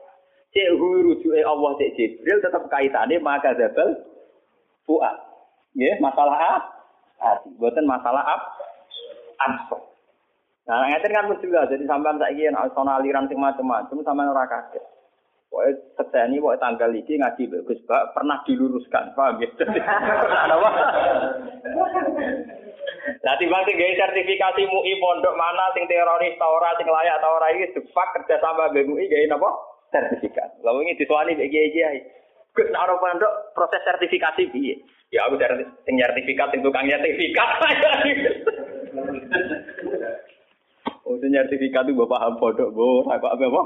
Cek 0.54 0.78
rujuk 0.78 1.34
Allah 1.34 1.72
cek 1.82 1.94
Jibril 1.98 2.38
tetap 2.38 2.70
kaitannya 2.70 3.18
maka 3.18 3.58
zabal 3.58 3.98
fuad. 4.86 5.18
Ya, 5.74 5.98
masalah 5.98 6.38
apa? 6.38 7.42
Buatan 7.58 7.90
masalah 7.90 8.22
apa? 8.22 8.48
Absor. 9.42 9.89
Nah, 10.70 10.86
ngeten 10.86 11.18
kan 11.18 11.26
mesti 11.26 11.50
lah. 11.50 11.66
Jadi 11.66 11.90
sampean 11.90 12.22
saiki 12.22 12.46
nek 12.46 12.78
ana 12.78 13.02
aliran 13.02 13.26
sing 13.26 13.42
macam-macam 13.42 14.06
sampean 14.06 14.30
ora 14.30 14.46
kaget. 14.46 14.86
Pokoke 15.50 15.98
sekseni 15.98 16.38
pokoke 16.38 16.62
tanggal 16.62 16.94
iki 16.94 17.18
ngaji 17.18 17.50
Gus 17.66 17.82
Pak 17.90 18.14
pernah 18.14 18.38
diluruskan, 18.46 19.18
paham 19.18 19.42
ya? 19.42 19.50
Apa? 20.46 20.70
Lah 23.26 23.34
timbang 23.42 23.66
gawe 23.66 23.94
sertifikasi 23.98 24.62
MUI 24.70 25.02
pondok 25.02 25.34
mana 25.34 25.74
sing 25.74 25.90
teroris 25.90 26.38
ta 26.38 26.46
ora 26.46 26.78
sing 26.78 26.86
layak 26.86 27.18
ta 27.18 27.34
ora 27.34 27.50
iki 27.50 27.74
sepak 27.74 28.22
kerja 28.22 28.38
sama 28.38 28.70
mbek 28.70 28.86
MUI 28.86 29.10
gawe 29.10 29.26
napa? 29.26 29.50
Sertifikat. 29.90 30.62
Lah 30.62 30.78
wingi 30.78 31.02
disuwani 31.02 31.34
mbek 31.34 31.50
kiai-kiai. 31.50 31.98
Gus 32.54 32.70
nek 32.70 33.02
pondok 33.02 33.58
proses 33.58 33.82
sertifikasi 33.82 34.54
piye? 34.54 34.78
Ya 35.10 35.26
aku 35.26 35.42
dari 35.42 35.66
sertifikat 35.90 36.54
sing 36.54 36.62
tukang 36.62 36.86
sertifikat. 36.86 37.50
Oh, 41.10 41.18
sertifikat 41.18 41.90
itu 41.90 41.98
bapak 41.98 42.22
ham 42.22 42.38
bodoh, 42.38 42.70
bu, 42.70 43.02
apa 43.10 43.34
apa? 43.34 43.62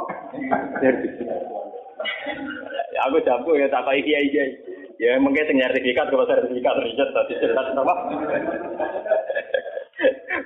Sertifikat. 0.79 1.43
Ya 2.95 3.03
aku 3.03 3.19
jago 3.19 3.51
ya 3.59 3.67
tak 3.67 3.83
kayak 3.83 4.07
kiai 4.07 4.31
kiai. 4.31 4.51
Ya 4.95 5.19
mungkin 5.19 5.43
sing 5.51 5.59
sertifikat 5.59 6.07
kalau 6.07 6.23
sertifikat 6.23 6.79
riset 6.79 7.09
tadi 7.11 7.35
cerita 7.43 7.67
apa? 7.75 7.95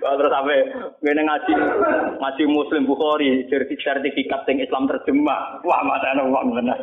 Kalau 0.02 0.16
terus 0.18 0.34
sampai 0.34 0.60
ngene 1.06 1.22
ngaji 1.22 1.54
ngaji 2.18 2.44
Muslim 2.50 2.90
Bukhari 2.90 3.46
sertifikat 3.46 4.42
sing 4.50 4.58
Islam 4.58 4.90
terjemah. 4.90 5.62
Wah, 5.62 5.82
mata 5.86 6.18
uang 6.18 6.50
benar. 6.50 6.82